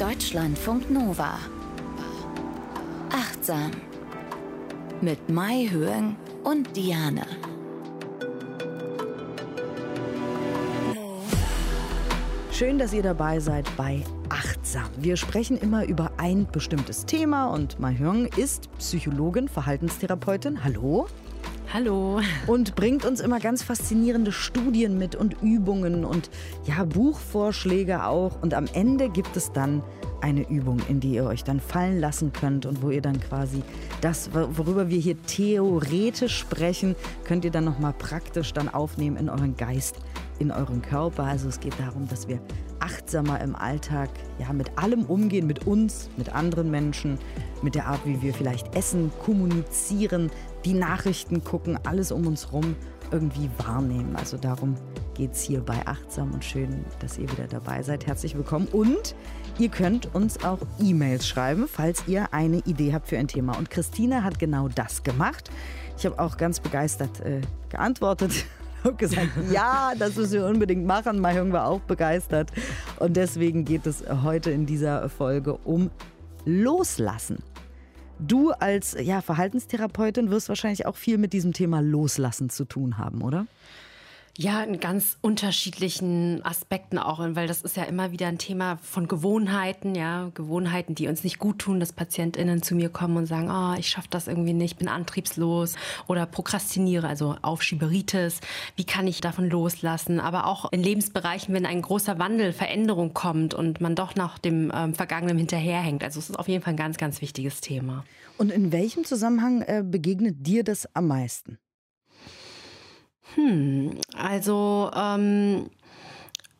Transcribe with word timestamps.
Deutschlandfunk 0.00 0.90
Nova. 0.90 1.38
Achtsam. 3.12 3.70
Mit 5.02 5.28
Mai 5.28 5.68
Höhen 5.70 6.16
und 6.42 6.74
Diane. 6.74 7.26
Schön, 12.50 12.78
dass 12.78 12.94
ihr 12.94 13.02
dabei 13.02 13.40
seid 13.40 13.66
bei 13.76 14.02
Achtsam. 14.30 14.88
Wir 14.96 15.18
sprechen 15.18 15.58
immer 15.58 15.84
über 15.84 16.12
ein 16.16 16.46
bestimmtes 16.50 17.04
Thema 17.04 17.48
und 17.48 17.78
Mai 17.78 17.96
Hyung 17.98 18.24
ist 18.24 18.70
Psychologin, 18.78 19.48
Verhaltenstherapeutin. 19.48 20.64
Hallo. 20.64 21.08
Hallo. 21.72 22.20
Und 22.48 22.74
bringt 22.74 23.04
uns 23.04 23.20
immer 23.20 23.38
ganz 23.38 23.62
faszinierende 23.62 24.32
Studien 24.32 24.98
mit 24.98 25.14
und 25.14 25.40
Übungen 25.40 26.04
und 26.04 26.28
ja, 26.64 26.82
Buchvorschläge 26.82 28.06
auch. 28.06 28.42
Und 28.42 28.54
am 28.54 28.66
Ende 28.72 29.08
gibt 29.08 29.36
es 29.36 29.52
dann 29.52 29.80
eine 30.20 30.48
Übung, 30.50 30.80
in 30.88 30.98
die 30.98 31.14
ihr 31.14 31.26
euch 31.26 31.44
dann 31.44 31.60
fallen 31.60 32.00
lassen 32.00 32.32
könnt 32.32 32.66
und 32.66 32.82
wo 32.82 32.90
ihr 32.90 33.00
dann 33.00 33.20
quasi 33.20 33.62
das, 34.00 34.30
worüber 34.34 34.88
wir 34.88 34.98
hier 34.98 35.22
theoretisch 35.22 36.38
sprechen, 36.38 36.96
könnt 37.22 37.44
ihr 37.44 37.52
dann 37.52 37.66
nochmal 37.66 37.92
praktisch 37.92 38.52
dann 38.52 38.68
aufnehmen 38.68 39.16
in 39.16 39.28
euren 39.28 39.56
Geist, 39.56 39.94
in 40.40 40.50
euren 40.50 40.82
Körper. 40.82 41.22
Also 41.22 41.48
es 41.48 41.60
geht 41.60 41.78
darum, 41.78 42.08
dass 42.08 42.26
wir 42.26 42.40
achtsamer 42.80 43.40
im 43.40 43.54
Alltag 43.54 44.10
ja, 44.38 44.52
mit 44.52 44.76
allem 44.76 45.04
umgehen, 45.04 45.46
mit 45.46 45.66
uns, 45.66 46.10
mit 46.16 46.34
anderen 46.34 46.70
Menschen, 46.70 47.18
mit 47.62 47.74
der 47.74 47.86
Art, 47.86 48.00
wie 48.04 48.20
wir 48.22 48.34
vielleicht 48.34 48.74
essen, 48.74 49.12
kommunizieren, 49.24 50.30
die 50.64 50.74
Nachrichten 50.74 51.42
gucken, 51.44 51.78
alles 51.84 52.12
um 52.12 52.26
uns 52.26 52.46
herum 52.46 52.76
irgendwie 53.10 53.50
wahrnehmen. 53.58 54.14
Also 54.16 54.36
darum 54.36 54.74
geht 55.14 55.32
es 55.32 55.42
hier 55.42 55.60
bei 55.60 55.86
Achtsam 55.86 56.32
und 56.32 56.44
schön, 56.44 56.84
dass 57.00 57.18
ihr 57.18 57.30
wieder 57.30 57.46
dabei 57.46 57.82
seid. 57.82 58.06
Herzlich 58.06 58.36
willkommen 58.36 58.68
und 58.68 59.14
ihr 59.58 59.68
könnt 59.68 60.14
uns 60.14 60.44
auch 60.44 60.58
E-Mails 60.80 61.26
schreiben, 61.26 61.66
falls 61.68 62.04
ihr 62.06 62.32
eine 62.32 62.58
Idee 62.58 62.92
habt 62.92 63.08
für 63.08 63.18
ein 63.18 63.28
Thema. 63.28 63.56
Und 63.58 63.70
Christine 63.70 64.22
hat 64.22 64.38
genau 64.38 64.68
das 64.68 65.02
gemacht. 65.02 65.50
Ich 65.98 66.06
habe 66.06 66.18
auch 66.18 66.36
ganz 66.36 66.60
begeistert 66.60 67.20
äh, 67.20 67.40
geantwortet. 67.68 68.32
habe 68.84 68.94
gesagt, 68.96 69.28
ja, 69.52 69.92
das 69.98 70.16
müssen 70.16 70.32
wir 70.34 70.46
unbedingt 70.46 70.86
machen. 70.86 71.20
Mahjong 71.20 71.52
war 71.52 71.66
auch 71.66 71.80
begeistert. 71.80 72.50
Und 72.98 73.16
deswegen 73.16 73.64
geht 73.64 73.86
es 73.86 74.04
heute 74.22 74.50
in 74.50 74.66
dieser 74.66 75.08
Folge 75.08 75.54
um 75.64 75.90
Loslassen. 76.44 77.38
Du 78.26 78.50
als 78.52 78.96
ja, 79.00 79.22
Verhaltenstherapeutin 79.22 80.30
wirst 80.30 80.48
wahrscheinlich 80.48 80.86
auch 80.86 80.96
viel 80.96 81.18
mit 81.18 81.32
diesem 81.32 81.52
Thema 81.52 81.80
Loslassen 81.80 82.50
zu 82.50 82.64
tun 82.64 82.98
haben, 82.98 83.22
oder? 83.22 83.46
Ja, 84.38 84.62
in 84.62 84.78
ganz 84.80 85.18
unterschiedlichen 85.20 86.42
Aspekten 86.44 86.98
auch, 86.98 87.18
weil 87.18 87.46
das 87.46 87.62
ist 87.62 87.76
ja 87.76 87.82
immer 87.82 88.12
wieder 88.12 88.28
ein 88.28 88.38
Thema 88.38 88.78
von 88.80 89.08
Gewohnheiten, 89.08 89.94
ja, 89.94 90.30
Gewohnheiten, 90.34 90.94
die 90.94 91.08
uns 91.08 91.24
nicht 91.24 91.38
gut 91.38 91.58
tun, 91.58 91.80
dass 91.80 91.92
PatientInnen 91.92 92.62
zu 92.62 92.74
mir 92.74 92.88
kommen 92.88 93.16
und 93.16 93.26
sagen, 93.26 93.50
oh, 93.50 93.78
ich 93.78 93.88
schaffe 93.88 94.08
das 94.08 94.28
irgendwie 94.28 94.52
nicht, 94.52 94.78
bin 94.78 94.88
antriebslos 94.88 95.74
oder 96.06 96.26
prokrastiniere, 96.26 97.08
also 97.08 97.36
Aufschieberitis. 97.42 98.40
Wie 98.76 98.84
kann 98.84 99.06
ich 99.08 99.20
davon 99.20 99.50
loslassen? 99.50 100.20
Aber 100.20 100.46
auch 100.46 100.72
in 100.72 100.82
Lebensbereichen, 100.82 101.52
wenn 101.52 101.66
ein 101.66 101.82
großer 101.82 102.18
Wandel, 102.18 102.52
Veränderung 102.52 103.12
kommt 103.12 103.52
und 103.52 103.80
man 103.80 103.94
doch 103.94 104.14
nach 104.14 104.38
dem 104.38 104.72
ähm, 104.74 104.94
Vergangenen 104.94 105.38
hinterherhängt. 105.38 106.04
Also 106.04 106.20
es 106.20 106.30
ist 106.30 106.36
auf 106.36 106.48
jeden 106.48 106.62
Fall 106.62 106.74
ein 106.74 106.78
ganz, 106.78 106.96
ganz 106.98 107.20
wichtiges 107.20 107.60
Thema. 107.60 108.04
Und 108.38 108.52
in 108.52 108.72
welchem 108.72 109.04
Zusammenhang 109.04 109.62
äh, 109.62 109.82
begegnet 109.84 110.46
dir 110.46 110.64
das 110.64 110.88
am 110.94 111.08
meisten? 111.08 111.58
Hm, 113.34 113.98
also 114.14 114.90
ähm, 114.94 115.70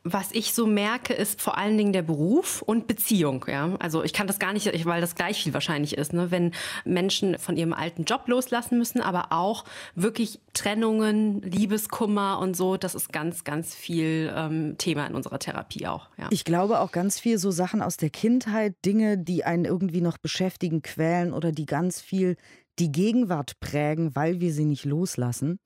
was 0.03 0.33
ich 0.33 0.55
so 0.55 0.67
merke, 0.67 1.13
ist 1.13 1.43
vor 1.43 1.59
allen 1.59 1.77
Dingen 1.77 1.93
der 1.93 2.03
Beruf 2.03 2.63
und 2.63 2.87
Beziehung. 2.87 3.45
Ja? 3.49 3.77
Also 3.81 4.03
ich 4.03 4.15
kann 4.15 4.27
das 4.27 4.39
gar 4.39 4.53
nicht, 4.53 4.87
weil 4.87 5.01
das 5.01 5.15
gleich 5.15 5.43
viel 5.43 5.53
wahrscheinlich 5.53 5.99
ist, 5.99 6.13
ne? 6.13 6.31
wenn 6.31 6.53
Menschen 6.85 7.39
von 7.39 7.57
ihrem 7.57 7.75
alten 7.75 8.05
Job 8.05 8.23
loslassen 8.27 8.79
müssen, 8.79 9.03
aber 9.03 9.27
auch 9.31 9.65
wirklich 9.95 10.41
Trennungen, 10.55 11.43
Liebeskummer 11.43 12.39
und 12.39 12.57
so. 12.57 12.79
Das 12.79 12.95
ist 12.95 13.13
ganz, 13.13 13.45
ganz 13.45 13.75
viel 13.75 14.33
ähm, 14.35 14.77
Thema 14.79 15.07
in 15.07 15.15
unserer 15.15 15.39
Therapie 15.39 15.87
auch. 15.87 16.09
Ja. 16.17 16.29
Ich 16.31 16.45
glaube 16.45 16.81
auch 16.81 16.93
ganz 16.93 17.21
viel 17.21 17.37
so 17.37 17.51
Sachen 17.51 17.83
aus 17.83 17.99
der 17.99 18.11
Kindheit, 18.11 18.75
Dinge, 18.87 19.19
die 19.19 19.45
einen 19.45 19.67
irgendwie 19.67 20.01
noch 20.01 20.17
beschäftigen, 20.17 20.81
quälen 20.81 21.33
oder 21.35 21.53
die 21.53 21.67
ganz 21.67 22.01
viel 22.01 22.37
die 22.79 22.91
Gegenwart 22.91 23.61
prägen, 23.61 24.17
weil 24.17 24.41
wir 24.41 24.55
sie 24.55 24.65
nicht 24.65 24.87
loslassen. 24.87 25.59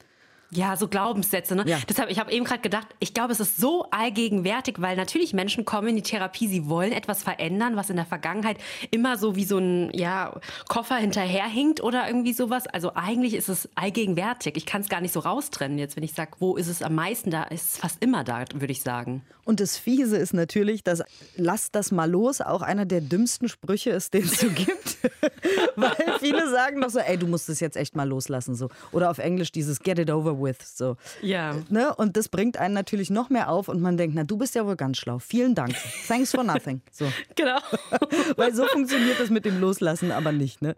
Ja, 0.51 0.77
so 0.77 0.89
Glaubenssätze. 0.89 1.55
Ne? 1.57 1.65
Ja. 1.67 1.79
Deshalb, 1.89 2.11
ich 2.11 2.19
habe 2.19 2.33
eben 2.33 2.45
gerade 2.45 2.61
gedacht, 2.61 2.87
ich 3.01 3.15
glaube, 3.15 3.33
es 3.33 3.41
ist 3.41 3.57
so 3.57 3.87
allgegenwärtig, 3.91 4.77
weil 4.81 4.97
natürlich 4.97 5.33
Menschen 5.33 5.65
kommen 5.65 5.89
in 5.89 5.97
die 5.97 6.03
Therapie, 6.03 6.49
sie 6.49 6.69
wollen 6.69 6.93
etwas 6.93 7.23
verändern, 7.23 7.77
was 7.77 7.91
in 7.91 7.97
der 7.97 8.07
Vergangenheit 8.07 8.59
immer 8.91 9.17
so 9.17 9.37
wie 9.37 9.45
so 9.45 9.59
ein 9.59 9.91
ja, 9.93 10.39
Koffer 10.69 10.97
hinterherhinkt 10.97 11.83
oder 11.83 12.07
irgendwie 12.07 12.33
sowas. 12.33 12.67
Also 12.67 12.93
eigentlich 12.95 13.35
ist 13.35 13.49
es 13.49 13.69
allgegenwärtig. 13.75 14.57
Ich 14.57 14.67
kann 14.67 14.83
es 14.83 14.89
gar 14.89 15.01
nicht 15.01 15.13
so 15.13 15.21
raustrennen 15.21 15.79
jetzt, 15.79 15.97
wenn 15.97 16.05
ich 16.05 16.13
sage, 16.13 16.33
wo 16.39 16.57
ist 16.57 16.69
es 16.69 16.83
am 16.83 16.95
meisten 16.95 17.31
da, 17.31 17.45
ist 17.45 17.75
es 17.75 17.79
fast 17.79 18.03
immer 18.03 18.25
da, 18.25 18.45
würde 18.55 18.73
ich 18.73 18.83
sagen. 18.83 19.23
Und 19.45 19.61
das 19.61 19.77
Fiese 19.77 20.17
ist 20.17 20.33
natürlich, 20.33 20.83
dass 20.83 21.03
lass 21.37 21.71
das 21.71 21.93
mal 21.93 22.11
los 22.11 22.41
auch 22.41 22.63
einer 22.63 22.87
der 22.87 23.01
dümmsten 23.01 23.49
Sprüche 23.49 23.91
ist, 23.91 24.15
den 24.15 24.25
es 24.25 24.41
so 24.41 24.49
gibt. 24.49 24.99
weil 25.77 26.19
viele 26.19 26.51
sagen 26.51 26.81
doch 26.81 26.91
so, 26.91 26.99
ey, 26.99 27.19
du 27.19 27.27
musst 27.27 27.49
es 27.49 27.61
jetzt 27.61 27.77
echt 27.77 27.95
mal 27.95 28.09
loslassen. 28.09 28.55
so 28.55 28.71
Oder 28.93 29.11
auf 29.11 29.19
Englisch 29.19 29.53
dieses 29.53 29.81
Get 29.81 29.99
it 29.99 30.11
over 30.11 30.41
with 30.41 30.44
with. 30.45 30.59
So. 30.63 30.97
Ja. 31.23 31.57
Ne? 31.71 31.93
Und 31.95 32.17
das 32.17 32.29
bringt 32.29 32.57
einen 32.59 32.75
natürlich 32.75 33.11
noch 33.11 33.31
mehr 33.31 33.49
auf 33.49 33.69
und 33.69 33.81
man 33.81 33.97
denkt, 33.97 34.15
na, 34.15 34.23
du 34.23 34.37
bist 34.37 34.55
ja 34.55 34.65
wohl 34.67 34.77
ganz 34.77 34.99
schlau. 34.99 35.19
Vielen 35.19 35.55
Dank. 35.55 35.75
Thanks 36.07 36.31
for 36.31 36.45
nothing. 36.45 36.81
So. 36.93 37.11
Genau. 37.35 37.59
Weil 38.37 38.55
so 38.55 38.67
funktioniert 38.67 39.19
das 39.19 39.29
mit 39.29 39.45
dem 39.45 39.61
Loslassen 39.61 40.13
aber 40.13 40.31
nicht. 40.31 40.63
Ne? 40.63 40.77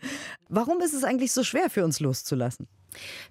Warum 0.48 0.80
ist 0.80 0.94
es 0.94 1.04
eigentlich 1.04 1.32
so 1.32 1.44
schwer 1.44 1.68
für 1.68 1.84
uns 1.84 2.00
loszulassen? 2.00 2.68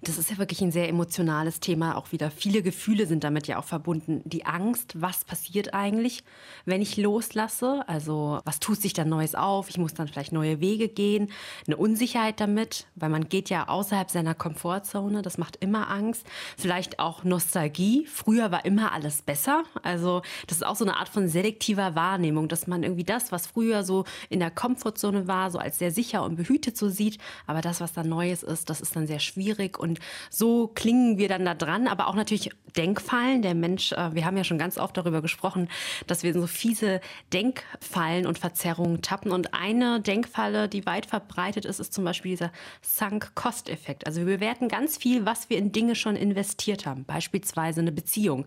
Das 0.02 0.18
ist 0.18 0.30
ja 0.30 0.38
wirklich 0.38 0.60
ein 0.60 0.72
sehr 0.72 0.88
emotionales 0.88 1.60
Thema, 1.60 1.96
auch 1.96 2.12
wieder. 2.12 2.30
Viele 2.30 2.62
Gefühle 2.62 3.06
sind 3.06 3.24
damit 3.24 3.46
ja 3.46 3.58
auch 3.58 3.64
verbunden. 3.64 4.22
Die 4.24 4.46
Angst, 4.46 5.00
was 5.00 5.24
passiert 5.24 5.74
eigentlich, 5.74 6.22
wenn 6.64 6.82
ich 6.82 6.96
loslasse? 6.96 7.84
Also, 7.86 8.40
was 8.44 8.60
tut 8.60 8.80
sich 8.80 8.92
dann 8.92 9.08
Neues 9.08 9.34
auf? 9.34 9.68
Ich 9.68 9.78
muss 9.78 9.94
dann 9.94 10.08
vielleicht 10.08 10.32
neue 10.32 10.60
Wege 10.60 10.88
gehen. 10.88 11.30
Eine 11.66 11.76
Unsicherheit 11.76 12.40
damit, 12.40 12.86
weil 12.94 13.10
man 13.10 13.28
geht 13.28 13.50
ja 13.50 13.68
außerhalb 13.68 14.10
seiner 14.10 14.34
Komfortzone. 14.34 15.22
Das 15.22 15.38
macht 15.38 15.56
immer 15.56 15.90
Angst. 15.90 16.26
Vielleicht 16.56 16.98
auch 16.98 17.24
Nostalgie. 17.24 18.06
Früher 18.06 18.50
war 18.50 18.64
immer 18.64 18.92
alles 18.92 19.22
besser. 19.22 19.64
Also, 19.82 20.22
das 20.46 20.58
ist 20.58 20.66
auch 20.66 20.76
so 20.76 20.84
eine 20.84 20.96
Art 20.96 21.08
von 21.08 21.28
selektiver 21.28 21.94
Wahrnehmung, 21.94 22.48
dass 22.48 22.66
man 22.66 22.82
irgendwie 22.82 23.04
das, 23.04 23.32
was 23.32 23.46
früher 23.46 23.84
so 23.84 24.04
in 24.28 24.40
der 24.40 24.50
Komfortzone 24.50 25.26
war, 25.26 25.50
so 25.50 25.58
als 25.58 25.78
sehr 25.78 25.90
sicher 25.90 26.22
und 26.22 26.36
behütet 26.36 26.76
so 26.76 26.88
sieht. 26.88 27.18
Aber 27.46 27.60
das, 27.60 27.80
was 27.80 27.92
dann 27.92 28.08
Neues 28.08 28.42
ist, 28.42 28.70
das 28.70 28.80
ist 28.80 28.94
dann 28.94 29.06
sehr 29.06 29.18
schwierig 29.18 29.55
schwierig 29.56 29.78
und 29.78 29.98
so 30.30 30.68
klingen 30.68 31.18
wir 31.18 31.28
dann 31.28 31.44
da 31.44 31.54
dran, 31.54 31.88
aber 31.88 32.08
auch 32.08 32.14
natürlich 32.14 32.50
Denkfallen. 32.76 33.42
Der 33.42 33.54
Mensch, 33.54 33.92
äh, 33.92 34.14
wir 34.14 34.24
haben 34.24 34.36
ja 34.36 34.44
schon 34.44 34.58
ganz 34.58 34.78
oft 34.78 34.96
darüber 34.96 35.22
gesprochen, 35.22 35.68
dass 36.06 36.22
wir 36.22 36.34
in 36.34 36.40
so 36.40 36.46
fiese 36.46 37.00
Denkfallen 37.32 38.26
und 38.26 38.38
Verzerrungen 38.38 39.02
tappen 39.02 39.32
und 39.32 39.54
eine 39.54 40.00
Denkfalle, 40.00 40.68
die 40.68 40.86
weit 40.86 41.06
verbreitet 41.06 41.64
ist, 41.64 41.80
ist 41.80 41.94
zum 41.94 42.04
Beispiel 42.04 42.32
dieser 42.32 42.52
Sunk-Cost-Effekt. 42.82 44.06
Also 44.06 44.20
wir 44.20 44.36
bewerten 44.36 44.68
ganz 44.68 44.96
viel, 44.96 45.24
was 45.24 45.48
wir 45.48 45.58
in 45.58 45.72
Dinge 45.72 45.94
schon 45.94 46.16
investiert 46.16 46.86
haben, 46.86 47.04
beispielsweise 47.04 47.80
eine 47.80 47.92
Beziehung. 47.92 48.46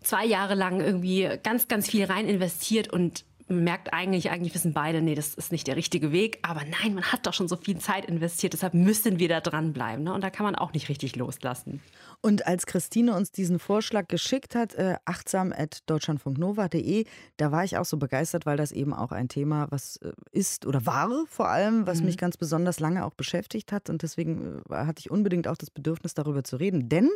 Zwei 0.00 0.24
Jahre 0.24 0.54
lang 0.54 0.80
irgendwie 0.80 1.28
ganz, 1.42 1.68
ganz 1.68 1.90
viel 1.90 2.04
rein 2.04 2.28
investiert 2.28 2.92
und 2.92 3.24
merkt 3.48 3.92
eigentlich, 3.92 4.30
eigentlich 4.30 4.54
wissen 4.54 4.72
beide, 4.72 5.02
nee, 5.02 5.14
das 5.14 5.34
ist 5.34 5.52
nicht 5.52 5.66
der 5.66 5.76
richtige 5.76 6.12
Weg. 6.12 6.38
Aber 6.42 6.62
nein, 6.82 6.94
man 6.94 7.04
hat 7.04 7.26
doch 7.26 7.34
schon 7.34 7.48
so 7.48 7.56
viel 7.56 7.78
Zeit 7.78 8.06
investiert, 8.06 8.52
deshalb 8.52 8.74
müssen 8.74 9.18
wir 9.18 9.28
da 9.28 9.40
dranbleiben. 9.40 10.04
Ne? 10.04 10.12
Und 10.12 10.22
da 10.22 10.30
kann 10.30 10.44
man 10.44 10.54
auch 10.54 10.72
nicht 10.72 10.88
richtig 10.88 11.16
loslassen. 11.16 11.80
Und 12.20 12.46
als 12.46 12.66
Christine 12.66 13.14
uns 13.14 13.30
diesen 13.30 13.58
Vorschlag 13.58 14.08
geschickt 14.08 14.54
hat, 14.54 14.74
äh, 14.74 14.96
achtsam.deutschlandfunknova.de, 15.04 17.04
da 17.36 17.52
war 17.52 17.64
ich 17.64 17.78
auch 17.78 17.84
so 17.84 17.98
begeistert, 17.98 18.46
weil 18.46 18.56
das 18.56 18.72
eben 18.72 18.92
auch 18.92 19.12
ein 19.12 19.28
Thema, 19.28 19.66
was 19.70 19.96
äh, 19.98 20.12
ist 20.32 20.66
oder 20.66 20.84
war 20.86 21.06
vor 21.28 21.48
allem, 21.48 21.86
was 21.86 22.00
mhm. 22.00 22.06
mich 22.06 22.18
ganz 22.18 22.36
besonders 22.36 22.80
lange 22.80 23.04
auch 23.04 23.14
beschäftigt 23.14 23.70
hat. 23.70 23.90
Und 23.90 24.02
deswegen 24.02 24.62
äh, 24.70 24.74
hatte 24.74 25.00
ich 25.00 25.10
unbedingt 25.10 25.46
auch 25.46 25.56
das 25.56 25.70
Bedürfnis, 25.70 26.14
darüber 26.14 26.42
zu 26.42 26.56
reden. 26.56 26.88
Denn 26.88 27.10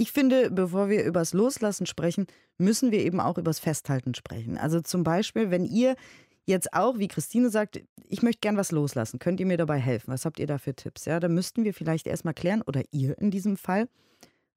ich 0.00 0.12
finde, 0.12 0.50
bevor 0.50 0.88
wir 0.88 1.04
übers 1.04 1.34
Loslassen 1.34 1.84
sprechen, 1.84 2.26
müssen 2.56 2.90
wir 2.90 3.00
eben 3.00 3.20
auch 3.20 3.36
übers 3.36 3.58
Festhalten 3.58 4.14
sprechen. 4.14 4.56
Also 4.56 4.80
zum 4.80 5.04
Beispiel, 5.04 5.50
wenn 5.50 5.66
ihr 5.66 5.94
jetzt 6.46 6.72
auch, 6.72 6.98
wie 6.98 7.06
Christine 7.06 7.50
sagt, 7.50 7.82
ich 8.08 8.22
möchte 8.22 8.40
gern 8.40 8.56
was 8.56 8.72
loslassen, 8.72 9.18
könnt 9.18 9.40
ihr 9.40 9.46
mir 9.46 9.58
dabei 9.58 9.78
helfen? 9.78 10.10
Was 10.10 10.24
habt 10.24 10.38
ihr 10.38 10.46
da 10.46 10.56
für 10.56 10.74
Tipps? 10.74 11.04
Ja, 11.04 11.20
da 11.20 11.28
müssten 11.28 11.64
wir 11.64 11.74
vielleicht 11.74 12.06
erstmal 12.06 12.32
klären, 12.32 12.62
oder 12.62 12.82
ihr 12.92 13.18
in 13.18 13.30
diesem 13.30 13.58
Fall, 13.58 13.88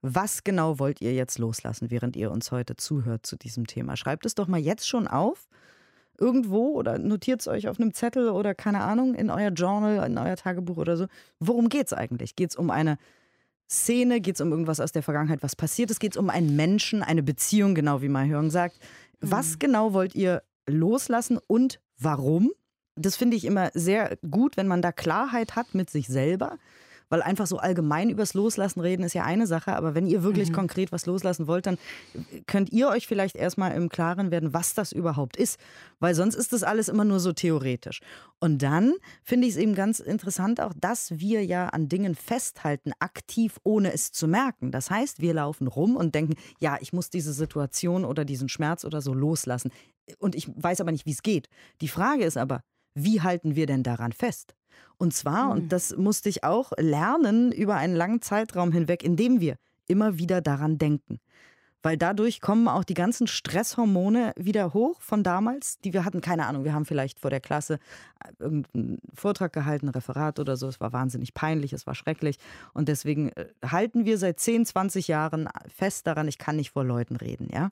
was 0.02 0.46
genau 0.46 0.80
wollt 0.80 1.02
ihr 1.02 1.14
jetzt 1.14 1.38
loslassen, 1.40 1.92
während 1.92 2.16
ihr 2.16 2.32
uns 2.32 2.54
heute 2.54 2.78
zuhört 2.78 3.26
zu 3.26 3.36
diesem 3.36 3.68
Thema? 3.68 3.98
Schreibt 3.98 4.26
es 4.26 4.36
doch 4.36 4.48
mal 4.48 4.62
jetzt 4.62 4.88
schon 4.88 5.10
auf, 5.10 5.50
irgendwo 6.18 6.68
oder 6.70 7.00
notiert 7.00 7.42
es 7.42 7.50
euch 7.50 7.68
auf 7.68 7.82
einem 7.82 7.94
Zettel 7.94 8.30
oder 8.30 8.56
keine 8.56 8.80
Ahnung, 8.80 9.14
in 9.14 9.30
euer 9.30 9.50
Journal, 9.50 10.10
in 10.10 10.18
euer 10.18 10.38
Tagebuch 10.38 10.78
oder 10.78 10.96
so. 10.96 11.08
Worum 11.40 11.68
geht 11.68 11.88
es 11.88 11.94
eigentlich? 11.94 12.38
Geht 12.38 12.52
es 12.52 12.56
um 12.56 12.70
eine 12.70 12.98
Szene? 13.74 14.22
Geht 14.22 14.36
es 14.36 14.42
um 14.42 14.52
irgendwas 14.52 14.80
aus 14.80 14.92
der 14.92 15.04
Vergangenheit, 15.04 15.44
was 15.44 15.56
passiert 15.56 15.92
ist? 15.92 16.00
Geht 16.00 16.14
es 16.14 16.18
um 16.18 16.30
einen 16.30 16.56
Menschen, 16.56 17.04
eine 17.04 17.24
Beziehung, 17.24 17.76
genau 17.76 18.02
wie 18.02 18.10
Mahjong 18.10 18.50
sagt? 18.50 18.80
Was 19.20 19.54
mhm. 19.54 19.60
genau 19.60 19.94
wollt 19.94 20.16
ihr 20.16 20.44
loslassen 20.68 21.40
und 21.48 21.80
warum. 21.98 22.52
Das 22.96 23.16
finde 23.16 23.36
ich 23.36 23.46
immer 23.46 23.72
sehr 23.74 24.18
gut, 24.30 24.56
wenn 24.56 24.68
man 24.68 24.82
da 24.82 24.92
Klarheit 24.92 25.56
hat 25.56 25.74
mit 25.74 25.90
sich 25.90 26.08
selber. 26.08 26.58
Weil 27.14 27.22
einfach 27.22 27.46
so 27.46 27.60
allgemein 27.60 28.10
übers 28.10 28.34
Loslassen 28.34 28.80
reden 28.80 29.04
ist 29.04 29.14
ja 29.14 29.24
eine 29.24 29.46
Sache, 29.46 29.76
aber 29.76 29.94
wenn 29.94 30.08
ihr 30.08 30.24
wirklich 30.24 30.50
mhm. 30.50 30.56
konkret 30.56 30.92
was 30.92 31.06
loslassen 31.06 31.46
wollt, 31.46 31.68
dann 31.68 31.78
könnt 32.48 32.72
ihr 32.72 32.88
euch 32.88 33.06
vielleicht 33.06 33.36
erstmal 33.36 33.74
im 33.74 33.88
Klaren 33.88 34.32
werden, 34.32 34.52
was 34.52 34.74
das 34.74 34.92
überhaupt 34.92 35.38
ist. 35.38 35.60
Weil 36.00 36.16
sonst 36.16 36.34
ist 36.34 36.54
das 36.54 36.64
alles 36.64 36.88
immer 36.88 37.06
nur 37.06 37.20
so 37.20 37.32
theoretisch. 37.32 38.00
Und 38.40 38.64
dann 38.64 38.96
finde 39.22 39.46
ich 39.46 39.54
es 39.54 39.60
eben 39.60 39.76
ganz 39.76 40.00
interessant 40.00 40.60
auch, 40.60 40.74
dass 40.76 41.20
wir 41.20 41.46
ja 41.46 41.68
an 41.68 41.88
Dingen 41.88 42.16
festhalten, 42.16 42.94
aktiv, 42.98 43.60
ohne 43.64 43.94
es 43.94 44.12
zu 44.12 44.28
merken. 44.28 44.72
Das 44.72 44.90
heißt, 44.90 45.22
wir 45.22 45.36
laufen 45.36 45.68
rum 45.68 45.96
und 45.96 46.16
denken, 46.16 46.34
ja, 46.60 46.80
ich 46.82 46.94
muss 46.94 47.12
diese 47.12 47.34
Situation 47.34 48.06
oder 48.06 48.26
diesen 48.26 48.50
Schmerz 48.50 48.86
oder 48.86 49.04
so 49.04 49.14
loslassen. 49.14 49.72
Und 50.18 50.34
ich 50.34 50.48
weiß 50.48 50.82
aber 50.82 50.92
nicht, 50.92 51.06
wie 51.06 51.12
es 51.12 51.22
geht. 51.22 51.48
Die 51.80 51.90
Frage 51.90 52.24
ist 52.24 52.38
aber, 52.38 52.62
wie 52.96 53.22
halten 53.22 53.56
wir 53.56 53.68
denn 53.68 53.84
daran 53.84 54.14
fest? 54.14 54.56
Und 54.98 55.14
zwar, 55.14 55.46
mhm. 55.46 55.52
und 55.52 55.72
das 55.72 55.96
musste 55.98 56.30
ich 56.30 56.44
auch 56.44 56.72
lernen 56.78 57.52
über 57.52 57.76
einen 57.76 57.96
langen 57.96 58.22
Zeitraum 58.22 58.72
hinweg, 58.72 59.04
indem 59.04 59.40
wir 59.40 59.58
immer 59.88 60.18
wieder 60.18 60.42
daran 60.42 60.78
denken. 60.78 61.20
Weil 61.84 61.98
dadurch 61.98 62.40
kommen 62.40 62.70
auch 62.70 62.86
die 62.86 62.94
ganzen 62.94 63.28
Stresshormone 63.28 64.32
wieder 64.38 64.74
hoch 64.74 65.02
von 65.02 65.22
damals, 65.22 65.80
die 65.80 65.92
wir 65.92 66.06
hatten. 66.06 66.22
Keine 66.22 66.46
Ahnung, 66.48 66.64
wir 66.64 66.74
haben 66.74 66.86
vielleicht 66.86 67.20
vor 67.20 67.30
der 67.30 67.42
Klasse 67.42 67.78
äh, 68.24 68.30
irgendeinen 68.40 69.00
Vortrag 69.14 69.52
gehalten, 69.52 69.88
ein 69.88 69.94
Referat 69.94 70.40
oder 70.40 70.56
so. 70.56 70.70
Es 70.70 70.80
war 70.80 70.94
wahnsinnig 70.94 71.34
peinlich, 71.34 71.74
es 71.74 71.86
war 71.86 71.94
schrecklich. 71.94 72.38
Und 72.74 72.88
deswegen 72.88 73.34
äh, 73.34 73.48
halten 73.66 74.06
wir 74.06 74.18
seit 74.18 74.40
10, 74.40 74.66
20 74.66 75.10
Jahren 75.10 75.50
fest 75.68 76.08
daran, 76.08 76.30
ich 76.30 76.38
kann 76.38 76.56
nicht 76.56 76.72
vor 76.72 76.86
Leuten 76.86 77.18
reden, 77.18 77.50
ja. 77.54 77.70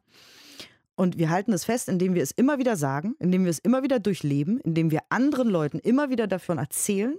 Und 0.95 1.17
wir 1.17 1.29
halten 1.29 1.53
es 1.53 1.65
fest, 1.65 1.89
indem 1.89 2.13
wir 2.13 2.23
es 2.23 2.31
immer 2.31 2.59
wieder 2.59 2.75
sagen, 2.75 3.15
indem 3.19 3.43
wir 3.43 3.49
es 3.49 3.59
immer 3.59 3.83
wieder 3.83 3.99
durchleben, 3.99 4.59
indem 4.59 4.91
wir 4.91 5.01
anderen 5.09 5.49
Leuten 5.49 5.79
immer 5.79 6.09
wieder 6.09 6.27
davon 6.27 6.57
erzählen 6.57 7.15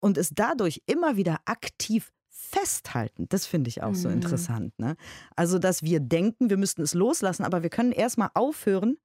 und 0.00 0.18
es 0.18 0.30
dadurch 0.34 0.82
immer 0.86 1.16
wieder 1.16 1.38
aktiv 1.44 2.12
festhalten. 2.30 3.26
Das 3.28 3.46
finde 3.46 3.68
ich 3.68 3.82
auch 3.82 3.90
mhm. 3.90 3.96
so 3.96 4.08
interessant. 4.08 4.78
Ne? 4.78 4.96
Also, 5.36 5.58
dass 5.58 5.82
wir 5.82 6.00
denken, 6.00 6.50
wir 6.50 6.56
müssten 6.56 6.82
es 6.82 6.94
loslassen, 6.94 7.44
aber 7.44 7.62
wir 7.62 7.70
können 7.70 7.92
erstmal 7.92 8.30
aufhören, 8.34 8.96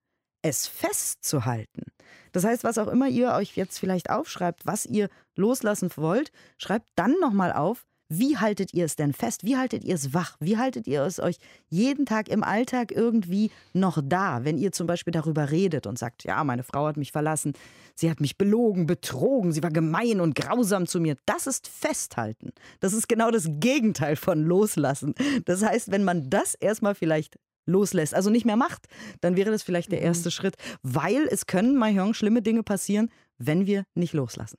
es 0.42 0.68
festzuhalten. 0.68 1.84
Das 2.32 2.44
heißt, 2.44 2.64
was 2.64 2.78
auch 2.78 2.88
immer 2.88 3.08
ihr 3.08 3.34
euch 3.34 3.56
jetzt 3.56 3.78
vielleicht 3.78 4.10
aufschreibt, 4.10 4.66
was 4.66 4.86
ihr 4.86 5.10
loslassen 5.36 5.90
wollt, 5.96 6.32
schreibt 6.58 6.88
dann 6.96 7.16
nochmal 7.20 7.52
auf, 7.52 7.86
wie 8.10 8.38
haltet 8.38 8.74
ihr 8.74 8.86
es 8.86 8.96
denn 8.96 9.14
fest? 9.14 9.44
Wie 9.44 9.56
haltet 9.56 9.84
ihr 9.84 9.94
es 9.94 10.14
wach? 10.16 10.36
Wie 10.40 10.58
haltet 10.58 10.88
ihr 10.88 11.04
es 11.04 11.20
euch 11.20 11.38
jeden 11.70 12.08
Tag 12.08 12.28
im 12.28 12.44
Alltag 12.44 12.92
irgendwie 12.92 13.52
noch 13.74 14.02
da, 14.04 14.44
wenn 14.44 14.58
ihr 14.58 14.72
zum 14.72 14.88
Beispiel 14.88 15.12
darüber 15.12 15.52
redet 15.52 15.86
und 15.86 16.00
sagt, 16.00 16.24
ja, 16.24 16.44
meine 16.44 16.64
Frau 16.64 16.88
hat 16.88 16.98
mich 16.98 17.12
verlassen, 17.12 17.54
sie 17.94 18.10
hat 18.10 18.20
mich 18.20 18.38
belogen, 18.38 18.88
betrogen, 18.88 19.52
sie 19.52 19.62
war 19.62 19.70
gemein 19.70 20.22
und 20.22 20.34
grausam 20.34 20.88
zu 20.88 21.00
mir. 21.00 21.18
Das 21.26 21.46
ist 21.46 21.68
Festhalten. 21.68 22.52
Das 22.80 22.94
ist 22.94 23.08
genau 23.08 23.30
das 23.30 23.48
Gegenteil 23.48 24.16
von 24.16 24.44
Loslassen. 24.44 25.14
Das 25.46 25.64
heißt, 25.64 25.92
wenn 25.92 26.04
man 26.04 26.32
das 26.32 26.56
erstmal 26.56 26.96
vielleicht 26.96 27.38
loslässt, 27.68 28.16
also 28.16 28.32
nicht 28.32 28.46
mehr 28.46 28.56
macht, 28.56 28.88
dann 29.22 29.36
wäre 29.36 29.52
das 29.52 29.62
vielleicht 29.62 29.92
der 29.92 30.00
mhm. 30.00 30.08
erste 30.08 30.30
mhm. 30.30 30.32
Schritt, 30.32 30.56
weil 30.82 31.28
es 31.30 31.46
können, 31.46 31.78
Mahjong, 31.78 32.16
schlimme 32.16 32.42
Dinge 32.42 32.64
passieren, 32.64 33.12
wenn 33.38 33.68
wir 33.68 33.84
nicht 33.94 34.14
loslassen. 34.14 34.58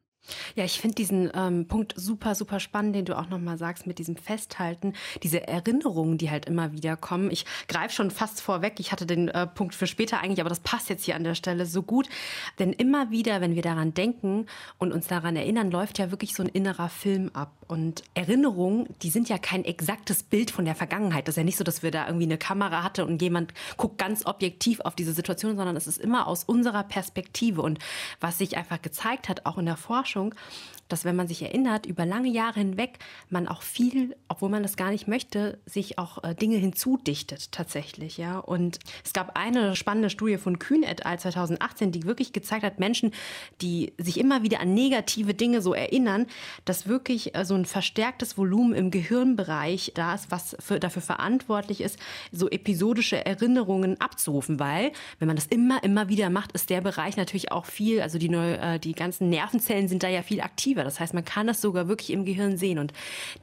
Ja, 0.54 0.64
ich 0.64 0.80
finde 0.80 0.94
diesen 0.96 1.30
ähm, 1.34 1.66
Punkt 1.66 1.94
super, 1.96 2.34
super 2.34 2.60
spannend, 2.60 2.94
den 2.94 3.04
du 3.04 3.18
auch 3.18 3.28
nochmal 3.28 3.58
sagst 3.58 3.86
mit 3.86 3.98
diesem 3.98 4.16
Festhalten, 4.16 4.94
diese 5.22 5.46
Erinnerungen, 5.46 6.18
die 6.18 6.30
halt 6.30 6.46
immer 6.46 6.72
wieder 6.72 6.96
kommen. 6.96 7.30
Ich 7.30 7.46
greife 7.68 7.94
schon 7.94 8.10
fast 8.10 8.40
vorweg, 8.40 8.74
ich 8.78 8.92
hatte 8.92 9.06
den 9.06 9.28
äh, 9.28 9.46
Punkt 9.46 9.74
für 9.74 9.86
später 9.86 10.20
eigentlich, 10.20 10.40
aber 10.40 10.48
das 10.48 10.60
passt 10.60 10.88
jetzt 10.88 11.04
hier 11.04 11.16
an 11.16 11.24
der 11.24 11.34
Stelle 11.34 11.66
so 11.66 11.82
gut. 11.82 12.08
Denn 12.58 12.72
immer 12.72 13.10
wieder, 13.10 13.40
wenn 13.40 13.54
wir 13.54 13.62
daran 13.62 13.94
denken 13.94 14.46
und 14.78 14.92
uns 14.92 15.06
daran 15.06 15.36
erinnern, 15.36 15.70
läuft 15.70 15.98
ja 15.98 16.10
wirklich 16.10 16.34
so 16.34 16.42
ein 16.42 16.48
innerer 16.48 16.88
Film 16.88 17.30
ab. 17.32 17.52
Und 17.66 18.02
Erinnerungen, 18.14 18.88
die 19.02 19.10
sind 19.10 19.28
ja 19.28 19.38
kein 19.38 19.64
exaktes 19.64 20.22
Bild 20.22 20.50
von 20.50 20.64
der 20.64 20.74
Vergangenheit. 20.74 21.28
Das 21.28 21.34
ist 21.34 21.38
ja 21.38 21.44
nicht 21.44 21.56
so, 21.56 21.64
dass 21.64 21.82
wir 21.82 21.90
da 21.90 22.06
irgendwie 22.06 22.26
eine 22.26 22.38
Kamera 22.38 22.82
hatten 22.82 23.02
und 23.02 23.22
jemand 23.22 23.54
guckt 23.76 23.98
ganz 23.98 24.26
objektiv 24.26 24.80
auf 24.80 24.96
diese 24.96 25.12
Situation, 25.12 25.56
sondern 25.56 25.76
es 25.76 25.86
ist 25.86 25.98
immer 25.98 26.26
aus 26.26 26.44
unserer 26.44 26.82
Perspektive. 26.82 27.62
Und 27.62 27.78
was 28.20 28.38
sich 28.38 28.56
einfach 28.56 28.82
gezeigt 28.82 29.28
hat, 29.28 29.46
auch 29.46 29.56
in 29.56 29.66
der 29.66 29.76
Forschung, 29.76 30.09
Forschung, 30.10 30.34
dass 30.92 31.04
wenn 31.04 31.16
man 31.16 31.28
sich 31.28 31.42
erinnert, 31.42 31.86
über 31.86 32.04
lange 32.04 32.28
Jahre 32.28 32.60
hinweg 32.60 32.98
man 33.28 33.48
auch 33.48 33.62
viel, 33.62 34.16
obwohl 34.28 34.48
man 34.48 34.62
das 34.62 34.76
gar 34.76 34.90
nicht 34.90 35.08
möchte, 35.08 35.58
sich 35.66 35.98
auch 35.98 36.22
äh, 36.24 36.34
Dinge 36.34 36.56
hinzudichtet 36.56 37.52
tatsächlich, 37.52 38.18
ja. 38.18 38.38
Und 38.38 38.78
es 39.04 39.12
gab 39.12 39.36
eine 39.36 39.76
spannende 39.76 40.10
Studie 40.10 40.36
von 40.36 40.58
Kühn 40.58 40.82
et 40.82 41.06
al. 41.06 41.18
2018, 41.18 41.92
die 41.92 42.04
wirklich 42.04 42.32
gezeigt 42.32 42.64
hat, 42.64 42.78
Menschen, 42.78 43.12
die 43.60 43.92
sich 43.98 44.18
immer 44.18 44.42
wieder 44.42 44.60
an 44.60 44.74
negative 44.74 45.34
Dinge 45.34 45.62
so 45.62 45.74
erinnern, 45.74 46.26
dass 46.64 46.86
wirklich 46.86 47.34
äh, 47.34 47.44
so 47.44 47.54
ein 47.54 47.64
verstärktes 47.64 48.36
Volumen 48.36 48.74
im 48.74 48.90
Gehirnbereich 48.90 49.92
da 49.94 50.14
ist, 50.14 50.30
was 50.30 50.56
für, 50.58 50.80
dafür 50.80 51.02
verantwortlich 51.02 51.80
ist, 51.80 51.98
so 52.32 52.48
episodische 52.48 53.24
Erinnerungen 53.24 54.00
abzurufen, 54.00 54.58
weil 54.58 54.92
wenn 55.18 55.28
man 55.28 55.36
das 55.36 55.46
immer, 55.46 55.82
immer 55.84 56.08
wieder 56.08 56.30
macht, 56.30 56.52
ist 56.52 56.70
der 56.70 56.80
Bereich 56.80 57.16
natürlich 57.16 57.52
auch 57.52 57.66
viel, 57.66 58.00
also 58.00 58.18
die, 58.18 58.28
Neu 58.28 58.52
äh, 58.54 58.78
die 58.78 58.92
ganzen 58.92 59.28
Nervenzellen 59.28 59.88
sind 59.88 60.02
da 60.02 60.08
ja 60.08 60.22
viel 60.22 60.40
aktiver. 60.40 60.79
Das 60.84 61.00
heißt, 61.00 61.14
man 61.14 61.24
kann 61.24 61.48
es 61.48 61.60
sogar 61.60 61.88
wirklich 61.88 62.10
im 62.10 62.24
Gehirn 62.24 62.56
sehen. 62.56 62.78
Und 62.78 62.92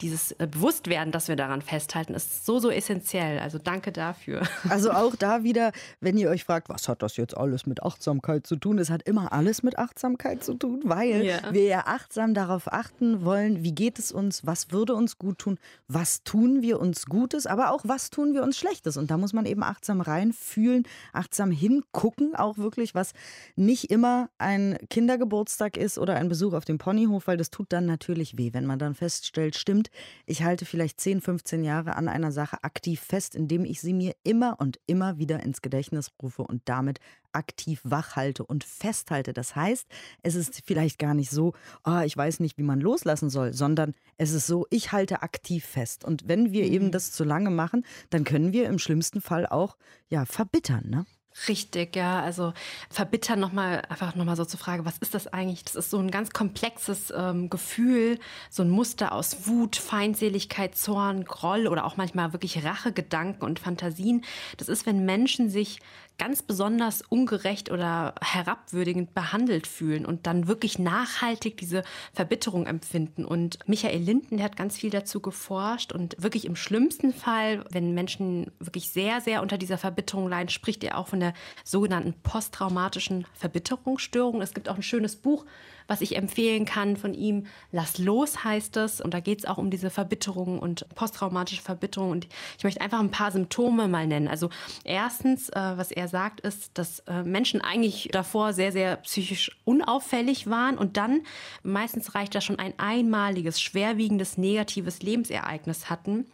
dieses 0.01 0.31
äh, 0.33 0.47
Bewusstwerden, 0.49 1.11
dass 1.11 1.27
wir 1.27 1.35
daran 1.35 1.61
festhalten, 1.61 2.13
ist 2.13 2.45
so, 2.45 2.59
so 2.59 2.69
essentiell. 2.69 3.39
Also 3.39 3.57
danke 3.57 3.91
dafür. 3.91 4.41
Also 4.69 4.91
auch 4.91 5.15
da 5.15 5.43
wieder, 5.43 5.71
wenn 6.01 6.17
ihr 6.17 6.29
euch 6.29 6.43
fragt, 6.43 6.69
was 6.69 6.87
hat 6.89 7.01
das 7.01 7.17
jetzt 7.17 7.35
alles 7.37 7.65
mit 7.65 7.83
Achtsamkeit 7.83 8.45
zu 8.45 8.57
tun? 8.57 8.79
Es 8.79 8.89
hat 8.89 9.03
immer 9.03 9.31
alles 9.31 9.63
mit 9.63 9.79
Achtsamkeit 9.79 10.43
zu 10.43 10.55
tun, 10.55 10.81
weil 10.83 11.23
ja. 11.23 11.39
wir 11.51 11.63
ja 11.63 11.83
achtsam 11.85 12.33
darauf 12.33 12.71
achten 12.71 13.23
wollen, 13.23 13.63
wie 13.63 13.73
geht 13.73 13.97
es 13.97 14.11
uns, 14.11 14.45
was 14.45 14.71
würde 14.71 14.93
uns 14.93 15.17
gut 15.17 15.39
tun, 15.39 15.57
was 15.87 16.23
tun 16.23 16.61
wir 16.61 16.79
uns 16.79 17.05
Gutes, 17.05 17.47
aber 17.47 17.71
auch 17.71 17.81
was 17.85 18.09
tun 18.09 18.33
wir 18.33 18.43
uns 18.43 18.57
Schlechtes. 18.57 18.97
Und 18.97 19.09
da 19.09 19.17
muss 19.17 19.33
man 19.33 19.45
eben 19.45 19.63
achtsam 19.63 20.01
reinfühlen, 20.01 20.83
achtsam 21.13 21.51
hingucken, 21.51 22.35
auch 22.35 22.57
wirklich, 22.57 22.93
was 22.93 23.13
nicht 23.55 23.89
immer 23.89 24.29
ein 24.37 24.77
Kindergeburtstag 24.89 25.77
ist 25.77 25.97
oder 25.97 26.15
ein 26.15 26.29
Besuch 26.29 26.53
auf 26.53 26.65
dem 26.65 26.77
Ponyhof, 26.77 27.26
weil 27.27 27.37
das 27.37 27.49
tut 27.49 27.73
dann 27.73 27.85
natürlich 27.85 28.37
weh, 28.37 28.53
wenn 28.53 28.65
man 28.65 28.79
dann 28.79 28.95
feststellt, 28.95 29.55
stimmt, 29.55 29.89
ich 30.25 30.43
halte 30.43 30.65
vielleicht 30.65 30.99
10, 30.99 31.21
15 31.21 31.63
Jahre 31.63 31.95
an 31.95 32.07
einer 32.07 32.31
Sache 32.31 32.63
aktiv 32.63 32.99
fest, 32.99 33.35
indem 33.35 33.65
ich 33.65 33.81
sie 33.81 33.93
mir 33.93 34.15
immer 34.23 34.59
und 34.59 34.79
immer 34.87 35.17
wieder 35.17 35.41
ins 35.41 35.61
Gedächtnis 35.61 36.11
rufe 36.21 36.43
und 36.43 36.61
damit 36.65 36.99
aktiv 37.33 37.81
wach 37.83 38.15
halte 38.15 38.45
und 38.45 38.63
festhalte. 38.63 39.33
Das 39.33 39.55
heißt, 39.55 39.87
es 40.23 40.35
ist 40.35 40.61
vielleicht 40.65 40.97
gar 40.97 41.13
nicht 41.13 41.29
so, 41.29 41.53
oh, 41.85 41.99
ich 42.03 42.15
weiß 42.15 42.39
nicht, 42.39 42.57
wie 42.57 42.63
man 42.63 42.81
loslassen 42.81 43.29
soll, 43.29 43.53
sondern 43.53 43.93
es 44.17 44.31
ist 44.31 44.47
so, 44.47 44.65
ich 44.69 44.91
halte 44.91 45.21
aktiv 45.21 45.65
fest. 45.65 46.03
Und 46.03 46.27
wenn 46.27 46.51
wir 46.51 46.65
mhm. 46.65 46.73
eben 46.73 46.91
das 46.91 47.11
zu 47.11 47.23
lange 47.23 47.51
machen, 47.51 47.85
dann 48.09 48.23
können 48.23 48.53
wir 48.53 48.67
im 48.67 48.79
schlimmsten 48.79 49.21
Fall 49.21 49.45
auch 49.45 49.77
ja 50.09 50.25
verbittern. 50.25 50.89
Ne? 50.89 51.05
Richtig, 51.47 51.95
ja. 51.95 52.21
Also 52.21 52.53
verbittern 52.89 53.39
nochmal, 53.39 53.83
einfach 53.89 54.15
nochmal 54.15 54.35
so 54.35 54.45
zur 54.45 54.59
Frage, 54.59 54.85
was 54.85 54.97
ist 54.97 55.13
das 55.13 55.27
eigentlich? 55.27 55.63
Das 55.63 55.75
ist 55.75 55.91
so 55.91 55.99
ein 55.99 56.09
ganz 56.09 56.31
komplexes 56.31 57.13
ähm, 57.15 57.49
Gefühl, 57.49 58.19
so 58.49 58.63
ein 58.63 58.69
Muster 58.69 59.11
aus 59.11 59.47
Wut, 59.47 59.75
Feindseligkeit, 59.75 60.75
Zorn, 60.75 61.25
Groll 61.25 61.67
oder 61.67 61.85
auch 61.85 61.95
manchmal 61.95 62.33
wirklich 62.33 62.63
Rachegedanken 62.63 63.43
und 63.43 63.59
Fantasien. 63.59 64.25
Das 64.57 64.67
ist, 64.67 64.85
wenn 64.85 65.05
Menschen 65.05 65.49
sich 65.49 65.79
ganz 66.17 66.41
besonders 66.41 67.03
ungerecht 67.09 67.71
oder 67.71 68.15
herabwürdigend 68.21 69.13
behandelt 69.13 69.67
fühlen 69.67 70.05
und 70.05 70.25
dann 70.25 70.47
wirklich 70.47 70.79
nachhaltig 70.79 71.57
diese 71.57 71.83
Verbitterung 72.13 72.65
empfinden. 72.65 73.23
Und 73.23 73.59
Michael 73.67 74.01
Linden, 74.01 74.37
der 74.37 74.45
hat 74.45 74.57
ganz 74.57 74.77
viel 74.77 74.89
dazu 74.89 75.19
geforscht 75.19 75.91
und 75.91 76.15
wirklich 76.21 76.45
im 76.45 76.55
schlimmsten 76.55 77.13
Fall, 77.13 77.63
wenn 77.69 77.93
Menschen 77.93 78.51
wirklich 78.59 78.89
sehr, 78.89 79.21
sehr 79.21 79.41
unter 79.41 79.57
dieser 79.57 79.77
Verbitterung 79.77 80.27
leiden, 80.27 80.49
spricht 80.49 80.83
er 80.83 80.97
auch 80.97 81.07
von 81.07 81.19
der 81.19 81.33
sogenannten 81.63 82.13
posttraumatischen 82.23 83.25
Verbitterungsstörung. 83.33 84.41
Es 84.41 84.53
gibt 84.53 84.69
auch 84.69 84.75
ein 84.75 84.83
schönes 84.83 85.15
Buch, 85.15 85.45
was 85.87 86.01
ich 86.01 86.15
empfehlen 86.15 86.65
kann 86.65 86.97
von 86.97 87.13
ihm. 87.13 87.47
Lass 87.71 87.97
los 87.97 88.43
heißt 88.43 88.77
es. 88.77 89.01
Und 89.01 89.13
da 89.13 89.19
geht 89.19 89.39
es 89.39 89.45
auch 89.45 89.57
um 89.57 89.69
diese 89.69 89.89
Verbitterung 89.89 90.59
und 90.59 90.87
posttraumatische 90.95 91.61
Verbitterung. 91.61 92.11
Und 92.11 92.27
ich 92.57 92.63
möchte 92.63 92.81
einfach 92.81 92.99
ein 92.99 93.11
paar 93.11 93.31
Symptome 93.31 93.87
mal 93.87 94.05
nennen. 94.07 94.27
Also 94.27 94.49
erstens, 94.83 95.49
äh, 95.49 95.55
was 95.55 95.91
er 95.91 96.07
sagt, 96.07 96.41
ist, 96.41 96.77
dass 96.77 96.99
äh, 97.07 97.23
Menschen 97.23 97.61
eigentlich 97.61 98.09
davor 98.11 98.53
sehr, 98.53 98.71
sehr 98.71 98.97
psychisch 98.97 99.57
unauffällig 99.65 100.47
waren. 100.47 100.77
Und 100.77 100.97
dann 100.97 101.21
meistens 101.63 102.15
reicht 102.15 102.35
da 102.35 102.41
schon 102.41 102.59
ein 102.59 102.73
einmaliges, 102.77 103.61
schwerwiegendes, 103.61 104.37
negatives 104.37 105.01
Lebensereignis 105.01 105.89
hatten, 105.89 106.25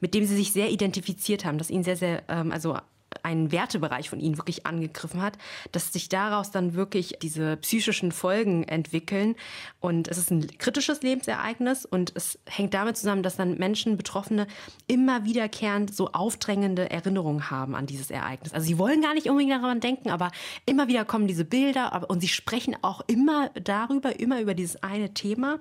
mit 0.00 0.14
dem 0.14 0.24
sie 0.24 0.36
sich 0.36 0.52
sehr 0.52 0.70
identifiziert 0.70 1.44
haben, 1.44 1.58
das 1.58 1.70
ihnen 1.70 1.84
sehr, 1.84 1.96
sehr, 1.96 2.22
ähm, 2.28 2.52
also 2.52 2.76
einen 3.22 3.52
Wertebereich 3.52 4.10
von 4.10 4.20
ihnen 4.20 4.38
wirklich 4.38 4.66
angegriffen 4.66 5.22
hat, 5.22 5.38
dass 5.72 5.92
sich 5.92 6.08
daraus 6.08 6.50
dann 6.50 6.74
wirklich 6.74 7.18
diese 7.22 7.56
psychischen 7.58 8.12
Folgen 8.12 8.64
entwickeln. 8.64 9.36
Und 9.80 10.08
es 10.08 10.18
ist 10.18 10.30
ein 10.30 10.46
kritisches 10.58 11.02
Lebensereignis 11.02 11.84
und 11.84 12.12
es 12.14 12.38
hängt 12.46 12.74
damit 12.74 12.96
zusammen, 12.96 13.22
dass 13.22 13.36
dann 13.36 13.58
Menschen, 13.58 13.96
Betroffene, 13.96 14.46
immer 14.86 15.24
wiederkehrend 15.24 15.94
so 15.94 16.12
aufdrängende 16.12 16.90
Erinnerungen 16.90 17.50
haben 17.50 17.74
an 17.74 17.86
dieses 17.86 18.10
Ereignis. 18.10 18.52
Also 18.52 18.66
sie 18.66 18.78
wollen 18.78 19.02
gar 19.02 19.14
nicht 19.14 19.28
unbedingt 19.28 19.52
daran 19.52 19.80
denken, 19.80 20.10
aber 20.10 20.30
immer 20.66 20.88
wieder 20.88 21.04
kommen 21.04 21.26
diese 21.26 21.44
Bilder 21.44 22.08
und 22.08 22.20
sie 22.20 22.28
sprechen 22.28 22.76
auch 22.82 23.00
immer 23.06 23.50
darüber, 23.50 24.18
immer 24.18 24.40
über 24.40 24.54
dieses 24.54 24.82
eine 24.82 25.14
Thema 25.14 25.58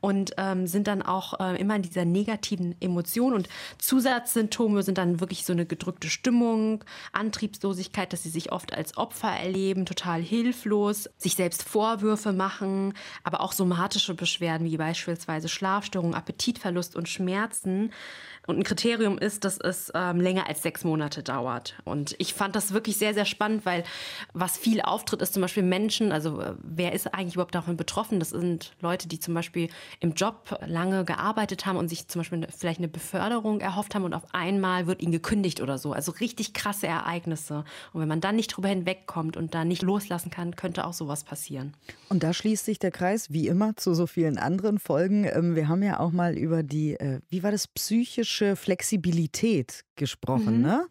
und 0.00 0.32
ähm, 0.38 0.66
sind 0.66 0.86
dann 0.86 1.02
auch 1.02 1.38
äh, 1.40 1.60
immer 1.60 1.76
in 1.76 1.82
dieser 1.82 2.04
negativen 2.04 2.74
Emotion. 2.80 3.34
Und 3.34 3.48
Zusatzsymptome 3.78 4.82
sind 4.82 4.98
dann 4.98 5.20
wirklich 5.20 5.44
so 5.44 5.52
eine 5.52 5.66
gedrückte 5.66 6.08
Stimmung, 6.08 6.84
Antriebslosigkeit, 7.12 8.12
dass 8.12 8.22
sie 8.22 8.30
sich 8.30 8.52
oft 8.52 8.74
als 8.74 8.96
Opfer 8.96 9.30
erleben, 9.30 9.86
total 9.86 10.22
hilflos, 10.22 11.08
sich 11.16 11.34
selbst 11.34 11.62
Vorwürfe 11.62 12.32
machen, 12.32 12.94
aber 13.24 13.40
auch 13.40 13.52
somatische 13.52 14.14
Beschwerden 14.14 14.66
wie 14.66 14.76
beispielsweise 14.76 15.48
Schlafstörungen, 15.48 16.14
Appetitverlust 16.14 16.96
und 16.96 17.08
Schmerzen. 17.08 17.92
Und 18.46 18.58
ein 18.58 18.64
Kriterium 18.64 19.18
ist, 19.18 19.44
dass 19.44 19.58
es 19.58 19.92
ähm, 19.94 20.20
länger 20.20 20.48
als 20.48 20.62
sechs 20.62 20.82
Monate 20.82 21.22
dauert. 21.22 21.74
Und 21.84 22.16
ich 22.18 22.34
fand 22.34 22.56
das 22.56 22.72
wirklich 22.72 22.96
sehr, 22.96 23.14
sehr 23.14 23.26
spannend, 23.26 23.66
weil 23.66 23.84
was 24.32 24.56
viel 24.56 24.80
auftritt, 24.80 25.22
ist 25.22 25.34
zum 25.34 25.42
Beispiel 25.42 25.62
Menschen, 25.62 26.10
also 26.10 26.40
äh, 26.40 26.54
wer 26.62 26.92
ist 26.92 27.14
eigentlich 27.14 27.34
überhaupt 27.34 27.54
davon 27.54 27.76
betroffen? 27.76 28.18
Das 28.18 28.30
sind 28.30 28.72
Leute, 28.80 29.08
die 29.08 29.20
zum 29.20 29.34
Beispiel 29.34 29.68
im 30.00 30.14
Job 30.14 30.58
lange 30.66 31.04
gearbeitet 31.04 31.66
haben 31.66 31.76
und 31.76 31.88
sich 31.88 32.08
zum 32.08 32.20
Beispiel 32.20 32.46
vielleicht 32.56 32.78
eine 32.78 32.88
Beförderung 32.88 33.60
erhofft 33.60 33.94
haben 33.94 34.04
und 34.04 34.14
auf 34.14 34.24
einmal 34.32 34.86
wird 34.86 35.02
ihnen 35.02 35.12
gekündigt 35.12 35.60
oder 35.60 35.78
so. 35.78 35.92
Also 35.92 36.12
richtig 36.12 36.54
krasse 36.80 36.86
Ereignisse. 36.86 37.64
Und 37.92 38.00
wenn 38.00 38.08
man 38.08 38.20
dann 38.20 38.36
nicht 38.36 38.48
drüber 38.48 38.68
hinwegkommt 38.68 39.36
und 39.36 39.54
da 39.54 39.64
nicht 39.64 39.82
loslassen 39.82 40.30
kann, 40.30 40.56
könnte 40.56 40.86
auch 40.86 40.92
sowas 40.92 41.24
passieren. 41.24 41.74
Und 42.08 42.22
da 42.22 42.32
schließt 42.32 42.64
sich 42.64 42.78
der 42.78 42.90
Kreis, 42.90 43.32
wie 43.32 43.46
immer, 43.46 43.76
zu 43.76 43.94
so 43.94 44.06
vielen 44.06 44.38
anderen 44.38 44.78
Folgen. 44.78 45.24
Ähm, 45.24 45.54
wir 45.54 45.68
haben 45.68 45.82
ja 45.82 46.00
auch 46.00 46.12
mal 46.12 46.36
über 46.36 46.62
die, 46.62 46.94
äh, 46.94 47.20
wie 47.28 47.42
war 47.42 47.50
das, 47.50 47.68
psychische 47.68 48.56
Flexibilität 48.56 49.84
gesprochen, 49.96 50.58
mhm. 50.58 50.62
ne? 50.62 50.86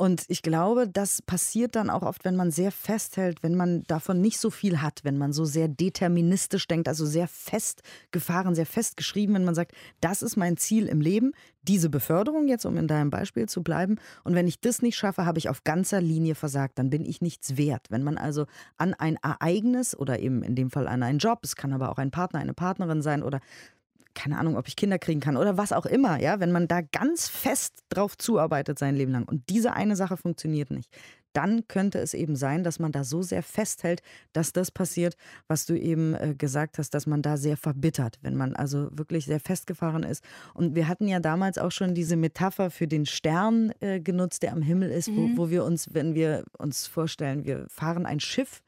Und 0.00 0.26
ich 0.28 0.42
glaube, 0.42 0.88
das 0.88 1.22
passiert 1.22 1.74
dann 1.74 1.90
auch 1.90 2.02
oft, 2.02 2.24
wenn 2.24 2.36
man 2.36 2.52
sehr 2.52 2.70
festhält, 2.70 3.42
wenn 3.42 3.56
man 3.56 3.82
davon 3.88 4.20
nicht 4.20 4.38
so 4.38 4.48
viel 4.48 4.80
hat, 4.80 5.00
wenn 5.02 5.18
man 5.18 5.32
so 5.32 5.44
sehr 5.44 5.66
deterministisch 5.66 6.68
denkt, 6.68 6.86
also 6.86 7.04
sehr 7.04 7.26
festgefahren, 7.26 8.54
sehr 8.54 8.64
festgeschrieben, 8.64 9.34
wenn 9.34 9.44
man 9.44 9.56
sagt, 9.56 9.72
das 10.00 10.22
ist 10.22 10.36
mein 10.36 10.56
Ziel 10.56 10.86
im 10.86 11.00
Leben, 11.00 11.32
diese 11.62 11.90
Beförderung 11.90 12.46
jetzt, 12.46 12.64
um 12.64 12.76
in 12.76 12.86
deinem 12.86 13.10
Beispiel 13.10 13.48
zu 13.48 13.64
bleiben. 13.64 13.96
Und 14.22 14.36
wenn 14.36 14.46
ich 14.46 14.60
das 14.60 14.82
nicht 14.82 14.96
schaffe, 14.96 15.26
habe 15.26 15.38
ich 15.38 15.48
auf 15.48 15.64
ganzer 15.64 16.00
Linie 16.00 16.36
versagt, 16.36 16.78
dann 16.78 16.90
bin 16.90 17.04
ich 17.04 17.20
nichts 17.20 17.56
wert. 17.56 17.88
Wenn 17.90 18.04
man 18.04 18.18
also 18.18 18.46
an 18.76 18.94
ein 18.94 19.16
Ereignis 19.16 19.96
oder 19.96 20.20
eben 20.20 20.44
in 20.44 20.54
dem 20.54 20.70
Fall 20.70 20.86
an 20.86 21.02
einen 21.02 21.18
Job, 21.18 21.40
es 21.42 21.56
kann 21.56 21.72
aber 21.72 21.90
auch 21.90 21.98
ein 21.98 22.12
Partner, 22.12 22.38
eine 22.38 22.54
Partnerin 22.54 23.02
sein 23.02 23.24
oder 23.24 23.40
keine 24.18 24.38
Ahnung, 24.38 24.56
ob 24.56 24.66
ich 24.66 24.74
Kinder 24.74 24.98
kriegen 24.98 25.20
kann 25.20 25.36
oder 25.36 25.56
was 25.56 25.72
auch 25.72 25.86
immer, 25.86 26.20
ja, 26.20 26.40
wenn 26.40 26.50
man 26.50 26.66
da 26.66 26.80
ganz 26.80 27.28
fest 27.28 27.84
drauf 27.88 28.18
zuarbeitet 28.18 28.78
sein 28.78 28.96
Leben 28.96 29.12
lang 29.12 29.24
und 29.24 29.48
diese 29.48 29.74
eine 29.74 29.94
Sache 29.94 30.16
funktioniert 30.16 30.70
nicht, 30.70 30.90
dann 31.32 31.68
könnte 31.68 32.00
es 32.00 32.14
eben 32.14 32.34
sein, 32.34 32.64
dass 32.64 32.80
man 32.80 32.90
da 32.90 33.04
so 33.04 33.22
sehr 33.22 33.44
festhält, 33.44 34.02
dass 34.32 34.52
das 34.52 34.72
passiert, 34.72 35.16
was 35.46 35.66
du 35.66 35.78
eben 35.78 36.14
äh, 36.14 36.34
gesagt 36.36 36.78
hast, 36.78 36.94
dass 36.94 37.06
man 37.06 37.22
da 37.22 37.36
sehr 37.36 37.56
verbittert, 37.56 38.18
wenn 38.22 38.34
man 38.34 38.56
also 38.56 38.88
wirklich 38.90 39.26
sehr 39.26 39.38
festgefahren 39.38 40.02
ist. 40.02 40.24
Und 40.54 40.74
wir 40.74 40.88
hatten 40.88 41.06
ja 41.06 41.20
damals 41.20 41.58
auch 41.58 41.70
schon 41.70 41.94
diese 41.94 42.16
Metapher 42.16 42.70
für 42.70 42.88
den 42.88 43.06
Stern 43.06 43.72
äh, 43.78 44.00
genutzt, 44.00 44.42
der 44.42 44.52
am 44.52 44.62
Himmel 44.62 44.90
ist, 44.90 45.10
mhm. 45.10 45.36
wo, 45.36 45.44
wo 45.44 45.50
wir 45.50 45.64
uns, 45.64 45.94
wenn 45.94 46.14
wir 46.14 46.42
uns 46.58 46.88
vorstellen, 46.88 47.44
wir 47.44 47.66
fahren 47.68 48.04
ein 48.04 48.18
Schiff, 48.18 48.62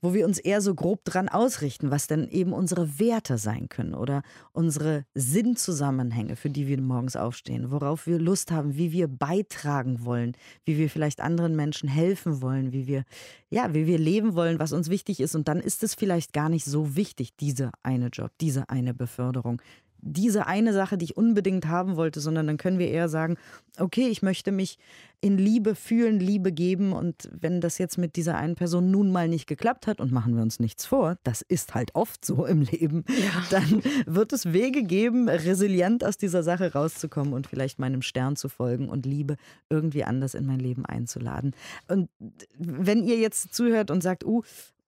wo 0.00 0.14
wir 0.14 0.26
uns 0.26 0.38
eher 0.38 0.60
so 0.60 0.74
grob 0.74 1.04
dran 1.04 1.28
ausrichten, 1.28 1.90
was 1.90 2.06
denn 2.06 2.28
eben 2.28 2.52
unsere 2.52 2.98
Werte 2.98 3.38
sein 3.38 3.68
können 3.68 3.94
oder 3.94 4.22
unsere 4.52 5.04
Sinnzusammenhänge, 5.14 6.36
für 6.36 6.50
die 6.50 6.66
wir 6.66 6.80
morgens 6.80 7.16
aufstehen, 7.16 7.70
worauf 7.70 8.06
wir 8.06 8.18
Lust 8.18 8.50
haben, 8.50 8.76
wie 8.76 8.92
wir 8.92 9.08
beitragen 9.08 10.04
wollen, 10.04 10.36
wie 10.64 10.78
wir 10.78 10.90
vielleicht 10.90 11.20
anderen 11.20 11.56
Menschen 11.56 11.88
helfen 11.88 12.40
wollen, 12.40 12.72
wie 12.72 12.86
wir 12.86 13.04
ja, 13.50 13.74
wie 13.74 13.86
wir 13.86 13.98
leben 13.98 14.34
wollen, 14.34 14.58
was 14.58 14.72
uns 14.72 14.90
wichtig 14.90 15.20
ist. 15.20 15.34
Und 15.34 15.48
dann 15.48 15.58
ist 15.58 15.82
es 15.82 15.94
vielleicht 15.94 16.32
gar 16.32 16.48
nicht 16.48 16.64
so 16.64 16.94
wichtig, 16.96 17.36
dieser 17.36 17.72
eine 17.82 18.08
Job, 18.08 18.30
diese 18.40 18.70
eine 18.70 18.94
Beförderung, 18.94 19.60
diese 20.02 20.46
eine 20.46 20.72
Sache, 20.72 20.96
die 20.96 21.06
ich 21.06 21.16
unbedingt 21.16 21.66
haben 21.66 21.96
wollte, 21.96 22.20
sondern 22.20 22.46
dann 22.46 22.56
können 22.56 22.78
wir 22.78 22.88
eher 22.88 23.08
sagen, 23.08 23.36
okay, 23.78 24.08
ich 24.08 24.22
möchte 24.22 24.52
mich 24.52 24.78
in 25.20 25.36
Liebe 25.36 25.74
fühlen, 25.74 26.18
Liebe 26.18 26.50
geben 26.50 26.92
und 26.92 27.28
wenn 27.32 27.60
das 27.60 27.78
jetzt 27.78 27.98
mit 27.98 28.16
dieser 28.16 28.36
einen 28.36 28.54
Person 28.54 28.90
nun 28.90 29.12
mal 29.12 29.28
nicht 29.28 29.46
geklappt 29.46 29.86
hat 29.86 30.00
und 30.00 30.12
machen 30.12 30.34
wir 30.34 30.42
uns 30.42 30.60
nichts 30.60 30.86
vor, 30.86 31.16
das 31.24 31.42
ist 31.42 31.74
halt 31.74 31.94
oft 31.94 32.24
so 32.24 32.46
im 32.46 32.62
Leben, 32.62 33.04
ja. 33.08 33.42
dann 33.50 33.82
wird 34.06 34.32
es 34.32 34.52
Wege 34.52 34.82
geben, 34.82 35.28
resilient 35.28 36.04
aus 36.04 36.16
dieser 36.16 36.42
Sache 36.42 36.72
rauszukommen 36.72 37.34
und 37.34 37.46
vielleicht 37.46 37.78
meinem 37.78 38.02
Stern 38.02 38.36
zu 38.36 38.48
folgen 38.48 38.88
und 38.88 39.04
Liebe 39.04 39.36
irgendwie 39.68 40.04
anders 40.04 40.34
in 40.34 40.46
mein 40.46 40.60
Leben 40.60 40.86
einzuladen. 40.86 41.54
Und 41.88 42.08
wenn 42.56 43.04
ihr 43.04 43.18
jetzt 43.18 43.52
zuhört 43.52 43.90
und 43.90 44.02
sagt, 44.02 44.24
uh, 44.24 44.42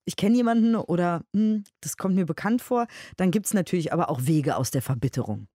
ich 0.05 0.17
kenne 0.17 0.37
jemanden 0.37 0.77
oder 0.77 1.23
hm, 1.35 1.65
das 1.81 1.97
kommt 1.97 2.15
mir 2.15 2.27
bekannt 2.27 2.63
vor, 2.63 2.87
dann 3.17 3.31
gibt 3.31 3.47
es 3.47 3.55
natürlich 3.55 3.93
aber 3.93 4.09
auch 4.09 4.27
Wege 4.27 4.57
aus 4.57 4.71
der 4.71 4.83
Verbitterung. 4.83 5.47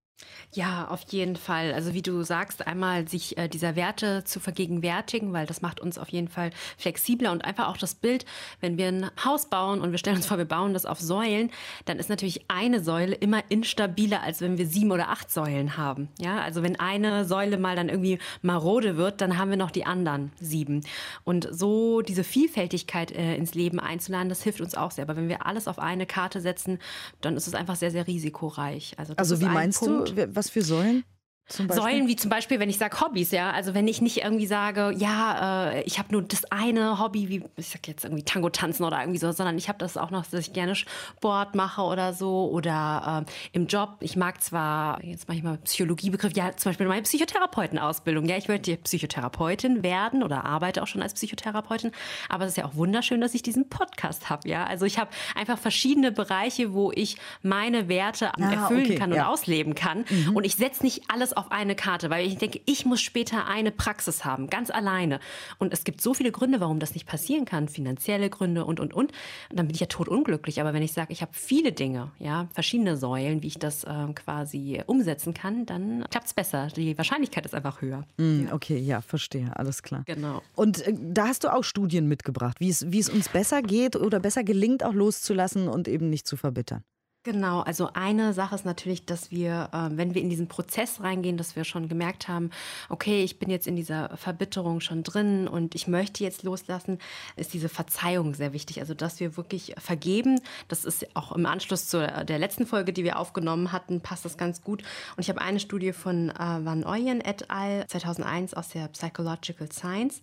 Ja, 0.53 0.87
auf 0.87 1.01
jeden 1.09 1.35
Fall. 1.35 1.73
Also 1.73 1.93
wie 1.93 2.01
du 2.01 2.23
sagst, 2.23 2.65
einmal 2.65 3.07
sich 3.07 3.37
äh, 3.37 3.47
dieser 3.47 3.75
Werte 3.75 4.23
zu 4.23 4.39
vergegenwärtigen, 4.39 5.33
weil 5.33 5.45
das 5.45 5.61
macht 5.61 5.79
uns 5.79 5.97
auf 5.97 6.09
jeden 6.09 6.29
Fall 6.29 6.51
flexibler 6.77 7.31
und 7.31 7.45
einfach 7.45 7.67
auch 7.67 7.77
das 7.77 7.95
Bild, 7.95 8.25
wenn 8.61 8.77
wir 8.77 8.87
ein 8.87 9.11
Haus 9.23 9.49
bauen 9.49 9.81
und 9.81 9.91
wir 9.91 9.97
stellen 9.97 10.15
uns 10.15 10.25
vor, 10.25 10.37
wir 10.37 10.45
bauen 10.45 10.73
das 10.73 10.85
auf 10.85 10.99
Säulen, 10.99 11.51
dann 11.85 11.99
ist 11.99 12.09
natürlich 12.09 12.45
eine 12.47 12.81
Säule 12.81 13.13
immer 13.13 13.43
instabiler, 13.49 14.23
als 14.23 14.41
wenn 14.41 14.57
wir 14.57 14.65
sieben 14.65 14.91
oder 14.91 15.09
acht 15.09 15.29
Säulen 15.29 15.77
haben. 15.77 16.09
Ja, 16.17 16.41
also 16.41 16.63
wenn 16.63 16.79
eine 16.79 17.25
Säule 17.25 17.57
mal 17.57 17.75
dann 17.75 17.89
irgendwie 17.89 18.17
marode 18.41 18.97
wird, 18.97 19.21
dann 19.21 19.37
haben 19.37 19.49
wir 19.49 19.57
noch 19.57 19.71
die 19.71 19.85
anderen 19.85 20.31
sieben. 20.39 20.81
Und 21.23 21.47
so 21.51 22.01
diese 22.01 22.23
Vielfältigkeit 22.23 23.11
äh, 23.11 23.35
ins 23.35 23.53
Leben 23.53 23.79
einzuladen, 23.79 24.29
das 24.29 24.41
hilft 24.43 24.61
uns 24.61 24.75
auch 24.75 24.91
sehr. 24.91 25.03
Aber 25.03 25.17
wenn 25.17 25.29
wir 25.29 25.45
alles 25.45 25.67
auf 25.67 25.77
eine 25.77 26.05
Karte 26.05 26.41
setzen, 26.41 26.79
dann 27.21 27.35
ist 27.35 27.47
es 27.47 27.53
einfach 27.53 27.75
sehr, 27.75 27.91
sehr 27.91 28.07
risikoreich. 28.07 28.93
Also, 28.97 29.13
also 29.17 29.39
wie 29.41 29.45
meinst 29.45 29.79
Punkt. 29.79 30.06
du? 30.06 30.06
Was 30.15 30.49
für 30.49 30.61
Säulen? 30.61 31.03
Säulen 31.49 32.07
wie 32.07 32.17
zum 32.17 32.29
Beispiel, 32.29 32.59
wenn 32.59 32.69
ich 32.69 32.77
sage 32.77 32.99
Hobbys, 32.99 33.31
ja. 33.31 33.51
Also 33.51 33.73
wenn 33.73 33.87
ich 33.87 34.01
nicht 34.01 34.17
irgendwie 34.17 34.47
sage, 34.47 34.93
ja, 34.97 35.69
äh, 35.69 35.83
ich 35.83 35.97
habe 35.97 36.11
nur 36.11 36.21
das 36.21 36.43
eine 36.51 36.99
Hobby, 36.99 37.29
wie 37.29 37.43
ich 37.55 37.69
sag 37.69 37.87
jetzt 37.87 38.03
irgendwie 38.03 38.23
Tango 38.23 38.49
tanzen 38.49 38.83
oder 38.83 38.99
irgendwie 38.99 39.19
so, 39.19 39.31
sondern 39.31 39.57
ich 39.57 39.69
habe 39.69 39.79
das 39.79 39.95
auch 39.95 40.11
noch, 40.11 40.25
dass 40.25 40.41
ich 40.41 40.51
gerne 40.51 40.75
Sport 40.75 41.55
mache 41.55 41.81
oder 41.83 42.13
so 42.13 42.49
oder 42.51 43.25
äh, 43.25 43.31
im 43.53 43.67
Job. 43.67 43.97
Ich 44.01 44.17
mag 44.17 44.43
zwar 44.43 45.01
jetzt 45.03 45.29
mache 45.29 45.37
ich 45.37 45.43
mal 45.43 45.57
Psychologiebegriff, 45.59 46.35
ja 46.35 46.55
zum 46.57 46.71
Beispiel 46.71 46.87
meine 46.87 47.03
Psychotherapeutenausbildung. 47.03 48.25
Ja, 48.25 48.35
ich 48.35 48.49
möchte 48.49 48.75
Psychotherapeutin 48.75 49.83
werden 49.83 50.23
oder 50.23 50.43
arbeite 50.43 50.83
auch 50.83 50.87
schon 50.87 51.01
als 51.01 51.13
Psychotherapeutin. 51.13 51.91
Aber 52.27 52.43
es 52.43 52.51
ist 52.51 52.57
ja 52.57 52.65
auch 52.65 52.75
wunderschön, 52.75 53.21
dass 53.21 53.33
ich 53.33 53.41
diesen 53.41 53.69
Podcast 53.69 54.29
habe. 54.29 54.49
Ja, 54.49 54.65
also 54.65 54.85
ich 54.85 54.99
habe 54.99 55.11
einfach 55.33 55.57
verschiedene 55.57 56.11
Bereiche, 56.11 56.73
wo 56.73 56.91
ich 56.93 57.17
meine 57.41 57.87
Werte 57.87 58.31
ah, 58.33 58.51
erfüllen 58.51 58.85
okay, 58.85 58.95
kann 58.95 59.11
und 59.11 59.17
ja. 59.17 59.29
ausleben 59.29 59.75
kann. 59.75 60.03
Mhm. 60.09 60.35
Und 60.35 60.43
ich 60.43 60.55
setze 60.55 60.83
nicht 60.83 61.03
alles 61.07 61.36
auf 61.37 61.51
eine 61.51 61.75
Karte, 61.75 62.09
weil 62.09 62.25
ich 62.25 62.37
denke, 62.37 62.59
ich 62.65 62.85
muss 62.85 63.01
später 63.01 63.47
eine 63.47 63.71
Praxis 63.71 64.25
haben, 64.25 64.49
ganz 64.49 64.69
alleine. 64.69 65.19
Und 65.59 65.73
es 65.73 65.83
gibt 65.83 66.01
so 66.01 66.13
viele 66.13 66.31
Gründe, 66.31 66.59
warum 66.59 66.79
das 66.79 66.93
nicht 66.93 67.05
passieren 67.05 67.45
kann, 67.45 67.67
finanzielle 67.67 68.29
Gründe 68.29 68.65
und 68.65 68.79
und 68.79 68.93
und. 68.93 69.11
dann 69.51 69.67
bin 69.67 69.75
ich 69.75 69.81
ja 69.81 69.87
totunglücklich. 69.87 70.59
Aber 70.59 70.73
wenn 70.73 70.81
ich 70.81 70.93
sage, 70.93 71.13
ich 71.13 71.21
habe 71.21 71.31
viele 71.33 71.71
Dinge, 71.71 72.11
ja, 72.19 72.47
verschiedene 72.53 72.97
Säulen, 72.97 73.43
wie 73.43 73.47
ich 73.47 73.59
das 73.59 73.83
äh, 73.83 74.07
quasi 74.15 74.81
umsetzen 74.87 75.33
kann, 75.33 75.65
dann 75.65 76.05
klappt 76.09 76.27
es 76.27 76.33
besser. 76.33 76.67
Die 76.75 76.97
Wahrscheinlichkeit 76.97 77.45
ist 77.45 77.53
einfach 77.53 77.81
höher. 77.81 78.05
Mm, 78.17 78.47
okay, 78.51 78.77
ja, 78.77 79.01
verstehe, 79.01 79.55
alles 79.55 79.83
klar. 79.83 80.03
Genau. 80.05 80.41
Und 80.55 80.85
äh, 80.87 80.93
da 80.97 81.27
hast 81.27 81.43
du 81.43 81.53
auch 81.53 81.63
Studien 81.63 82.07
mitgebracht, 82.07 82.59
wie 82.59 82.69
es, 82.69 82.91
wie 82.91 82.99
es 82.99 83.09
uns 83.09 83.29
besser 83.29 83.61
geht 83.61 83.95
oder 83.95 84.19
besser 84.19 84.43
gelingt, 84.43 84.83
auch 84.83 84.93
loszulassen 84.93 85.67
und 85.67 85.87
eben 85.87 86.09
nicht 86.09 86.27
zu 86.27 86.37
verbittern. 86.37 86.83
Genau, 87.27 87.59
also 87.59 87.89
eine 87.91 88.31
Sache 88.31 88.55
ist 88.55 88.63
natürlich, 88.63 89.03
dass 89.03 89.31
wir, 89.31 89.67
äh, 89.73 89.89
wenn 89.97 90.13
wir 90.13 90.21
in 90.21 90.29
diesen 90.29 90.47
Prozess 90.47 91.01
reingehen, 91.01 91.35
dass 91.35 91.57
wir 91.57 91.65
schon 91.65 91.89
gemerkt 91.89 92.29
haben, 92.29 92.51
okay, 92.87 93.21
ich 93.21 93.37
bin 93.37 93.49
jetzt 93.49 93.67
in 93.67 93.75
dieser 93.75 94.15
Verbitterung 94.15 94.79
schon 94.79 95.03
drin 95.03 95.49
und 95.49 95.75
ich 95.75 95.89
möchte 95.89 96.23
jetzt 96.23 96.43
loslassen, 96.43 96.99
ist 97.35 97.53
diese 97.53 97.67
Verzeihung 97.67 98.33
sehr 98.33 98.53
wichtig. 98.53 98.79
Also, 98.79 98.93
dass 98.93 99.19
wir 99.19 99.35
wirklich 99.35 99.75
vergeben. 99.77 100.39
Das 100.69 100.85
ist 100.85 101.05
auch 101.17 101.33
im 101.33 101.45
Anschluss 101.45 101.89
zu 101.89 101.99
der 101.99 102.39
letzten 102.39 102.65
Folge, 102.65 102.93
die 102.93 103.03
wir 103.03 103.19
aufgenommen 103.19 103.73
hatten, 103.73 103.99
passt 103.99 104.23
das 104.23 104.37
ganz 104.37 104.63
gut. 104.63 104.83
Und 105.17 105.21
ich 105.21 105.27
habe 105.27 105.41
eine 105.41 105.59
Studie 105.59 105.91
von 105.91 106.29
äh, 106.29 106.33
Van 106.37 106.85
Ooyen 106.85 107.19
et 107.19 107.51
al. 107.51 107.85
2001 107.87 108.53
aus 108.53 108.69
der 108.69 108.87
Psychological 108.87 109.69
Science, 109.69 110.21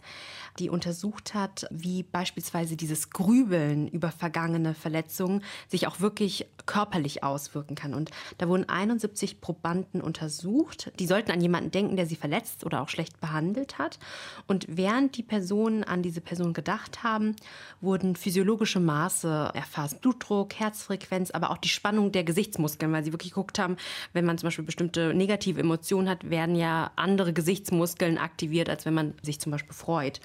die 0.59 0.71
untersucht 0.71 1.35
hat, 1.35 1.67
wie 1.71 2.03
beispielsweise 2.03 2.77
dieses 2.77 3.11
Grübeln 3.11 3.89
über 3.89 4.11
vergangene 4.11 4.73
Verletzungen 4.73 5.43
sich 5.69 5.87
auch 5.87 6.01
wirklich 6.01 6.47
körperlich 6.65 6.94
körperlich 6.95 7.25
auswirken 7.25 7.75
kann. 7.75 7.93
Und 7.93 8.11
da 8.39 8.49
wurden 8.49 8.69
71 8.69 9.41
Probanden 9.41 10.01
untersucht. 10.01 10.93
Die 10.99 11.07
sollten 11.07 11.33
an 11.33 11.41
jemanden 11.41 11.71
denken, 11.73 11.97
der 11.97 12.07
sie 12.07 12.15
verletzt 12.15 12.65
oder 12.65 12.83
auch 12.83 12.89
schlecht 12.89 13.21
behandelt 13.21 13.79
hat. 13.79 13.99
Und 14.47 14.67
während 14.69 15.17
die 15.17 15.25
Personen 15.25 15.83
an 15.83 16.03
diese 16.03 16.21
Person 16.21 16.53
gedacht 16.53 17.03
haben, 17.03 17.35
wurden 17.81 18.15
physiologische 18.15 18.79
Maße 18.79 19.51
erfasst. 19.55 20.01
Blutdruck, 20.03 20.55
Herzfrequenz, 20.55 21.33
aber 21.33 21.51
auch 21.51 21.59
die 21.59 21.69
Spannung 21.69 22.13
der 22.13 22.23
Gesichtsmuskeln, 22.23 22.93
weil 22.93 23.05
sie 23.05 23.13
wirklich 23.13 23.33
geguckt 23.33 23.59
haben, 23.59 23.77
wenn 24.13 24.25
man 24.25 24.39
zum 24.39 24.47
Beispiel 24.47 24.65
bestimmte 24.65 25.15
negative 25.15 25.61
Emotionen 25.61 26.09
hat, 26.09 26.31
werden 26.31 26.55
ja 26.55 26.93
andere 26.95 27.33
Gesichtsmuskeln 27.33 28.19
aktiviert, 28.19 28.69
als 28.69 28.87
wenn 28.87 28.95
man 28.95 29.15
sich 29.23 29.41
zum 29.41 29.51
Beispiel 29.51 29.75
freut. 29.75 30.21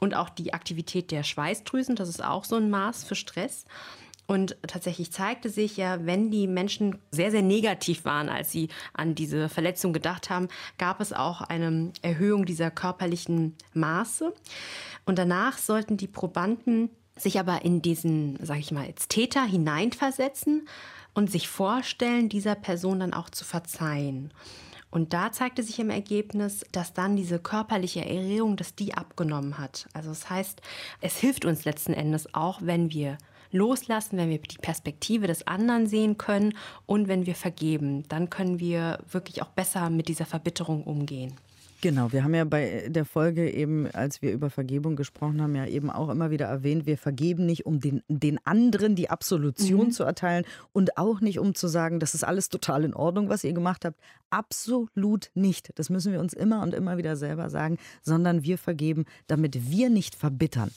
Und 0.00 0.14
auch 0.14 0.30
die 0.30 0.54
Aktivität 0.54 1.10
der 1.10 1.22
Schweißdrüsen, 1.22 1.96
das 1.96 2.08
ist 2.08 2.24
auch 2.24 2.44
so 2.44 2.56
ein 2.56 2.70
Maß 2.70 3.04
für 3.04 3.14
Stress. 3.14 3.66
Und 4.26 4.56
tatsächlich 4.66 5.12
zeigte 5.12 5.50
sich 5.50 5.76
ja, 5.76 6.04
wenn 6.04 6.30
die 6.30 6.48
Menschen 6.48 6.98
sehr, 7.12 7.30
sehr 7.30 7.42
negativ 7.42 8.04
waren, 8.04 8.28
als 8.28 8.50
sie 8.50 8.68
an 8.92 9.14
diese 9.14 9.48
Verletzung 9.48 9.92
gedacht 9.92 10.30
haben, 10.30 10.48
gab 10.78 11.00
es 11.00 11.12
auch 11.12 11.42
eine 11.42 11.92
Erhöhung 12.02 12.44
dieser 12.44 12.70
körperlichen 12.70 13.54
Maße. 13.74 14.34
Und 15.04 15.18
danach 15.18 15.58
sollten 15.58 15.96
die 15.96 16.08
Probanden 16.08 16.90
sich 17.16 17.38
aber 17.38 17.64
in 17.64 17.82
diesen, 17.82 18.36
sage 18.44 18.60
ich 18.60 18.72
mal, 18.72 18.86
als 18.86 19.08
Täter 19.08 19.44
hineinversetzen 19.44 20.68
und 21.14 21.30
sich 21.30 21.48
vorstellen, 21.48 22.28
dieser 22.28 22.54
Person 22.54 23.00
dann 23.00 23.14
auch 23.14 23.30
zu 23.30 23.44
verzeihen. 23.44 24.32
Und 24.90 25.12
da 25.12 25.32
zeigte 25.32 25.62
sich 25.62 25.78
im 25.78 25.90
Ergebnis, 25.90 26.64
dass 26.72 26.94
dann 26.94 27.16
diese 27.16 27.38
körperliche 27.38 28.04
Erregung, 28.04 28.56
dass 28.56 28.74
die 28.74 28.94
abgenommen 28.94 29.58
hat. 29.58 29.88
Also 29.92 30.10
das 30.10 30.30
heißt, 30.30 30.60
es 31.00 31.16
hilft 31.16 31.44
uns 31.44 31.64
letzten 31.64 31.92
Endes 31.92 32.34
auch, 32.34 32.60
wenn 32.62 32.90
wir 32.90 33.18
loslassen, 33.56 34.18
wenn 34.18 34.30
wir 34.30 34.38
die 34.38 34.58
Perspektive 34.58 35.26
des 35.26 35.46
anderen 35.46 35.86
sehen 35.86 36.18
können 36.18 36.54
und 36.86 37.08
wenn 37.08 37.26
wir 37.26 37.34
vergeben, 37.34 38.04
dann 38.08 38.30
können 38.30 38.60
wir 38.60 38.98
wirklich 39.10 39.42
auch 39.42 39.48
besser 39.48 39.90
mit 39.90 40.08
dieser 40.08 40.26
Verbitterung 40.26 40.84
umgehen. 40.84 41.34
Genau, 41.82 42.10
wir 42.10 42.24
haben 42.24 42.34
ja 42.34 42.44
bei 42.44 42.88
der 42.88 43.04
Folge 43.04 43.50
eben, 43.50 43.86
als 43.92 44.22
wir 44.22 44.32
über 44.32 44.48
Vergebung 44.48 44.96
gesprochen 44.96 45.42
haben, 45.42 45.54
ja 45.54 45.66
eben 45.66 45.90
auch 45.90 46.08
immer 46.08 46.30
wieder 46.30 46.46
erwähnt, 46.46 46.86
wir 46.86 46.96
vergeben 46.96 47.44
nicht, 47.44 47.66
um 47.66 47.80
den, 47.80 48.02
den 48.08 48.40
anderen 48.44 48.96
die 48.96 49.10
Absolution 49.10 49.86
mhm. 49.86 49.90
zu 49.90 50.02
erteilen 50.02 50.44
und 50.72 50.96
auch 50.96 51.20
nicht, 51.20 51.38
um 51.38 51.54
zu 51.54 51.68
sagen, 51.68 52.00
das 52.00 52.14
ist 52.14 52.24
alles 52.24 52.48
total 52.48 52.84
in 52.84 52.94
Ordnung, 52.94 53.28
was 53.28 53.44
ihr 53.44 53.52
gemacht 53.52 53.84
habt. 53.84 54.00
Absolut 54.30 55.30
nicht. 55.34 55.70
Das 55.74 55.90
müssen 55.90 56.12
wir 56.12 56.20
uns 56.20 56.32
immer 56.32 56.62
und 56.62 56.72
immer 56.72 56.96
wieder 56.96 57.14
selber 57.14 57.50
sagen, 57.50 57.76
sondern 58.02 58.42
wir 58.42 58.56
vergeben, 58.56 59.04
damit 59.26 59.70
wir 59.70 59.90
nicht 59.90 60.14
verbittern. 60.14 60.70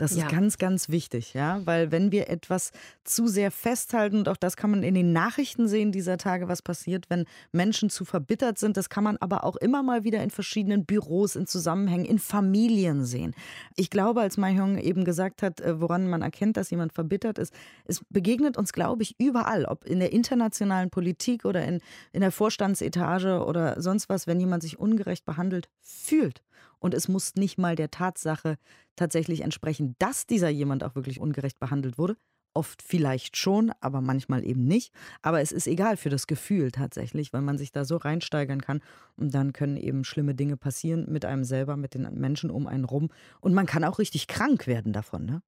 Das 0.00 0.16
ja. 0.16 0.24
ist 0.24 0.32
ganz, 0.32 0.56
ganz 0.56 0.88
wichtig, 0.88 1.34
ja, 1.34 1.60
weil 1.66 1.92
wenn 1.92 2.10
wir 2.10 2.30
etwas 2.30 2.72
zu 3.04 3.26
sehr 3.26 3.50
festhalten, 3.50 4.16
und 4.16 4.30
auch 4.30 4.38
das 4.38 4.56
kann 4.56 4.70
man 4.70 4.82
in 4.82 4.94
den 4.94 5.12
Nachrichten 5.12 5.68
sehen 5.68 5.92
dieser 5.92 6.16
Tage, 6.16 6.48
was 6.48 6.62
passiert, 6.62 7.10
wenn 7.10 7.26
Menschen 7.52 7.90
zu 7.90 8.06
verbittert 8.06 8.58
sind, 8.58 8.78
das 8.78 8.88
kann 8.88 9.04
man 9.04 9.18
aber 9.18 9.44
auch 9.44 9.56
immer 9.56 9.82
mal 9.82 10.02
wieder 10.02 10.22
in 10.22 10.30
verschiedenen 10.30 10.86
Büros, 10.86 11.36
in 11.36 11.46
Zusammenhängen, 11.46 12.06
in 12.06 12.18
Familien 12.18 13.04
sehen. 13.04 13.34
Ich 13.76 13.90
glaube, 13.90 14.22
als 14.22 14.38
Mai 14.38 14.54
Hyung 14.54 14.78
eben 14.78 15.04
gesagt 15.04 15.42
hat, 15.42 15.60
äh, 15.60 15.78
woran 15.82 16.08
man 16.08 16.22
erkennt, 16.22 16.56
dass 16.56 16.70
jemand 16.70 16.94
verbittert 16.94 17.36
ist, 17.36 17.52
es 17.84 18.00
begegnet 18.08 18.56
uns, 18.56 18.72
glaube 18.72 19.02
ich, 19.02 19.20
überall, 19.20 19.66
ob 19.66 19.84
in 19.84 20.00
der 20.00 20.12
internationalen 20.12 20.88
Politik 20.88 21.44
oder 21.44 21.62
in, 21.66 21.82
in 22.12 22.22
der 22.22 22.32
Vorstandsetage 22.32 23.44
oder 23.44 23.78
sonst 23.82 24.08
was, 24.08 24.26
wenn 24.26 24.40
jemand 24.40 24.62
sich 24.62 24.78
ungerecht 24.78 25.26
behandelt 25.26 25.68
fühlt 25.82 26.40
und 26.80 26.94
es 26.94 27.08
muss 27.08 27.34
nicht 27.36 27.58
mal 27.58 27.76
der 27.76 27.90
Tatsache 27.90 28.56
tatsächlich 28.96 29.42
entsprechen, 29.42 29.94
dass 29.98 30.26
dieser 30.26 30.48
jemand 30.48 30.82
auch 30.82 30.94
wirklich 30.94 31.20
ungerecht 31.20 31.60
behandelt 31.60 31.98
wurde. 31.98 32.16
Oft 32.52 32.82
vielleicht 32.82 33.36
schon, 33.36 33.70
aber 33.80 34.00
manchmal 34.00 34.44
eben 34.44 34.64
nicht. 34.64 34.92
Aber 35.22 35.40
es 35.40 35.52
ist 35.52 35.68
egal 35.68 35.96
für 35.96 36.10
das 36.10 36.26
Gefühl 36.26 36.72
tatsächlich, 36.72 37.32
weil 37.32 37.42
man 37.42 37.58
sich 37.58 37.70
da 37.70 37.84
so 37.84 37.96
reinsteigern 37.96 38.60
kann. 38.60 38.80
Und 39.16 39.32
dann 39.34 39.52
können 39.52 39.76
eben 39.76 40.02
schlimme 40.02 40.34
Dinge 40.34 40.56
passieren 40.56 41.06
mit 41.08 41.24
einem 41.24 41.44
selber, 41.44 41.76
mit 41.76 41.94
den 41.94 42.12
Menschen 42.14 42.50
um 42.50 42.66
einen 42.66 42.84
rum. 42.84 43.10
Und 43.40 43.54
man 43.54 43.66
kann 43.66 43.84
auch 43.84 44.00
richtig 44.00 44.26
krank 44.26 44.66
werden 44.66 44.92
davon. 44.92 45.26
Ne? 45.26 45.42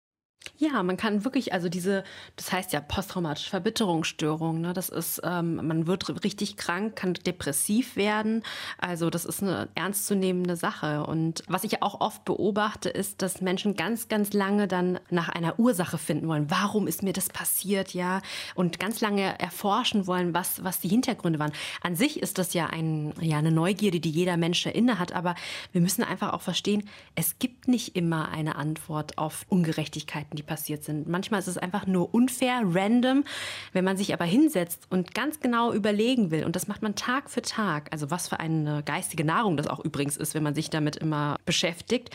Ja, 0.59 0.83
man 0.83 0.97
kann 0.97 1.25
wirklich, 1.25 1.53
also 1.53 1.69
diese, 1.69 2.05
das 2.37 2.53
heißt 2.53 2.73
ja 2.73 2.81
posttraumatische 2.81 3.51
Verbitterungsstörung, 3.51 4.61
ne? 4.61 4.73
das 4.73 4.89
ist, 4.89 5.21
ähm, 5.25 5.57
man 5.57 5.87
wird 5.87 6.25
richtig 6.25 6.57
krank, 6.57 6.97
kann 6.97 7.15
depressiv 7.15 7.97
werden, 7.97 8.43
also 8.79 9.11
das 9.11 9.25
ist 9.25 9.43
eine 9.43 9.69
ernstzunehmende 9.75 10.57
Sache. 10.57 11.05
Und 11.05 11.43
was 11.49 11.65
ich 11.65 11.83
auch 11.83 12.01
oft 12.01 12.25
beobachte, 12.25 12.89
ist, 12.89 13.23
dass 13.23 13.41
Menschen 13.41 13.75
ganz, 13.75 14.09
ganz 14.09 14.33
lange 14.33 14.69
dann 14.69 15.01
nach 15.11 15.29
einer 15.29 15.59
Ursache 15.59 15.99
finden 15.99 16.29
wollen. 16.29 16.51
Warum 16.51 16.87
ist 16.87 17.03
mir 17.03 17.13
das 17.13 17.29
passiert, 17.29 17.95
ja? 17.95 18.21
Und 18.55 18.79
ganz 18.79 19.01
lange 19.01 19.39
erforschen 19.41 20.07
wollen, 20.07 20.35
was, 20.35 20.63
was 20.63 20.81
die 20.81 20.89
Hintergründe 20.89 21.39
waren. 21.39 21.53
An 21.83 21.97
sich 21.97 22.23
ist 22.23 22.39
das 22.39 22.55
ja, 22.55 22.67
ein, 22.67 23.15
ja 23.21 23.39
eine 23.39 23.53
Neugierde, 23.53 24.01
die 24.01 24.11
jeder 24.11 24.37
Mensch 24.37 24.65
inne 24.67 24.99
hat, 24.99 25.13
aber 25.13 25.35
wir 25.73 25.81
müssen 25.81 26.05
einfach 26.05 26.33
auch 26.33 26.43
verstehen, 26.43 26.89
es 27.15 27.39
gibt 27.39 27.69
nicht 27.69 27.97
immer 27.97 28.29
eine 28.29 28.57
Antwort 28.57 29.19
auf 29.19 29.45
Ungerechtigkeit 29.49 30.32
Krankheiten, 30.33 30.37
die 30.37 30.43
passiert 30.43 30.85
sind. 30.85 31.09
Manchmal 31.09 31.41
ist 31.41 31.47
es 31.47 31.59
einfach 31.59 31.87
nur 31.87 32.13
unfair, 32.15 32.63
random. 32.65 33.25
Wenn 33.73 33.85
man 33.85 33.97
sich 33.97 34.13
aber 34.13 34.25
hinsetzt 34.25 34.87
und 34.91 35.15
ganz 35.15 35.41
genau 35.41 35.73
überlegen 35.73 36.31
will, 36.31 36.45
und 36.45 36.57
das 36.57 36.69
macht 36.69 36.83
man 36.83 36.95
Tag 36.95 37.31
für 37.31 37.43
Tag, 37.43 37.89
also 37.93 38.11
was 38.11 38.29
für 38.29 38.41
eine 38.41 38.83
geistige 38.85 39.25
Nahrung 39.25 39.57
das 39.57 39.67
auch 39.67 39.81
übrigens 39.81 40.17
ist, 40.17 40.35
wenn 40.35 40.43
man 40.43 40.55
sich 40.55 40.71
damit 40.71 40.97
immer 40.97 41.37
beschäftigt, 41.45 42.11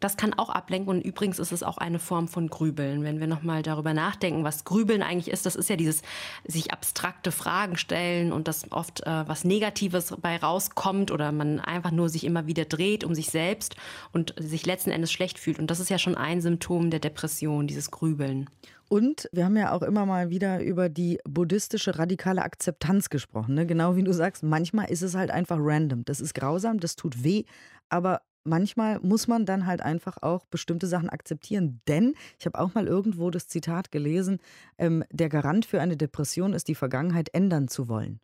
das 0.00 0.16
kann 0.16 0.34
auch 0.34 0.50
ablenken. 0.50 0.90
Und 0.90 1.00
übrigens 1.02 1.38
ist 1.38 1.52
es 1.52 1.62
auch 1.62 1.78
eine 1.78 1.98
Form 1.98 2.28
von 2.28 2.48
Grübeln. 2.48 3.02
Wenn 3.02 3.20
wir 3.20 3.26
nochmal 3.26 3.62
darüber 3.62 3.94
nachdenken, 3.94 4.44
was 4.44 4.64
Grübeln 4.64 5.02
eigentlich 5.02 5.30
ist, 5.32 5.46
das 5.46 5.56
ist 5.56 5.70
ja 5.70 5.76
dieses 5.76 6.02
sich 6.46 6.72
abstrakte 6.72 7.32
Fragen 7.32 7.76
stellen 7.76 8.32
und 8.32 8.48
das 8.48 8.70
oft 8.72 9.06
äh, 9.06 9.28
was 9.28 9.44
Negatives 9.44 10.14
bei 10.20 10.36
rauskommt 10.36 11.10
oder 11.10 11.32
man 11.32 11.60
einfach 11.60 11.90
nur 11.90 12.08
sich 12.08 12.24
immer 12.24 12.46
wieder 12.46 12.64
dreht 12.64 13.04
um 13.04 13.14
sich 13.14 13.30
selbst 13.30 13.76
und 14.12 14.34
sich 14.38 14.66
letzten 14.66 14.90
Endes 14.90 15.12
schlecht 15.12 15.38
fühlt. 15.38 15.58
Und 15.58 15.70
das 15.70 15.80
ist 15.80 15.90
ja 15.90 15.98
schon 15.98 16.14
ein 16.14 16.40
Symptom 16.40 16.90
der 16.90 17.00
Depression. 17.00 17.59
Meditation, 17.60 17.66
dieses 17.66 17.90
Grübeln. 17.90 18.48
Und 18.88 19.28
wir 19.32 19.44
haben 19.44 19.56
ja 19.56 19.72
auch 19.72 19.82
immer 19.82 20.04
mal 20.04 20.30
wieder 20.30 20.62
über 20.62 20.88
die 20.88 21.20
buddhistische 21.24 21.98
radikale 21.98 22.42
Akzeptanz 22.42 23.08
gesprochen. 23.08 23.54
Ne? 23.54 23.66
Genau 23.66 23.94
wie 23.96 24.02
du 24.02 24.12
sagst, 24.12 24.42
manchmal 24.42 24.90
ist 24.90 25.02
es 25.02 25.14
halt 25.14 25.30
einfach 25.30 25.58
random. 25.60 26.04
Das 26.04 26.20
ist 26.20 26.34
grausam, 26.34 26.80
das 26.80 26.96
tut 26.96 27.22
weh, 27.22 27.44
aber 27.88 28.22
manchmal 28.42 28.98
muss 29.00 29.28
man 29.28 29.46
dann 29.46 29.66
halt 29.66 29.80
einfach 29.80 30.16
auch 30.22 30.44
bestimmte 30.46 30.88
Sachen 30.88 31.08
akzeptieren. 31.08 31.80
Denn 31.86 32.14
ich 32.38 32.46
habe 32.46 32.58
auch 32.58 32.74
mal 32.74 32.88
irgendwo 32.88 33.30
das 33.30 33.46
Zitat 33.46 33.92
gelesen, 33.92 34.40
ähm, 34.78 35.04
der 35.12 35.28
Garant 35.28 35.66
für 35.66 35.80
eine 35.80 35.96
Depression 35.96 36.52
ist 36.52 36.66
die 36.66 36.74
Vergangenheit 36.74 37.28
ändern 37.32 37.68
zu 37.68 37.88
wollen. 37.88 38.18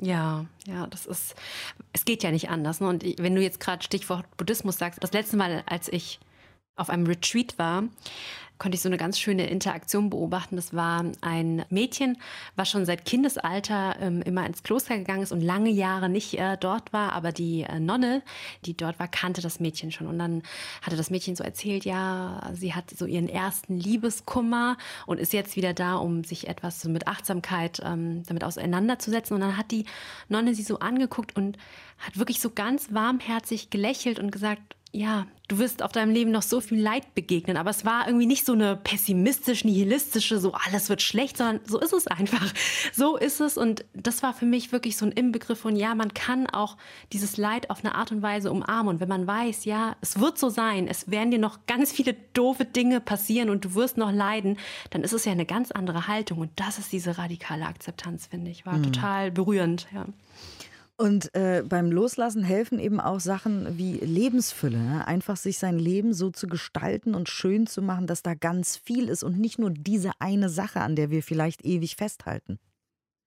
Ja, 0.00 0.46
ja, 0.64 0.86
das 0.86 1.06
ist, 1.06 1.34
es 1.92 2.04
geht 2.04 2.22
ja 2.22 2.30
nicht 2.30 2.50
anders. 2.50 2.80
Ne? 2.80 2.88
Und 2.88 3.02
wenn 3.18 3.34
du 3.34 3.42
jetzt 3.42 3.58
gerade 3.58 3.82
Stichwort 3.82 4.36
Buddhismus 4.36 4.78
sagst, 4.78 5.02
das 5.02 5.12
letzte 5.12 5.36
Mal, 5.36 5.64
als 5.66 5.88
ich 5.88 6.20
auf 6.78 6.88
einem 6.88 7.06
Retreat 7.06 7.58
war, 7.58 7.84
konnte 8.58 8.76
ich 8.76 8.82
so 8.82 8.88
eine 8.88 8.96
ganz 8.96 9.18
schöne 9.18 9.48
Interaktion 9.48 10.10
beobachten. 10.10 10.56
Das 10.56 10.74
war 10.74 11.04
ein 11.20 11.64
Mädchen, 11.70 12.18
was 12.56 12.68
schon 12.68 12.84
seit 12.84 13.04
Kindesalter 13.04 13.96
ähm, 14.00 14.22
immer 14.22 14.44
ins 14.46 14.62
Kloster 14.62 14.96
gegangen 14.98 15.22
ist 15.22 15.32
und 15.32 15.40
lange 15.40 15.70
Jahre 15.70 16.08
nicht 16.08 16.38
äh, 16.38 16.56
dort 16.58 16.92
war, 16.92 17.12
aber 17.12 17.32
die 17.32 17.62
äh, 17.62 17.80
Nonne, 17.80 18.22
die 18.64 18.76
dort 18.76 18.98
war, 18.98 19.08
kannte 19.08 19.40
das 19.40 19.60
Mädchen 19.60 19.92
schon. 19.92 20.06
Und 20.06 20.18
dann 20.18 20.42
hatte 20.82 20.96
das 20.96 21.10
Mädchen 21.10 21.36
so 21.36 21.44
erzählt, 21.44 21.84
ja, 21.84 22.50
sie 22.52 22.74
hat 22.74 22.90
so 22.90 23.06
ihren 23.06 23.28
ersten 23.28 23.78
Liebeskummer 23.78 24.76
und 25.06 25.20
ist 25.20 25.32
jetzt 25.32 25.56
wieder 25.56 25.72
da, 25.72 25.96
um 25.96 26.24
sich 26.24 26.48
etwas 26.48 26.80
so 26.80 26.88
mit 26.88 27.06
Achtsamkeit 27.06 27.80
ähm, 27.84 28.22
damit 28.26 28.44
auseinanderzusetzen. 28.44 29.34
Und 29.34 29.40
dann 29.40 29.56
hat 29.56 29.70
die 29.70 29.84
Nonne 30.28 30.54
sie 30.54 30.62
so 30.62 30.80
angeguckt 30.80 31.36
und 31.36 31.56
hat 31.98 32.18
wirklich 32.18 32.40
so 32.40 32.50
ganz 32.50 32.92
warmherzig 32.92 33.70
gelächelt 33.70 34.18
und 34.18 34.30
gesagt, 34.30 34.76
ja, 34.92 35.26
du 35.48 35.58
wirst 35.58 35.82
auf 35.82 35.92
deinem 35.92 36.12
Leben 36.12 36.30
noch 36.30 36.42
so 36.42 36.60
viel 36.60 36.80
Leid 36.80 37.14
begegnen, 37.14 37.56
aber 37.56 37.70
es 37.70 37.84
war 37.84 38.06
irgendwie 38.06 38.26
nicht 38.26 38.46
so 38.46 38.52
eine 38.52 38.76
pessimistisch, 38.76 39.64
nihilistische, 39.64 40.38
so 40.38 40.52
alles 40.52 40.88
wird 40.88 41.02
schlecht, 41.02 41.36
sondern 41.36 41.60
so 41.66 41.78
ist 41.78 41.92
es 41.92 42.06
einfach. 42.06 42.52
So 42.92 43.16
ist 43.16 43.40
es 43.40 43.58
und 43.58 43.84
das 43.94 44.22
war 44.22 44.32
für 44.32 44.46
mich 44.46 44.72
wirklich 44.72 44.96
so 44.96 45.04
ein 45.04 45.12
Inbegriff 45.12 45.60
von, 45.60 45.76
ja, 45.76 45.94
man 45.94 46.14
kann 46.14 46.46
auch 46.46 46.76
dieses 47.12 47.36
Leid 47.36 47.70
auf 47.70 47.84
eine 47.84 47.94
Art 47.94 48.12
und 48.12 48.22
Weise 48.22 48.50
umarmen 48.50 48.94
und 48.94 49.00
wenn 49.00 49.08
man 49.08 49.26
weiß, 49.26 49.66
ja, 49.66 49.96
es 50.00 50.20
wird 50.20 50.38
so 50.38 50.48
sein, 50.48 50.88
es 50.88 51.10
werden 51.10 51.30
dir 51.30 51.38
noch 51.38 51.66
ganz 51.66 51.92
viele 51.92 52.14
doofe 52.32 52.64
Dinge 52.64 53.00
passieren 53.00 53.50
und 53.50 53.64
du 53.64 53.74
wirst 53.74 53.98
noch 53.98 54.10
leiden, 54.10 54.58
dann 54.90 55.02
ist 55.02 55.12
es 55.12 55.24
ja 55.24 55.32
eine 55.32 55.46
ganz 55.46 55.70
andere 55.70 56.08
Haltung 56.08 56.38
und 56.38 56.50
das 56.56 56.78
ist 56.78 56.92
diese 56.92 57.18
radikale 57.18 57.66
Akzeptanz, 57.66 58.26
finde 58.26 58.50
ich, 58.50 58.64
war 58.64 58.78
mhm. 58.78 58.84
total 58.84 59.30
berührend, 59.30 59.86
ja. 59.94 60.06
Und 61.00 61.32
äh, 61.36 61.62
beim 61.64 61.92
Loslassen 61.92 62.42
helfen 62.42 62.80
eben 62.80 62.98
auch 62.98 63.20
Sachen 63.20 63.78
wie 63.78 63.98
Lebensfülle. 63.98 64.78
Ne? 64.78 65.06
Einfach 65.06 65.36
sich 65.36 65.58
sein 65.58 65.78
Leben 65.78 66.12
so 66.12 66.30
zu 66.30 66.48
gestalten 66.48 67.14
und 67.14 67.28
schön 67.28 67.68
zu 67.68 67.82
machen, 67.82 68.08
dass 68.08 68.24
da 68.24 68.34
ganz 68.34 68.76
viel 68.76 69.08
ist 69.08 69.22
und 69.22 69.38
nicht 69.38 69.60
nur 69.60 69.70
diese 69.70 70.10
eine 70.18 70.48
Sache, 70.48 70.80
an 70.80 70.96
der 70.96 71.10
wir 71.10 71.22
vielleicht 71.22 71.64
ewig 71.64 71.94
festhalten. 71.94 72.58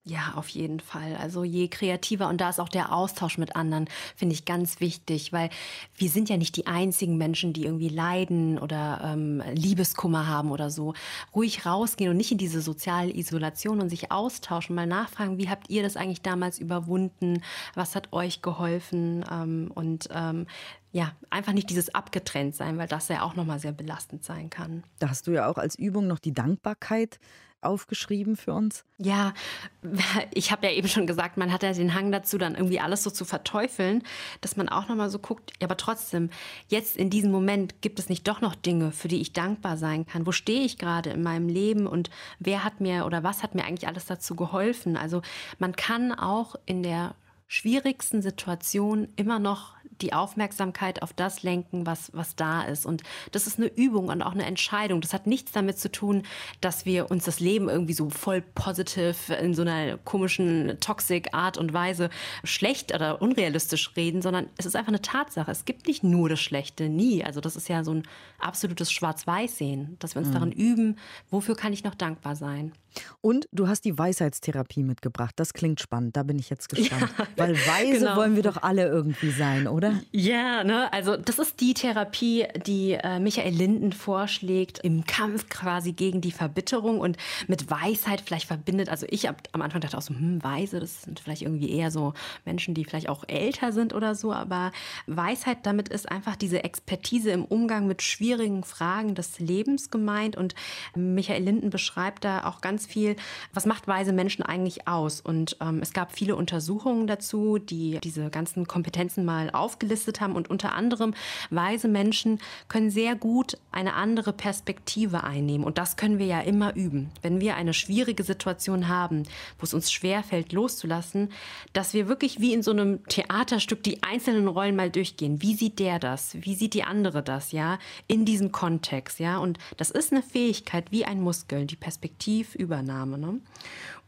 Ja, 0.04 0.32
auf 0.34 0.48
jeden 0.48 0.80
Fall. 0.80 1.16
Also 1.16 1.44
je 1.44 1.68
kreativer 1.68 2.28
und 2.28 2.40
da 2.40 2.48
ist 2.50 2.58
auch 2.58 2.68
der 2.68 2.92
Austausch 2.92 3.38
mit 3.38 3.54
anderen, 3.54 3.88
finde 4.16 4.34
ich 4.34 4.44
ganz 4.44 4.80
wichtig, 4.80 5.32
weil 5.32 5.48
wir 5.96 6.08
sind 6.08 6.28
ja 6.28 6.36
nicht 6.36 6.56
die 6.56 6.66
einzigen 6.66 7.18
Menschen, 7.18 7.52
die 7.52 7.64
irgendwie 7.64 7.88
leiden 7.88 8.58
oder 8.58 9.00
ähm, 9.04 9.40
Liebeskummer 9.54 10.26
haben 10.26 10.50
oder 10.50 10.70
so. 10.70 10.94
Ruhig 11.36 11.66
rausgehen 11.66 12.10
und 12.10 12.16
nicht 12.16 12.32
in 12.32 12.38
diese 12.38 12.62
soziale 12.62 13.14
Isolation 13.14 13.80
und 13.80 13.90
sich 13.90 14.10
austauschen, 14.10 14.74
mal 14.74 14.88
nachfragen, 14.88 15.38
wie 15.38 15.48
habt 15.48 15.70
ihr 15.70 15.84
das 15.84 15.96
eigentlich 15.96 16.22
damals 16.22 16.58
überwunden? 16.58 17.40
Was 17.74 17.94
hat 17.94 18.12
euch 18.12 18.42
geholfen? 18.42 19.24
Ähm, 19.30 19.70
und 19.72 20.08
ähm, 20.10 20.46
ja, 20.90 21.12
einfach 21.30 21.52
nicht 21.52 21.70
dieses 21.70 21.94
abgetrennt 21.94 22.56
sein, 22.56 22.76
weil 22.76 22.88
das 22.88 23.06
ja 23.06 23.22
auch 23.22 23.36
nochmal 23.36 23.60
sehr 23.60 23.72
belastend 23.72 24.24
sein 24.24 24.50
kann. 24.50 24.82
Da 24.98 25.10
hast 25.10 25.28
du 25.28 25.30
ja 25.30 25.48
auch 25.48 25.58
als 25.58 25.78
Übung 25.78 26.08
noch 26.08 26.18
die 26.18 26.32
Dankbarkeit 26.32 27.20
aufgeschrieben 27.62 28.36
für 28.36 28.52
uns? 28.52 28.84
Ja, 28.98 29.34
ich 30.34 30.52
habe 30.52 30.66
ja 30.66 30.72
eben 30.72 30.88
schon 30.88 31.06
gesagt, 31.06 31.36
man 31.36 31.52
hat 31.52 31.62
ja 31.62 31.72
den 31.72 31.94
Hang 31.94 32.12
dazu, 32.12 32.38
dann 32.38 32.54
irgendwie 32.54 32.80
alles 32.80 33.02
so 33.02 33.10
zu 33.10 33.24
verteufeln, 33.24 34.02
dass 34.40 34.56
man 34.56 34.68
auch 34.68 34.88
nochmal 34.88 35.10
so 35.10 35.18
guckt, 35.18 35.52
ja, 35.60 35.66
aber 35.66 35.76
trotzdem, 35.76 36.30
jetzt 36.68 36.96
in 36.96 37.10
diesem 37.10 37.30
Moment 37.30 37.80
gibt 37.80 37.98
es 37.98 38.08
nicht 38.08 38.26
doch 38.28 38.40
noch 38.40 38.54
Dinge, 38.54 38.92
für 38.92 39.08
die 39.08 39.20
ich 39.20 39.32
dankbar 39.32 39.76
sein 39.76 40.06
kann. 40.06 40.26
Wo 40.26 40.32
stehe 40.32 40.64
ich 40.64 40.78
gerade 40.78 41.10
in 41.10 41.22
meinem 41.22 41.48
Leben 41.48 41.86
und 41.86 42.10
wer 42.38 42.64
hat 42.64 42.80
mir 42.80 43.06
oder 43.06 43.22
was 43.22 43.42
hat 43.42 43.54
mir 43.54 43.64
eigentlich 43.64 43.88
alles 43.88 44.06
dazu 44.06 44.34
geholfen? 44.36 44.96
Also 44.96 45.22
man 45.58 45.74
kann 45.76 46.12
auch 46.12 46.56
in 46.66 46.82
der 46.82 47.14
schwierigsten 47.52 48.22
Situation 48.22 49.08
immer 49.16 49.38
noch 49.38 49.74
die 50.02 50.12
Aufmerksamkeit 50.12 51.02
auf 51.02 51.12
das 51.12 51.42
lenken, 51.42 51.86
was, 51.86 52.10
was 52.12 52.36
da 52.36 52.62
ist. 52.62 52.84
Und 52.84 53.02
das 53.30 53.46
ist 53.46 53.58
eine 53.58 53.68
Übung 53.68 54.08
und 54.08 54.22
auch 54.22 54.32
eine 54.32 54.44
Entscheidung. 54.44 55.00
Das 55.00 55.14
hat 55.14 55.26
nichts 55.26 55.52
damit 55.52 55.78
zu 55.78 55.90
tun, 55.90 56.24
dass 56.60 56.84
wir 56.84 57.10
uns 57.10 57.24
das 57.24 57.40
Leben 57.40 57.68
irgendwie 57.68 57.92
so 57.92 58.10
voll 58.10 58.42
positiv 58.42 59.30
in 59.30 59.54
so 59.54 59.62
einer 59.62 59.96
komischen, 59.98 60.78
toxic 60.80 61.32
Art 61.32 61.56
und 61.56 61.72
Weise 61.72 62.10
schlecht 62.44 62.94
oder 62.94 63.22
unrealistisch 63.22 63.92
reden, 63.96 64.22
sondern 64.22 64.48
es 64.58 64.66
ist 64.66 64.76
einfach 64.76 64.88
eine 64.88 65.02
Tatsache. 65.02 65.50
Es 65.50 65.64
gibt 65.64 65.86
nicht 65.86 66.02
nur 66.02 66.28
das 66.28 66.40
Schlechte, 66.40 66.88
nie. 66.88 67.24
Also 67.24 67.40
das 67.40 67.56
ist 67.56 67.68
ja 67.68 67.84
so 67.84 67.94
ein 67.94 68.02
absolutes 68.38 68.90
Schwarz-Weiß-Sehen, 68.92 69.96
dass 70.00 70.14
wir 70.14 70.20
uns 70.20 70.28
mhm. 70.28 70.34
darin 70.34 70.52
üben, 70.52 70.98
wofür 71.30 71.56
kann 71.56 71.72
ich 71.72 71.84
noch 71.84 71.94
dankbar 71.94 72.36
sein. 72.36 72.72
Und 73.20 73.48
du 73.52 73.68
hast 73.68 73.84
die 73.84 73.98
Weisheitstherapie 73.98 74.82
mitgebracht. 74.82 75.34
Das 75.36 75.52
klingt 75.52 75.80
spannend. 75.80 76.16
Da 76.16 76.22
bin 76.22 76.38
ich 76.38 76.50
jetzt 76.50 76.68
gespannt. 76.74 77.12
Ja, 77.18 77.26
Weil 77.36 77.54
weise 77.54 78.00
genau. 78.00 78.16
wollen 78.16 78.36
wir 78.36 78.42
doch 78.42 78.62
alle 78.62 78.86
irgendwie 78.86 79.30
sein, 79.30 79.66
oder? 79.66 80.00
Ja, 80.10 80.64
ne? 80.64 80.92
also 80.92 81.16
das 81.16 81.38
ist 81.38 81.60
die 81.60 81.74
Therapie, 81.74 82.46
die 82.66 82.92
äh, 82.92 83.18
Michael 83.18 83.54
Linden 83.54 83.92
vorschlägt 83.92 84.80
im 84.80 85.04
Kampf 85.04 85.48
quasi 85.48 85.92
gegen 85.92 86.20
die 86.20 86.32
Verbitterung 86.32 87.00
und 87.00 87.16
mit 87.46 87.70
Weisheit 87.70 88.20
vielleicht 88.20 88.46
verbindet. 88.46 88.88
Also 88.88 89.06
ich 89.08 89.26
hab, 89.26 89.48
am 89.52 89.62
Anfang 89.62 89.80
dachte 89.80 89.96
auch 89.96 90.02
so, 90.02 90.14
hm, 90.14 90.42
weise, 90.42 90.80
das 90.80 91.02
sind 91.02 91.20
vielleicht 91.20 91.42
irgendwie 91.42 91.70
eher 91.70 91.90
so 91.90 92.14
Menschen, 92.44 92.74
die 92.74 92.84
vielleicht 92.84 93.08
auch 93.08 93.24
älter 93.28 93.72
sind 93.72 93.94
oder 93.94 94.14
so. 94.14 94.32
Aber 94.32 94.72
Weisheit 95.06 95.58
damit 95.64 95.88
ist 95.88 96.10
einfach 96.10 96.36
diese 96.36 96.64
Expertise 96.64 97.30
im 97.30 97.44
Umgang 97.44 97.86
mit 97.86 98.02
schwierigen 98.02 98.64
Fragen 98.64 99.14
des 99.14 99.38
Lebens 99.38 99.90
gemeint. 99.90 100.36
Und 100.36 100.54
Michael 100.94 101.42
Linden 101.42 101.70
beschreibt 101.70 102.24
da 102.24 102.44
auch 102.44 102.60
ganz 102.60 102.81
ganz 102.82 102.92
viel, 102.92 103.16
was 103.54 103.66
macht 103.66 103.86
weise 103.86 104.12
Menschen 104.12 104.42
eigentlich 104.42 104.88
aus? 104.88 105.20
Und 105.20 105.56
ähm, 105.60 105.80
es 105.82 105.92
gab 105.92 106.12
viele 106.12 106.34
Untersuchungen 106.34 107.06
dazu, 107.06 107.58
die 107.58 107.98
diese 108.02 108.28
ganzen 108.30 108.66
Kompetenzen 108.66 109.24
mal 109.24 109.50
aufgelistet 109.50 110.20
haben. 110.20 110.34
Und 110.34 110.50
unter 110.50 110.74
anderem, 110.74 111.14
weise 111.50 111.88
Menschen 111.88 112.40
können 112.68 112.90
sehr 112.90 113.14
gut 113.14 113.56
eine 113.70 113.94
andere 113.94 114.32
Perspektive 114.32 115.22
einnehmen. 115.22 115.64
Und 115.64 115.78
das 115.78 115.96
können 115.96 116.18
wir 116.18 116.26
ja 116.26 116.40
immer 116.40 116.74
üben. 116.74 117.10
Wenn 117.22 117.40
wir 117.40 117.54
eine 117.54 117.74
schwierige 117.74 118.24
Situation 118.24 118.88
haben, 118.88 119.24
wo 119.58 119.64
es 119.64 119.74
uns 119.74 119.92
schwerfällt, 119.92 120.52
loszulassen, 120.52 121.30
dass 121.72 121.94
wir 121.94 122.08
wirklich 122.08 122.40
wie 122.40 122.52
in 122.52 122.62
so 122.62 122.72
einem 122.72 123.06
Theaterstück 123.06 123.82
die 123.82 124.02
einzelnen 124.02 124.48
Rollen 124.48 124.76
mal 124.76 124.90
durchgehen. 124.90 125.40
Wie 125.40 125.54
sieht 125.54 125.78
der 125.78 125.98
das? 125.98 126.36
Wie 126.40 126.54
sieht 126.54 126.74
die 126.74 126.84
andere 126.84 127.22
das? 127.22 127.52
Ja, 127.52 127.78
in 128.08 128.24
diesem 128.24 128.50
Kontext. 128.50 129.20
Ja, 129.20 129.38
und 129.38 129.58
das 129.76 129.90
ist 129.90 130.12
eine 130.12 130.22
Fähigkeit 130.22 130.90
wie 130.90 131.04
ein 131.04 131.20
Muskel, 131.20 131.66
die 131.66 131.76
Perspektiv 131.76 132.54
über 132.54 132.71
Übernahme. 132.72 133.18
Ne? 133.18 133.40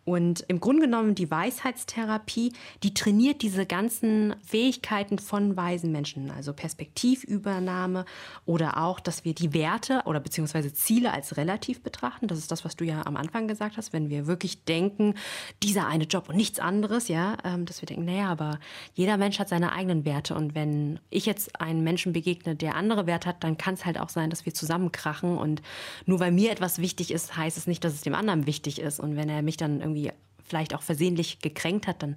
Und 0.05 0.45
im 0.49 0.61
Grunde 0.61 0.83
genommen 0.83 1.15
die 1.15 1.31
Weisheitstherapie, 1.31 2.53
die 2.83 2.95
trainiert 2.95 3.43
diese 3.43 3.65
ganzen 3.65 4.35
Fähigkeiten 4.45 5.19
von 5.19 5.57
weisen 5.57 5.93
Menschen, 5.93 6.31
also 6.31 6.53
Perspektivübernahme 6.53 8.05
oder 8.45 8.79
auch, 8.79 9.01
dass 9.01 9.25
wir 9.25 9.35
die 9.35 9.55
Werte 9.55 10.03
oder 10.05 10.21
beziehungsweise 10.21 10.73
Ziele 10.75 11.13
als 11.13 11.37
relativ 11.37 11.83
betrachten. 11.83 12.29
Das 12.29 12.39
ist 12.39 12.51
das, 12.51 12.65
was 12.65 12.77
du 12.77 12.85
ja 12.85 13.07
am 13.07 13.17
Anfang 13.17 13.49
gesagt 13.49 13.77
hast, 13.77 13.93
wenn 13.93 14.11
wir 14.11 14.27
wirklich 14.27 14.65
denken, 14.65 15.15
dieser 15.63 15.87
eine 15.87 16.05
Job 16.05 16.29
und 16.29 16.37
nichts 16.37 16.59
anderes, 16.59 17.09
ja, 17.09 17.37
ähm, 17.45 17.65
dass 17.65 17.81
wir 17.81 17.87
denken, 17.87 18.05
naja, 18.05 18.29
aber 18.29 18.59
jeder 18.95 19.17
Mensch 19.17 19.39
hat 19.39 19.49
seine 19.49 19.73
eigenen 19.73 20.05
Werte. 20.05 20.35
Und 20.35 20.55
wenn 20.55 21.01
ich 21.11 21.25
jetzt 21.27 21.61
einen 21.61 21.83
Menschen 21.83 22.13
begegne, 22.13 22.55
der 22.55 22.75
andere 22.75 23.07
Werte 23.07 23.29
hat, 23.29 23.43
dann 23.43 23.57
kann 23.57 23.75
es 23.75 23.87
halt 23.87 23.99
auch 23.99 24.11
sein, 24.11 24.31
dass 24.31 24.45
wir 24.45 24.53
zusammenkrachen. 24.53 25.39
Und 25.39 25.63
nur 26.05 26.21
weil 26.21 26.33
mir 26.33 26.51
etwas 26.51 26.79
wichtig 26.79 27.11
ist, 27.11 27.37
heißt 27.37 27.57
es 27.57 27.67
nicht, 27.67 27.85
dass 27.85 27.95
es 27.95 28.03
dem 28.03 28.15
anderen 28.15 28.47
wichtig 28.47 28.81
ist. 28.81 29.01
Und 29.01 29.17
wenn 29.17 29.29
er 29.29 29.43
mich 29.43 29.57
dann 29.57 29.81
irgendwie 29.95 30.13
vielleicht 30.47 30.75
auch 30.75 30.83
versehentlich 30.83 31.39
gekränkt 31.41 31.87
hat, 31.87 32.03
dann 32.03 32.17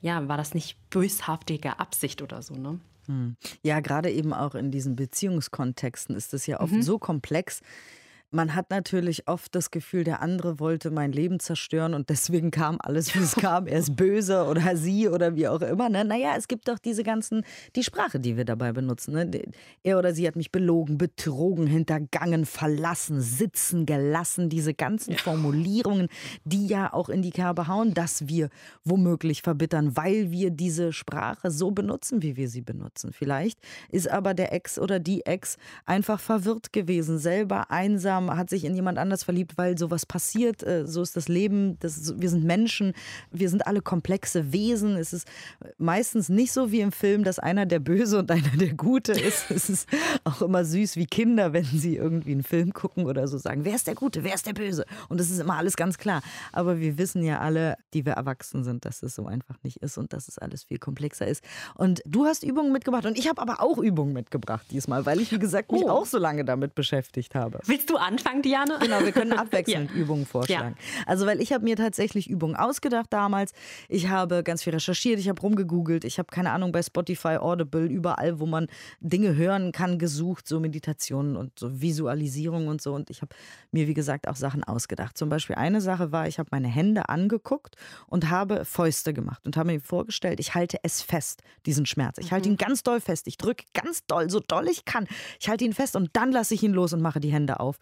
ja, 0.00 0.28
war 0.28 0.36
das 0.36 0.54
nicht 0.54 0.76
böshaftige 0.90 1.78
Absicht 1.78 2.22
oder 2.22 2.42
so, 2.42 2.54
ne? 2.54 2.80
Hm. 3.06 3.36
Ja, 3.62 3.80
gerade 3.80 4.10
eben 4.10 4.32
auch 4.32 4.54
in 4.54 4.70
diesen 4.70 4.94
Beziehungskontexten 4.94 6.14
ist 6.14 6.34
es 6.34 6.46
ja 6.46 6.60
oft 6.60 6.74
mhm. 6.74 6.82
so 6.82 6.98
komplex, 6.98 7.62
man 8.30 8.54
hat 8.54 8.70
natürlich 8.70 9.26
oft 9.26 9.54
das 9.54 9.70
Gefühl, 9.70 10.04
der 10.04 10.20
andere 10.20 10.60
wollte 10.60 10.90
mein 10.90 11.12
Leben 11.12 11.40
zerstören 11.40 11.94
und 11.94 12.10
deswegen 12.10 12.50
kam 12.50 12.76
alles, 12.80 13.14
wie 13.14 13.20
es 13.20 13.34
kam. 13.34 13.66
Er 13.66 13.78
ist 13.78 13.96
böse 13.96 14.44
oder 14.44 14.76
sie 14.76 15.08
oder 15.08 15.34
wie 15.34 15.48
auch 15.48 15.62
immer. 15.62 15.88
Ne? 15.88 16.04
Naja, 16.04 16.34
es 16.36 16.46
gibt 16.46 16.68
doch 16.68 16.78
diese 16.78 17.04
ganzen, 17.04 17.44
die 17.74 17.82
Sprache, 17.82 18.20
die 18.20 18.36
wir 18.36 18.44
dabei 18.44 18.72
benutzen. 18.72 19.14
Ne? 19.14 19.30
Er 19.82 19.98
oder 19.98 20.12
sie 20.12 20.26
hat 20.26 20.36
mich 20.36 20.52
belogen, 20.52 20.98
betrogen, 20.98 21.66
hintergangen, 21.66 22.44
verlassen, 22.44 23.22
sitzen 23.22 23.86
gelassen. 23.86 24.50
Diese 24.50 24.74
ganzen 24.74 25.16
Formulierungen, 25.16 26.08
die 26.44 26.66
ja 26.66 26.92
auch 26.92 27.08
in 27.08 27.22
die 27.22 27.30
Kerbe 27.30 27.66
hauen, 27.66 27.94
dass 27.94 28.28
wir 28.28 28.50
womöglich 28.84 29.40
verbittern, 29.40 29.96
weil 29.96 30.30
wir 30.30 30.50
diese 30.50 30.92
Sprache 30.92 31.50
so 31.50 31.70
benutzen, 31.70 32.22
wie 32.22 32.36
wir 32.36 32.50
sie 32.50 32.62
benutzen. 32.62 33.12
Vielleicht 33.12 33.58
ist 33.90 34.10
aber 34.10 34.34
der 34.34 34.52
Ex 34.52 34.78
oder 34.78 34.98
die 34.98 35.24
Ex 35.24 35.56
einfach 35.86 36.20
verwirrt 36.20 36.74
gewesen, 36.74 37.18
selber 37.18 37.70
einsam 37.70 38.17
einsam, 38.18 38.36
hat 38.36 38.50
sich 38.50 38.64
in 38.64 38.74
jemand 38.74 38.98
anders 38.98 39.24
verliebt, 39.24 39.56
weil 39.56 39.78
sowas 39.78 40.06
passiert. 40.06 40.62
Äh, 40.62 40.86
so 40.86 41.02
ist 41.02 41.16
das 41.16 41.28
Leben. 41.28 41.78
Das 41.80 42.18
wir 42.18 42.28
sind 42.28 42.44
Menschen. 42.44 42.92
Wir 43.30 43.48
sind 43.48 43.66
alle 43.66 43.80
komplexe 43.80 44.52
Wesen. 44.52 44.96
Es 44.96 45.12
ist 45.12 45.28
meistens 45.78 46.28
nicht 46.28 46.52
so 46.52 46.72
wie 46.72 46.80
im 46.80 46.92
Film, 46.92 47.24
dass 47.24 47.38
einer 47.38 47.66
der 47.66 47.78
Böse 47.78 48.18
und 48.18 48.30
einer 48.30 48.56
der 48.56 48.74
Gute 48.74 49.12
ist. 49.12 49.50
Es 49.50 49.70
ist 49.70 49.88
auch 50.24 50.42
immer 50.42 50.64
süß 50.64 50.96
wie 50.96 51.06
Kinder, 51.06 51.52
wenn 51.52 51.64
sie 51.64 51.96
irgendwie 51.96 52.32
einen 52.32 52.42
Film 52.42 52.72
gucken 52.72 53.06
oder 53.06 53.26
so 53.28 53.38
sagen, 53.38 53.64
wer 53.64 53.74
ist 53.74 53.86
der 53.86 53.94
Gute, 53.94 54.24
wer 54.24 54.34
ist 54.34 54.46
der 54.46 54.52
Böse? 54.52 54.84
Und 55.08 55.20
es 55.20 55.30
ist 55.30 55.38
immer 55.38 55.56
alles 55.56 55.76
ganz 55.76 55.98
klar. 55.98 56.22
Aber 56.52 56.80
wir 56.80 56.98
wissen 56.98 57.22
ja 57.22 57.40
alle, 57.40 57.76
die 57.94 58.06
wir 58.06 58.12
erwachsen 58.14 58.64
sind, 58.64 58.84
dass 58.84 59.02
es 59.02 59.14
so 59.14 59.26
einfach 59.26 59.56
nicht 59.62 59.78
ist 59.78 59.98
und 59.98 60.12
dass 60.12 60.28
es 60.28 60.38
alles 60.38 60.64
viel 60.64 60.78
komplexer 60.78 61.26
ist. 61.26 61.42
Und 61.74 62.02
du 62.06 62.24
hast 62.24 62.44
Übungen 62.44 62.72
mitgebracht 62.72 63.06
und 63.06 63.18
ich 63.18 63.28
habe 63.28 63.40
aber 63.40 63.62
auch 63.62 63.78
Übungen 63.78 64.12
mitgebracht 64.12 64.66
diesmal, 64.70 65.06
weil 65.06 65.20
ich, 65.20 65.32
wie 65.32 65.38
gesagt, 65.38 65.72
mich 65.72 65.84
oh. 65.84 65.90
auch 65.90 66.06
so 66.06 66.18
lange 66.18 66.44
damit 66.44 66.74
beschäftigt 66.74 67.34
habe. 67.34 67.60
Willst 67.64 67.90
du 67.90 67.96
anfangen, 68.08 68.42
Diane? 68.42 68.78
Genau, 68.80 69.00
wir 69.00 69.12
können 69.12 69.32
abwechselnd 69.38 69.90
ja. 69.90 69.96
Übungen 69.96 70.26
vorschlagen. 70.26 70.76
Ja. 70.78 71.02
Also, 71.06 71.26
weil 71.26 71.40
ich 71.40 71.52
habe 71.52 71.64
mir 71.64 71.76
tatsächlich 71.76 72.28
Übungen 72.28 72.56
ausgedacht 72.56 73.06
damals. 73.10 73.52
Ich 73.88 74.08
habe 74.08 74.42
ganz 74.42 74.62
viel 74.62 74.72
recherchiert, 74.72 75.18
ich 75.20 75.28
habe 75.28 75.40
rumgegoogelt, 75.40 76.04
ich 76.04 76.18
habe 76.18 76.28
keine 76.30 76.50
Ahnung 76.50 76.72
bei 76.72 76.82
Spotify, 76.82 77.36
Audible, 77.36 77.84
überall, 77.84 78.40
wo 78.40 78.46
man 78.46 78.66
Dinge 79.00 79.36
hören 79.36 79.72
kann, 79.72 79.98
gesucht, 79.98 80.48
so 80.48 80.58
Meditationen 80.58 81.36
und 81.36 81.58
so 81.58 81.80
Visualisierung 81.80 82.68
und 82.68 82.80
so. 82.80 82.94
Und 82.94 83.10
ich 83.10 83.20
habe 83.22 83.34
mir, 83.70 83.86
wie 83.86 83.94
gesagt, 83.94 84.26
auch 84.26 84.36
Sachen 84.36 84.64
ausgedacht. 84.64 85.18
Zum 85.18 85.28
Beispiel 85.28 85.56
eine 85.56 85.80
Sache 85.80 86.10
war, 86.12 86.26
ich 86.26 86.38
habe 86.38 86.48
meine 86.50 86.68
Hände 86.68 87.08
angeguckt 87.08 87.76
und 88.06 88.30
habe 88.30 88.64
Fäuste 88.64 89.12
gemacht 89.12 89.44
und 89.44 89.56
habe 89.56 89.72
mir 89.72 89.80
vorgestellt, 89.80 90.40
ich 90.40 90.54
halte 90.54 90.78
es 90.82 91.02
fest, 91.02 91.42
diesen 91.66 91.86
Schmerz. 91.86 92.18
Ich 92.18 92.32
halte 92.32 92.48
mhm. 92.48 92.54
ihn 92.54 92.58
ganz 92.58 92.82
doll 92.82 93.00
fest. 93.00 93.26
Ich 93.26 93.36
drücke 93.36 93.64
ganz 93.74 94.06
doll, 94.06 94.30
so 94.30 94.40
doll 94.40 94.68
ich 94.68 94.84
kann. 94.84 95.06
Ich 95.40 95.48
halte 95.48 95.64
ihn 95.64 95.72
fest 95.72 95.96
und 95.96 96.10
dann 96.14 96.32
lasse 96.32 96.54
ich 96.54 96.62
ihn 96.62 96.72
los 96.72 96.92
und 96.92 97.02
mache 97.02 97.20
die 97.20 97.32
Hände 97.32 97.60
auf 97.60 97.78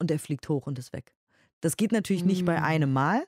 und 0.00 0.10
er 0.10 0.18
fliegt 0.18 0.48
hoch 0.48 0.66
und 0.66 0.78
ist 0.78 0.92
weg. 0.92 1.14
Das 1.60 1.76
geht 1.76 1.92
natürlich 1.92 2.24
nicht 2.24 2.44
bei 2.44 2.58
mm. 2.58 2.64
einem 2.64 2.92
Mal, 2.92 3.24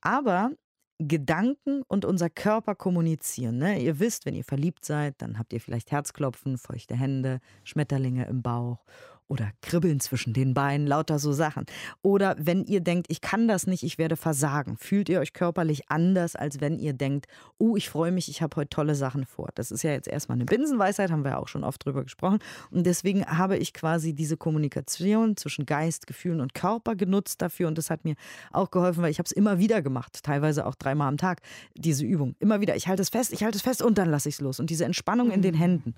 aber 0.00 0.52
Gedanken 0.98 1.82
und 1.88 2.04
unser 2.04 2.30
Körper 2.30 2.74
kommunizieren. 2.74 3.58
Ne? 3.58 3.80
Ihr 3.80 3.98
wisst, 3.98 4.26
wenn 4.26 4.34
ihr 4.34 4.44
verliebt 4.44 4.84
seid, 4.84 5.14
dann 5.18 5.38
habt 5.38 5.52
ihr 5.52 5.60
vielleicht 5.60 5.90
Herzklopfen, 5.90 6.58
feuchte 6.58 6.94
Hände, 6.94 7.40
Schmetterlinge 7.64 8.26
im 8.26 8.42
Bauch. 8.42 8.84
Oder 9.32 9.50
Kribbeln 9.62 9.98
zwischen 9.98 10.34
den 10.34 10.52
Beinen, 10.52 10.86
lauter 10.86 11.18
so 11.18 11.32
Sachen. 11.32 11.64
Oder 12.02 12.36
wenn 12.38 12.64
ihr 12.64 12.82
denkt, 12.82 13.06
ich 13.08 13.22
kann 13.22 13.48
das 13.48 13.66
nicht, 13.66 13.82
ich 13.82 13.96
werde 13.96 14.16
versagen, 14.16 14.76
fühlt 14.76 15.08
ihr 15.08 15.20
euch 15.20 15.32
körperlich 15.32 15.88
anders, 15.88 16.36
als 16.36 16.60
wenn 16.60 16.78
ihr 16.78 16.92
denkt, 16.92 17.28
oh, 17.56 17.74
ich 17.74 17.88
freue 17.88 18.12
mich, 18.12 18.28
ich 18.28 18.42
habe 18.42 18.56
heute 18.56 18.68
tolle 18.68 18.94
Sachen 18.94 19.24
vor. 19.24 19.48
Das 19.54 19.70
ist 19.70 19.84
ja 19.84 19.92
jetzt 19.92 20.06
erstmal 20.06 20.36
eine 20.36 20.44
Binsenweisheit, 20.44 21.10
haben 21.10 21.24
wir 21.24 21.38
auch 21.38 21.48
schon 21.48 21.64
oft 21.64 21.82
drüber 21.82 22.02
gesprochen. 22.02 22.40
Und 22.70 22.84
deswegen 22.84 23.24
habe 23.24 23.56
ich 23.56 23.72
quasi 23.72 24.12
diese 24.12 24.36
Kommunikation 24.36 25.38
zwischen 25.38 25.64
Geist, 25.64 26.06
Gefühlen 26.06 26.42
und 26.42 26.52
Körper 26.52 26.94
genutzt 26.94 27.40
dafür. 27.40 27.68
Und 27.68 27.78
das 27.78 27.88
hat 27.88 28.04
mir 28.04 28.16
auch 28.52 28.70
geholfen, 28.70 29.02
weil 29.02 29.10
ich 29.10 29.18
habe 29.18 29.26
es 29.26 29.32
immer 29.32 29.58
wieder 29.58 29.80
gemacht, 29.80 30.22
teilweise 30.22 30.66
auch 30.66 30.74
dreimal 30.74 31.08
am 31.08 31.16
Tag, 31.16 31.40
diese 31.74 32.04
Übung. 32.04 32.36
Immer 32.38 32.60
wieder, 32.60 32.76
ich 32.76 32.86
halte 32.86 33.00
es 33.00 33.08
fest, 33.08 33.32
ich 33.32 33.42
halte 33.42 33.56
es 33.56 33.62
fest 33.62 33.80
und 33.80 33.96
dann 33.96 34.10
lasse 34.10 34.28
ich 34.28 34.34
es 34.34 34.40
los. 34.42 34.60
Und 34.60 34.68
diese 34.68 34.84
Entspannung 34.84 35.30
in 35.30 35.40
den 35.40 35.54
mhm. 35.54 35.58
Händen 35.58 35.94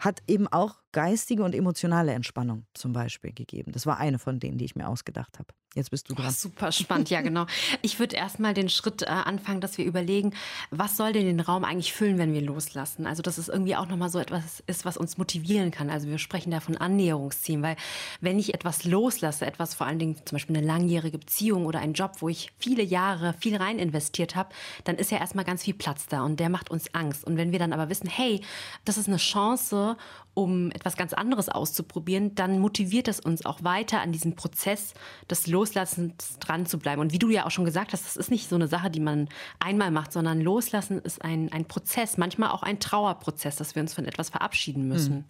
hat 0.00 0.22
eben 0.26 0.48
auch 0.48 0.80
geistige 0.92 1.44
und 1.44 1.54
emotionale 1.54 2.12
Entspannung 2.12 2.66
zum 2.74 2.92
Beispiel 2.92 3.32
gegeben. 3.32 3.72
Das 3.72 3.86
war 3.86 3.98
eine 3.98 4.18
von 4.18 4.40
denen, 4.40 4.58
die 4.58 4.64
ich 4.64 4.74
mir 4.74 4.88
ausgedacht 4.88 5.38
habe. 5.38 5.54
Jetzt 5.76 5.92
bist 5.92 6.10
du 6.10 6.14
dran. 6.14 6.26
Oh, 6.28 6.32
super 6.32 6.72
spannend, 6.72 7.10
ja 7.10 7.20
genau. 7.20 7.46
Ich 7.80 8.00
würde 8.00 8.16
erstmal 8.16 8.54
den 8.54 8.68
Schritt 8.68 9.02
äh, 9.02 9.06
anfangen, 9.06 9.60
dass 9.60 9.78
wir 9.78 9.84
überlegen, 9.84 10.34
was 10.72 10.96
soll 10.96 11.12
denn 11.12 11.26
den 11.26 11.38
Raum 11.38 11.64
eigentlich 11.64 11.92
füllen, 11.92 12.18
wenn 12.18 12.32
wir 12.32 12.42
loslassen? 12.42 13.06
Also 13.06 13.22
dass 13.22 13.38
es 13.38 13.48
irgendwie 13.48 13.76
auch 13.76 13.86
nochmal 13.86 14.10
so 14.10 14.18
etwas 14.18 14.64
ist, 14.66 14.84
was 14.84 14.96
uns 14.96 15.16
motivieren 15.16 15.70
kann. 15.70 15.88
Also 15.88 16.08
wir 16.08 16.18
sprechen 16.18 16.50
da 16.50 16.58
von 16.58 16.76
Annäherungsziehen, 16.76 17.62
weil 17.62 17.76
wenn 18.20 18.40
ich 18.40 18.52
etwas 18.52 18.84
loslasse, 18.84 19.46
etwas 19.46 19.74
vor 19.74 19.86
allen 19.86 20.00
Dingen 20.00 20.16
zum 20.24 20.36
Beispiel 20.36 20.56
eine 20.56 20.66
langjährige 20.66 21.18
Beziehung 21.18 21.66
oder 21.66 21.78
einen 21.78 21.94
Job, 21.94 22.16
wo 22.18 22.28
ich 22.28 22.50
viele 22.58 22.82
Jahre 22.82 23.34
viel 23.38 23.56
rein 23.56 23.78
investiert 23.78 24.34
habe, 24.34 24.48
dann 24.82 24.96
ist 24.96 25.12
ja 25.12 25.18
erstmal 25.18 25.44
ganz 25.44 25.62
viel 25.62 25.74
Platz 25.74 26.06
da 26.08 26.24
und 26.24 26.40
der 26.40 26.48
macht 26.48 26.70
uns 26.72 26.92
Angst. 26.96 27.24
Und 27.24 27.36
wenn 27.36 27.52
wir 27.52 27.60
dann 27.60 27.72
aber 27.72 27.88
wissen, 27.88 28.08
hey, 28.08 28.40
das 28.84 28.98
ist 28.98 29.06
eine 29.06 29.18
Chance, 29.18 29.96
um 30.34 30.70
etwas 30.70 30.96
ganz 30.96 31.12
anderes 31.12 31.48
auszuprobieren, 31.48 32.34
dann 32.34 32.60
motiviert 32.60 33.08
es 33.08 33.20
uns 33.20 33.44
auch 33.44 33.64
weiter 33.64 34.00
an 34.00 34.12
diesem 34.12 34.36
Prozess 34.36 34.94
des 35.28 35.46
Loslassens 35.60 36.38
dran 36.38 36.64
zu 36.64 36.78
bleiben. 36.78 37.00
Und 37.02 37.12
wie 37.12 37.18
du 37.18 37.28
ja 37.28 37.44
auch 37.44 37.50
schon 37.50 37.66
gesagt 37.66 37.92
hast, 37.92 38.04
das 38.06 38.16
ist 38.16 38.30
nicht 38.30 38.48
so 38.48 38.54
eine 38.56 38.66
Sache, 38.66 38.90
die 38.90 39.00
man 39.00 39.28
einmal 39.58 39.90
macht, 39.90 40.12
sondern 40.12 40.40
Loslassen 40.40 41.00
ist 41.00 41.22
ein, 41.22 41.52
ein 41.52 41.66
Prozess, 41.66 42.16
manchmal 42.16 42.50
auch 42.50 42.62
ein 42.62 42.80
Trauerprozess, 42.80 43.56
dass 43.56 43.74
wir 43.74 43.82
uns 43.82 43.92
von 43.92 44.06
etwas 44.06 44.30
verabschieden 44.30 44.88
müssen. 44.88 45.26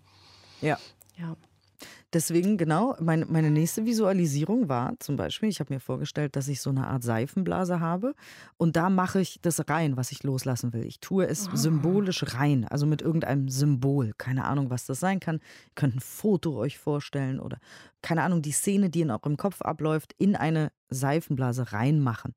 Mhm. 0.61 0.69
Ja. 0.69 0.79
Ja. 1.19 1.37
Deswegen, 2.13 2.57
genau, 2.57 2.97
meine, 3.01 3.25
meine 3.27 3.53
nächste 3.53 3.85
Visualisierung 3.85 4.69
war 4.69 4.99
zum 4.99 5.15
Beispiel, 5.15 5.49
ich 5.49 5.61
habe 5.61 5.73
mir 5.73 5.79
vorgestellt, 5.79 6.35
dass 6.35 6.49
ich 6.49 6.61
so 6.61 6.71
eine 6.71 6.89
Art 6.89 7.05
Seifenblase 7.05 7.79
habe 7.79 8.15
und 8.57 8.75
da 8.75 8.91
mache 8.91 9.21
ich 9.21 9.39
das 9.43 9.69
rein, 9.69 9.97
was 9.97 10.11
ich 10.11 10.25
loslassen 10.25 10.73
will. 10.73 10.85
Ich 10.85 10.99
tue 10.99 11.27
es 11.27 11.49
oh. 11.49 11.57
symbolisch 11.57 12.35
rein, 12.35 12.67
also 12.67 12.85
mit 12.85 13.01
irgendeinem 13.01 13.49
Symbol. 13.49 14.13
Keine 14.19 14.45
Ahnung, 14.45 14.71
was 14.71 14.87
das 14.87 14.99
sein 14.99 15.21
kann. 15.21 15.37
Ihr 15.37 15.75
könnt 15.77 15.97
ein 15.97 16.01
Foto 16.01 16.57
euch 16.57 16.79
vorstellen 16.79 17.39
oder 17.39 17.59
keine 18.03 18.23
Ahnung, 18.23 18.43
die 18.43 18.51
Szene, 18.51 18.91
die 18.91 19.03
in 19.03 19.13
eurem 19.13 19.37
Kopf 19.37 19.63
abläuft, 19.63 20.13
in 20.19 20.35
eine 20.35 20.73
Seifenblase 20.89 21.73
reinmachen. 21.73 22.35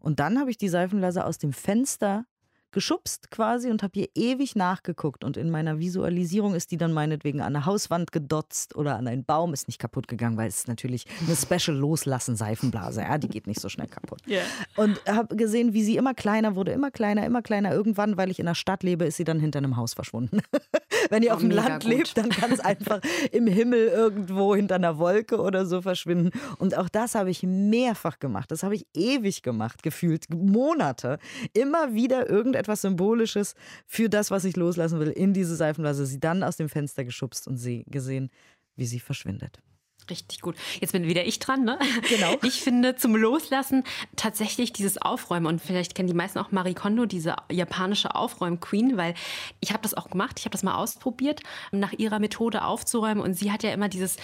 Und 0.00 0.20
dann 0.20 0.38
habe 0.38 0.50
ich 0.50 0.58
die 0.58 0.68
Seifenblase 0.68 1.24
aus 1.24 1.38
dem 1.38 1.54
Fenster 1.54 2.26
geschubst 2.74 3.30
quasi 3.30 3.70
und 3.70 3.82
habe 3.82 3.92
hier 3.94 4.08
ewig 4.14 4.56
nachgeguckt. 4.56 5.24
Und 5.24 5.38
in 5.38 5.50
meiner 5.50 5.78
Visualisierung 5.78 6.54
ist 6.54 6.70
die 6.70 6.76
dann 6.76 6.92
meinetwegen 6.92 7.40
an 7.40 7.56
eine 7.56 7.64
Hauswand 7.64 8.12
gedotzt 8.12 8.76
oder 8.76 8.96
an 8.96 9.08
einen 9.08 9.24
Baum, 9.24 9.54
ist 9.54 9.68
nicht 9.68 9.78
kaputt 9.78 10.08
gegangen, 10.08 10.36
weil 10.36 10.48
es 10.48 10.66
natürlich 10.66 11.06
eine 11.26 11.36
Special 11.36 11.76
Loslassen 11.76 12.36
Seifenblase, 12.36 13.00
ja, 13.02 13.16
die 13.16 13.28
geht 13.28 13.46
nicht 13.46 13.60
so 13.60 13.68
schnell 13.68 13.86
kaputt. 13.86 14.20
Yeah. 14.28 14.42
Und 14.76 15.00
habe 15.08 15.36
gesehen, 15.36 15.72
wie 15.72 15.82
sie 15.82 15.96
immer 15.96 16.12
kleiner 16.14 16.56
wurde, 16.56 16.72
immer 16.72 16.90
kleiner, 16.90 17.24
immer 17.24 17.40
kleiner. 17.40 17.72
Irgendwann, 17.72 18.16
weil 18.16 18.30
ich 18.30 18.38
in 18.38 18.46
der 18.46 18.54
Stadt 18.54 18.82
lebe, 18.82 19.04
ist 19.04 19.16
sie 19.16 19.24
dann 19.24 19.40
hinter 19.40 19.58
einem 19.58 19.76
Haus 19.76 19.94
verschwunden. 19.94 20.40
Wenn 21.10 21.22
ihr 21.22 21.30
oh, 21.30 21.34
auf 21.34 21.40
dem 21.40 21.50
Land 21.50 21.84
gut. 21.84 21.92
lebt, 21.92 22.16
dann 22.18 22.30
kann 22.30 22.52
es 22.52 22.60
einfach 22.60 23.00
im 23.32 23.46
Himmel 23.46 23.88
irgendwo 23.88 24.54
hinter 24.54 24.74
einer 24.74 24.98
Wolke 24.98 25.40
oder 25.40 25.66
so 25.66 25.82
verschwinden. 25.82 26.30
Und 26.58 26.76
auch 26.76 26.88
das 26.88 27.14
habe 27.14 27.30
ich 27.30 27.42
mehrfach 27.42 28.18
gemacht. 28.18 28.50
Das 28.50 28.62
habe 28.62 28.74
ich 28.74 28.86
ewig 28.94 29.42
gemacht, 29.42 29.82
gefühlt 29.82 30.26
Monate. 30.30 31.18
Immer 31.52 31.94
wieder 31.94 32.28
irgendetwas 32.28 32.63
etwas 32.64 32.82
Symbolisches 32.82 33.54
für 33.86 34.08
das, 34.08 34.30
was 34.30 34.44
ich 34.44 34.56
loslassen 34.56 34.98
will, 34.98 35.10
in 35.10 35.32
diese 35.32 35.56
Seifenblase, 35.56 36.06
sie 36.06 36.20
dann 36.20 36.42
aus 36.42 36.56
dem 36.56 36.68
Fenster 36.68 37.04
geschubst 37.04 37.46
und 37.46 37.56
sie 37.56 37.84
gesehen, 37.86 38.30
wie 38.76 38.86
sie 38.86 39.00
verschwindet. 39.00 39.62
Richtig 40.10 40.42
gut. 40.42 40.56
Jetzt 40.80 40.92
bin 40.92 41.06
wieder 41.06 41.24
ich 41.24 41.38
dran, 41.38 41.64
ne? 41.64 41.78
Genau. 42.08 42.36
Ich 42.44 42.60
finde 42.62 42.94
zum 42.94 43.16
Loslassen 43.16 43.84
tatsächlich 44.16 44.72
dieses 44.72 45.00
Aufräumen 45.00 45.46
und 45.46 45.62
vielleicht 45.62 45.94
kennen 45.94 46.08
die 46.08 46.14
meisten 46.14 46.38
auch 46.38 46.52
Marie 46.52 46.74
Kondo, 46.74 47.06
diese 47.06 47.36
japanische 47.50 48.14
Aufräum-Queen, 48.14 48.96
weil 48.96 49.14
ich 49.60 49.70
habe 49.70 49.82
das 49.82 49.94
auch 49.94 50.10
gemacht, 50.10 50.38
ich 50.38 50.44
habe 50.44 50.52
das 50.52 50.62
mal 50.62 50.74
ausprobiert, 50.74 51.40
nach 51.72 51.92
ihrer 51.92 52.18
Methode 52.18 52.64
aufzuräumen 52.64 53.22
und 53.22 53.34
sie 53.34 53.50
hat 53.50 53.62
ja 53.62 53.72
immer 53.72 53.88
dieses 53.88 54.16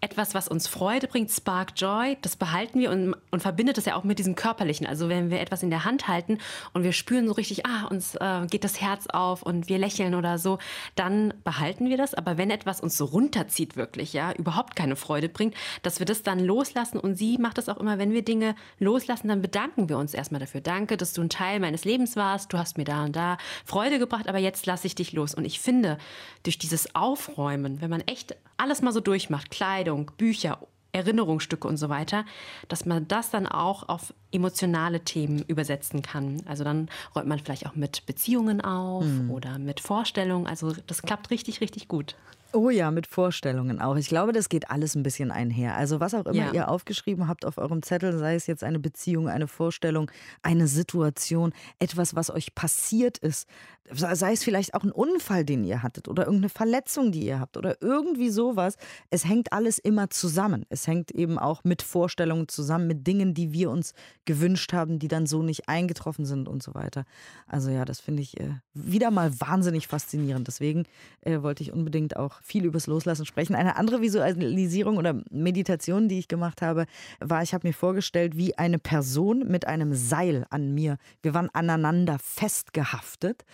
etwas, 0.00 0.34
was 0.34 0.48
uns 0.48 0.66
Freude 0.66 1.06
bringt, 1.06 1.30
Spark 1.30 1.72
Joy, 1.76 2.18
das 2.20 2.36
behalten 2.36 2.80
wir 2.80 2.90
und, 2.90 3.14
und 3.30 3.40
verbindet 3.40 3.76
das 3.78 3.84
ja 3.84 3.94
auch 3.94 4.04
mit 4.04 4.18
diesem 4.18 4.34
körperlichen. 4.34 4.86
Also 4.86 5.08
wenn 5.08 5.30
wir 5.30 5.40
etwas 5.40 5.62
in 5.62 5.70
der 5.70 5.84
Hand 5.84 6.08
halten 6.08 6.38
und 6.72 6.82
wir 6.82 6.92
spüren 6.92 7.26
so 7.28 7.32
richtig, 7.32 7.64
ah, 7.64 7.86
uns 7.86 8.16
äh, 8.16 8.46
geht 8.50 8.64
das 8.64 8.80
Herz 8.80 9.06
auf 9.06 9.42
und 9.42 9.68
wir 9.68 9.78
lächeln 9.78 10.14
oder 10.14 10.38
so, 10.38 10.58
dann 10.96 11.32
behalten 11.44 11.88
wir 11.88 11.96
das. 11.96 12.14
Aber 12.14 12.38
wenn 12.38 12.50
etwas 12.50 12.80
uns 12.80 12.96
so 12.96 13.04
runterzieht 13.04 13.76
wirklich, 13.76 14.12
ja, 14.12 14.32
überhaupt 14.32 14.74
keine 14.74 14.96
Freude 14.96 15.27
mitbringt, 15.28 15.54
dass 15.82 15.98
wir 15.98 16.06
das 16.06 16.22
dann 16.22 16.40
loslassen. 16.40 16.98
Und 16.98 17.16
sie 17.16 17.38
macht 17.38 17.58
das 17.58 17.68
auch 17.68 17.76
immer, 17.76 17.98
wenn 17.98 18.12
wir 18.12 18.22
Dinge 18.22 18.54
loslassen, 18.78 19.28
dann 19.28 19.42
bedanken 19.42 19.88
wir 19.88 19.98
uns 19.98 20.14
erstmal 20.14 20.40
dafür. 20.40 20.60
Danke, 20.60 20.96
dass 20.96 21.12
du 21.12 21.22
ein 21.22 21.30
Teil 21.30 21.60
meines 21.60 21.84
Lebens 21.84 22.16
warst. 22.16 22.52
Du 22.52 22.58
hast 22.58 22.78
mir 22.78 22.84
da 22.84 23.04
und 23.04 23.14
da 23.14 23.38
Freude 23.64 23.98
gebracht, 23.98 24.28
aber 24.28 24.38
jetzt 24.38 24.66
lasse 24.66 24.86
ich 24.86 24.94
dich 24.94 25.12
los. 25.12 25.34
Und 25.34 25.44
ich 25.44 25.60
finde, 25.60 25.98
durch 26.42 26.58
dieses 26.58 26.94
Aufräumen, 26.94 27.80
wenn 27.80 27.90
man 27.90 28.00
echt 28.02 28.36
alles 28.56 28.82
mal 28.82 28.92
so 28.92 29.00
durchmacht, 29.00 29.50
Kleidung, 29.50 30.10
Bücher, 30.16 30.58
Erinnerungsstücke 30.92 31.68
und 31.68 31.76
so 31.76 31.88
weiter, 31.88 32.24
dass 32.68 32.86
man 32.86 33.06
das 33.08 33.30
dann 33.30 33.46
auch 33.46 33.88
auf 33.88 34.14
emotionale 34.32 35.00
Themen 35.00 35.44
übersetzen 35.46 36.02
kann. 36.02 36.42
Also 36.46 36.64
dann 36.64 36.88
räumt 37.14 37.28
man 37.28 37.38
vielleicht 37.38 37.66
auch 37.66 37.74
mit 37.74 38.06
Beziehungen 38.06 38.60
auf 38.62 39.04
mhm. 39.04 39.30
oder 39.30 39.58
mit 39.58 39.80
Vorstellungen. 39.80 40.46
Also 40.46 40.74
das 40.86 41.02
klappt 41.02 41.30
richtig, 41.30 41.60
richtig 41.60 41.88
gut. 41.88 42.16
Oh 42.54 42.70
ja, 42.70 42.90
mit 42.90 43.06
Vorstellungen 43.06 43.78
auch. 43.78 43.96
Ich 43.96 44.08
glaube, 44.08 44.32
das 44.32 44.48
geht 44.48 44.70
alles 44.70 44.94
ein 44.94 45.02
bisschen 45.02 45.30
einher. 45.30 45.76
Also 45.76 46.00
was 46.00 46.14
auch 46.14 46.24
immer 46.24 46.46
ja. 46.46 46.52
ihr 46.54 46.68
aufgeschrieben 46.70 47.28
habt 47.28 47.44
auf 47.44 47.58
eurem 47.58 47.82
Zettel, 47.82 48.16
sei 48.16 48.36
es 48.36 48.46
jetzt 48.46 48.64
eine 48.64 48.78
Beziehung, 48.78 49.28
eine 49.28 49.46
Vorstellung, 49.46 50.10
eine 50.42 50.66
Situation, 50.66 51.52
etwas, 51.78 52.14
was 52.14 52.30
euch 52.30 52.54
passiert 52.54 53.18
ist, 53.18 53.46
sei 53.92 54.32
es 54.32 54.44
vielleicht 54.44 54.74
auch 54.74 54.82
ein 54.82 54.92
Unfall, 54.92 55.44
den 55.44 55.64
ihr 55.64 55.82
hattet 55.82 56.08
oder 56.08 56.24
irgendeine 56.24 56.48
Verletzung, 56.48 57.12
die 57.12 57.24
ihr 57.24 57.40
habt 57.40 57.56
oder 57.56 57.80
irgendwie 57.80 58.30
sowas. 58.30 58.76
Es 59.10 59.24
hängt 59.24 59.52
alles 59.52 59.78
immer 59.78 60.10
zusammen. 60.10 60.64
Es 60.68 60.86
hängt 60.86 61.10
eben 61.10 61.38
auch 61.38 61.64
mit 61.64 61.82
Vorstellungen 61.82 62.48
zusammen, 62.48 62.86
mit 62.86 63.06
Dingen, 63.06 63.34
die 63.34 63.52
wir 63.52 63.70
uns 63.70 63.94
gewünscht 64.24 64.72
haben, 64.72 64.98
die 64.98 65.08
dann 65.08 65.26
so 65.26 65.42
nicht 65.42 65.68
eingetroffen 65.68 66.24
sind 66.24 66.48
und 66.48 66.62
so 66.62 66.74
weiter. 66.74 67.04
Also 67.46 67.70
ja, 67.70 67.84
das 67.84 68.00
finde 68.00 68.22
ich 68.22 68.38
äh, 68.40 68.50
wieder 68.74 69.10
mal 69.10 69.38
wahnsinnig 69.40 69.86
faszinierend. 69.86 70.46
Deswegen 70.48 70.84
äh, 71.22 71.42
wollte 71.42 71.62
ich 71.62 71.72
unbedingt 71.72 72.16
auch 72.16 72.37
viel 72.42 72.64
übers 72.64 72.86
Loslassen 72.86 73.26
sprechen. 73.26 73.54
Eine 73.54 73.76
andere 73.76 74.00
Visualisierung 74.00 74.96
oder 74.96 75.22
Meditation, 75.30 76.08
die 76.08 76.18
ich 76.18 76.28
gemacht 76.28 76.62
habe, 76.62 76.86
war, 77.20 77.42
ich 77.42 77.54
habe 77.54 77.66
mir 77.66 77.74
vorgestellt, 77.74 78.36
wie 78.36 78.56
eine 78.56 78.78
Person 78.78 79.46
mit 79.48 79.66
einem 79.66 79.94
Seil 79.94 80.46
an 80.50 80.74
mir, 80.74 80.98
wir 81.22 81.34
waren 81.34 81.50
aneinander 81.52 82.18
festgehaftet 82.18 83.44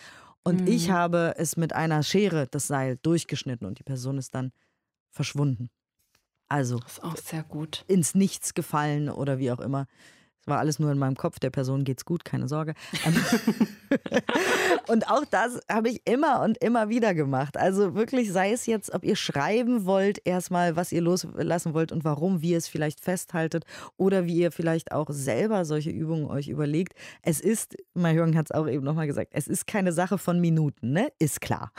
und 0.42 0.62
mhm. 0.62 0.66
ich 0.66 0.90
habe 0.90 1.34
es 1.36 1.56
mit 1.56 1.72
einer 1.72 2.02
Schere, 2.02 2.46
das 2.50 2.66
Seil, 2.66 2.98
durchgeschnitten 3.02 3.66
und 3.66 3.78
die 3.78 3.82
Person 3.84 4.18
ist 4.18 4.34
dann 4.34 4.52
verschwunden. 5.10 5.70
Also. 6.48 6.78
Das 6.78 6.92
ist 6.92 7.04
auch 7.04 7.16
sehr 7.16 7.42
gut. 7.42 7.84
Ins 7.88 8.14
Nichts 8.14 8.54
gefallen 8.54 9.08
oder 9.08 9.38
wie 9.38 9.50
auch 9.50 9.60
immer. 9.60 9.86
Es 10.44 10.48
war 10.50 10.58
alles 10.58 10.78
nur 10.78 10.92
in 10.92 10.98
meinem 10.98 11.16
Kopf, 11.16 11.38
der 11.38 11.48
Person 11.48 11.84
geht's 11.84 12.04
gut, 12.04 12.22
keine 12.22 12.48
Sorge. 12.48 12.74
Ähm, 13.06 13.16
und 14.88 15.08
auch 15.08 15.24
das 15.24 15.58
habe 15.72 15.88
ich 15.88 16.02
immer 16.04 16.42
und 16.42 16.58
immer 16.58 16.90
wieder 16.90 17.14
gemacht. 17.14 17.56
Also 17.56 17.94
wirklich, 17.94 18.30
sei 18.30 18.52
es 18.52 18.66
jetzt, 18.66 18.92
ob 18.92 19.04
ihr 19.04 19.16
schreiben 19.16 19.86
wollt, 19.86 20.20
erstmal, 20.26 20.76
was 20.76 20.92
ihr 20.92 21.00
loslassen 21.00 21.72
wollt 21.72 21.92
und 21.92 22.04
warum, 22.04 22.42
wie 22.42 22.50
ihr 22.50 22.58
es 22.58 22.68
vielleicht 22.68 23.00
festhaltet 23.00 23.64
oder 23.96 24.26
wie 24.26 24.36
ihr 24.36 24.52
vielleicht 24.52 24.92
auch 24.92 25.08
selber 25.08 25.64
solche 25.64 25.88
Übungen 25.88 26.26
euch 26.26 26.48
überlegt. 26.48 26.92
Es 27.22 27.40
ist, 27.40 27.78
Mahjong 27.94 28.36
hat 28.36 28.50
es 28.50 28.52
auch 28.52 28.68
eben 28.68 28.84
nochmal 28.84 29.06
gesagt, 29.06 29.30
es 29.32 29.48
ist 29.48 29.66
keine 29.66 29.94
Sache 29.94 30.18
von 30.18 30.42
Minuten, 30.42 30.92
ne? 30.92 31.08
Ist 31.18 31.40
klar. 31.40 31.72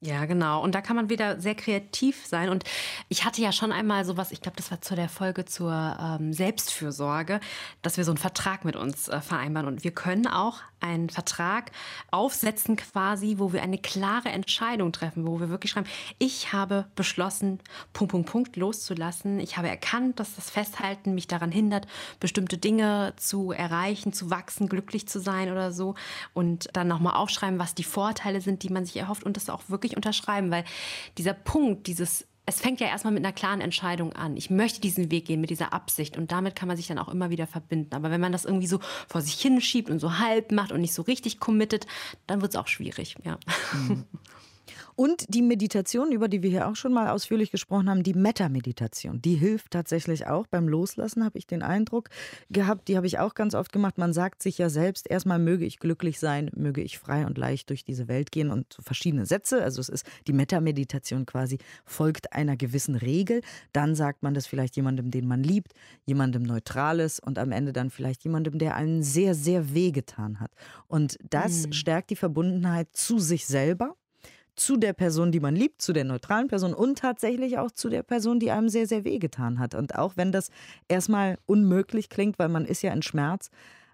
Ja, 0.00 0.24
genau. 0.24 0.62
Und 0.62 0.74
da 0.74 0.80
kann 0.80 0.96
man 0.96 1.10
wieder 1.10 1.40
sehr 1.40 1.54
kreativ 1.54 2.26
sein. 2.26 2.48
Und 2.48 2.64
ich 3.08 3.24
hatte 3.24 3.42
ja 3.42 3.52
schon 3.52 3.72
einmal 3.72 4.04
sowas, 4.04 4.32
ich 4.32 4.40
glaube, 4.40 4.56
das 4.56 4.70
war 4.70 4.80
zu 4.80 4.94
der 4.94 5.08
Folge 5.08 5.44
zur 5.44 5.96
ähm, 6.00 6.32
Selbstfürsorge, 6.32 7.40
dass 7.82 7.96
wir 7.96 8.04
so 8.04 8.10
einen 8.12 8.18
Vertrag 8.18 8.64
mit 8.64 8.76
uns 8.76 9.08
äh, 9.08 9.20
vereinbaren. 9.20 9.68
Und 9.68 9.84
wir 9.84 9.92
können 9.92 10.26
auch 10.26 10.60
einen 10.80 11.10
Vertrag 11.10 11.72
aufsetzen 12.10 12.76
quasi, 12.76 13.36
wo 13.38 13.52
wir 13.52 13.62
eine 13.62 13.78
klare 13.78 14.28
Entscheidung 14.28 14.92
treffen, 14.92 15.26
wo 15.26 15.40
wir 15.40 15.48
wirklich 15.48 15.72
schreiben, 15.72 15.88
ich 16.18 16.52
habe 16.52 16.86
beschlossen, 16.94 17.60
Punkt, 17.92 18.12
Punkt, 18.12 18.30
Punkt 18.30 18.56
loszulassen. 18.56 19.40
Ich 19.40 19.56
habe 19.56 19.68
erkannt, 19.68 20.20
dass 20.20 20.36
das 20.36 20.50
Festhalten 20.50 21.14
mich 21.14 21.26
daran 21.26 21.50
hindert, 21.50 21.86
bestimmte 22.20 22.58
Dinge 22.58 23.14
zu 23.16 23.52
erreichen, 23.52 24.12
zu 24.12 24.30
wachsen, 24.30 24.68
glücklich 24.68 25.08
zu 25.08 25.20
sein 25.20 25.50
oder 25.50 25.72
so. 25.72 25.94
Und 26.34 26.68
dann 26.72 26.88
nochmal 26.88 27.14
aufschreiben, 27.14 27.58
was 27.58 27.74
die 27.74 27.84
Vorteile 27.84 28.40
sind, 28.40 28.62
die 28.62 28.70
man 28.70 28.84
sich 28.84 28.96
erhofft 28.96 29.24
und 29.24 29.36
das 29.36 29.50
auch 29.50 29.62
wirklich 29.68 29.96
unterschreiben, 29.96 30.50
weil 30.50 30.64
dieser 31.18 31.34
Punkt, 31.34 31.86
dieses 31.86 32.26
es 32.48 32.60
fängt 32.60 32.78
ja 32.80 32.86
erstmal 32.86 33.12
mit 33.12 33.24
einer 33.24 33.32
klaren 33.32 33.60
Entscheidung 33.60 34.12
an. 34.12 34.36
Ich 34.36 34.50
möchte 34.50 34.80
diesen 34.80 35.10
Weg 35.10 35.26
gehen 35.26 35.40
mit 35.40 35.50
dieser 35.50 35.72
Absicht 35.72 36.16
und 36.16 36.30
damit 36.30 36.54
kann 36.54 36.68
man 36.68 36.76
sich 36.76 36.86
dann 36.86 36.98
auch 36.98 37.08
immer 37.08 37.28
wieder 37.28 37.48
verbinden. 37.48 37.92
Aber 37.92 38.10
wenn 38.12 38.20
man 38.20 38.30
das 38.30 38.44
irgendwie 38.44 38.68
so 38.68 38.78
vor 39.08 39.20
sich 39.20 39.34
hinschiebt 39.34 39.90
und 39.90 39.98
so 39.98 40.18
halb 40.18 40.52
macht 40.52 40.70
und 40.70 40.80
nicht 40.80 40.94
so 40.94 41.02
richtig 41.02 41.40
committet, 41.40 41.88
dann 42.28 42.42
wird 42.42 42.52
es 42.52 42.56
auch 42.56 42.68
schwierig. 42.68 43.16
Ja. 43.24 43.38
Und 44.96 45.26
die 45.28 45.42
Meditation, 45.42 46.10
über 46.10 46.26
die 46.26 46.42
wir 46.42 46.48
hier 46.48 46.68
auch 46.68 46.74
schon 46.74 46.94
mal 46.94 47.10
ausführlich 47.10 47.50
gesprochen 47.50 47.90
haben, 47.90 48.02
die 48.02 48.14
Metta-Meditation, 48.14 49.20
die 49.20 49.34
hilft 49.34 49.72
tatsächlich 49.72 50.26
auch 50.26 50.46
beim 50.46 50.68
Loslassen, 50.68 51.22
habe 51.22 51.36
ich 51.36 51.46
den 51.46 51.62
Eindruck 51.62 52.08
gehabt. 52.48 52.88
Die 52.88 52.96
habe 52.96 53.06
ich 53.06 53.18
auch 53.18 53.34
ganz 53.34 53.54
oft 53.54 53.72
gemacht. 53.72 53.98
Man 53.98 54.14
sagt 54.14 54.42
sich 54.42 54.56
ja 54.56 54.70
selbst, 54.70 55.08
erstmal 55.10 55.38
möge 55.38 55.66
ich 55.66 55.80
glücklich 55.80 56.18
sein, 56.18 56.50
möge 56.56 56.80
ich 56.80 56.98
frei 56.98 57.26
und 57.26 57.36
leicht 57.36 57.68
durch 57.68 57.84
diese 57.84 58.08
Welt 58.08 58.32
gehen 58.32 58.50
und 58.50 58.72
so 58.72 58.80
verschiedene 58.80 59.26
Sätze. 59.26 59.62
Also 59.62 59.82
es 59.82 59.90
ist 59.90 60.06
die 60.26 60.32
Metta-Meditation 60.32 61.26
quasi 61.26 61.58
folgt 61.84 62.32
einer 62.32 62.56
gewissen 62.56 62.96
Regel. 62.96 63.42
Dann 63.74 63.94
sagt 63.94 64.22
man 64.22 64.32
das 64.32 64.46
vielleicht 64.46 64.76
jemandem, 64.76 65.10
den 65.10 65.28
man 65.28 65.42
liebt, 65.42 65.74
jemandem 66.06 66.42
Neutrales 66.42 67.20
und 67.20 67.38
am 67.38 67.52
Ende 67.52 67.74
dann 67.74 67.90
vielleicht 67.90 68.24
jemandem, 68.24 68.58
der 68.58 68.74
einen 68.76 69.02
sehr, 69.02 69.34
sehr 69.34 69.74
wehgetan 69.74 70.40
hat. 70.40 70.52
Und 70.88 71.18
das 71.28 71.66
mhm. 71.66 71.72
stärkt 71.74 72.08
die 72.08 72.16
Verbundenheit 72.16 72.88
zu 72.92 73.18
sich 73.18 73.46
selber 73.46 73.94
zu 74.56 74.76
der 74.76 74.92
Person, 74.92 75.32
die 75.32 75.40
man 75.40 75.54
liebt, 75.54 75.82
zu 75.82 75.92
der 75.92 76.04
neutralen 76.04 76.48
Person 76.48 76.74
und 76.74 76.98
tatsächlich 76.98 77.58
auch 77.58 77.70
zu 77.70 77.88
der 77.88 78.02
Person, 78.02 78.40
die 78.40 78.50
einem 78.50 78.68
sehr, 78.68 78.86
sehr 78.86 79.04
wehgetan 79.04 79.58
hat. 79.58 79.74
Und 79.74 79.94
auch 79.94 80.16
wenn 80.16 80.32
das 80.32 80.50
erstmal 80.88 81.38
unmöglich 81.46 82.08
klingt, 82.08 82.38
weil 82.38 82.48
man 82.48 82.64
ist 82.64 82.82
ja 82.82 82.92
in 82.92 83.02
Schmerz, 83.02 83.50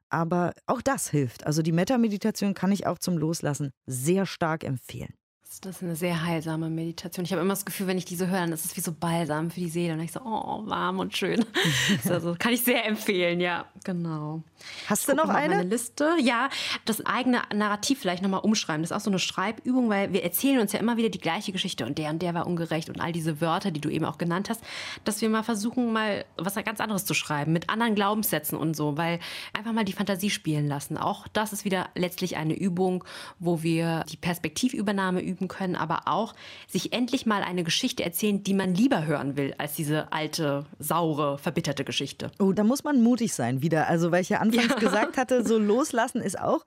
aber 0.08 0.52
auch 0.66 0.82
das 0.82 1.08
hilft. 1.08 1.46
Also 1.46 1.62
die 1.62 1.72
Metameditation 1.72 2.54
kann 2.54 2.72
ich 2.72 2.86
auch 2.86 2.98
zum 2.98 3.18
Loslassen 3.18 3.72
sehr 3.86 4.26
stark 4.26 4.62
empfehlen. 4.64 5.14
Das 5.60 5.76
ist 5.76 5.82
eine 5.82 5.96
sehr 5.96 6.24
heilsame 6.24 6.70
Meditation. 6.70 7.24
Ich 7.24 7.32
habe 7.32 7.42
immer 7.42 7.52
das 7.52 7.64
Gefühl, 7.64 7.86
wenn 7.86 7.98
ich 7.98 8.04
diese 8.04 8.28
höre, 8.28 8.40
dann 8.40 8.52
ist 8.52 8.64
es 8.64 8.76
wie 8.76 8.80
so 8.80 8.92
Balsam 8.92 9.50
für 9.50 9.60
die 9.60 9.68
Seele. 9.68 9.92
Und 9.94 10.00
ich 10.00 10.12
so, 10.12 10.20
oh, 10.20 10.62
warm 10.66 10.98
und 10.98 11.16
schön. 11.16 11.44
also, 12.08 12.34
kann 12.38 12.52
ich 12.52 12.62
sehr 12.62 12.86
empfehlen, 12.86 13.40
ja, 13.40 13.66
genau. 13.84 14.42
Hast 14.86 15.08
du 15.08 15.14
noch 15.14 15.28
eine? 15.28 15.56
Meine 15.56 15.68
Liste. 15.68 16.10
Ja, 16.20 16.48
das 16.84 17.04
eigene 17.04 17.42
Narrativ 17.54 18.00
vielleicht 18.00 18.22
nochmal 18.22 18.40
umschreiben. 18.40 18.82
Das 18.82 18.90
ist 18.90 18.96
auch 18.96 19.00
so 19.00 19.10
eine 19.10 19.18
Schreibübung, 19.18 19.88
weil 19.88 20.12
wir 20.12 20.22
erzählen 20.22 20.60
uns 20.60 20.72
ja 20.72 20.80
immer 20.80 20.96
wieder 20.96 21.10
die 21.10 21.18
gleiche 21.18 21.52
Geschichte 21.52 21.84
und 21.86 21.98
der 21.98 22.10
und 22.10 22.22
der 22.22 22.34
war 22.34 22.46
ungerecht 22.46 22.88
und 22.88 23.00
all 23.00 23.12
diese 23.12 23.40
Wörter, 23.40 23.70
die 23.70 23.80
du 23.80 23.88
eben 23.88 24.04
auch 24.04 24.18
genannt 24.18 24.48
hast, 24.48 24.62
dass 25.04 25.20
wir 25.20 25.28
mal 25.28 25.42
versuchen, 25.42 25.92
mal 25.92 26.24
was 26.36 26.54
ganz 26.54 26.80
anderes 26.80 27.04
zu 27.04 27.14
schreiben, 27.14 27.52
mit 27.52 27.68
anderen 27.70 27.94
Glaubenssätzen 27.94 28.56
und 28.56 28.74
so, 28.74 28.96
weil 28.96 29.18
einfach 29.52 29.72
mal 29.72 29.84
die 29.84 29.92
Fantasie 29.92 30.30
spielen 30.30 30.68
lassen. 30.68 30.96
Auch 30.96 31.26
das 31.28 31.52
ist 31.52 31.64
wieder 31.64 31.88
letztlich 31.94 32.36
eine 32.36 32.54
Übung, 32.54 33.04
wo 33.38 33.62
wir 33.62 34.04
die 34.10 34.16
Perspektivübernahme 34.16 35.20
üben 35.20 35.41
können, 35.48 35.76
aber 35.76 36.02
auch 36.06 36.34
sich 36.68 36.92
endlich 36.92 37.26
mal 37.26 37.42
eine 37.42 37.64
Geschichte 37.64 38.04
erzählen, 38.04 38.42
die 38.42 38.54
man 38.54 38.74
lieber 38.74 39.06
hören 39.06 39.36
will, 39.36 39.54
als 39.58 39.74
diese 39.74 40.12
alte, 40.12 40.66
saure, 40.78 41.38
verbitterte 41.38 41.84
Geschichte. 41.84 42.30
Oh, 42.38 42.52
da 42.52 42.64
muss 42.64 42.84
man 42.84 43.02
mutig 43.02 43.34
sein 43.34 43.62
wieder. 43.62 43.88
Also, 43.88 44.10
weil 44.10 44.22
ich 44.22 44.28
ja 44.28 44.38
anfangs 44.38 44.68
ja. 44.68 44.78
gesagt 44.78 45.16
hatte, 45.16 45.46
so 45.46 45.58
loslassen 45.72 46.20
ist 46.20 46.38
auch 46.38 46.64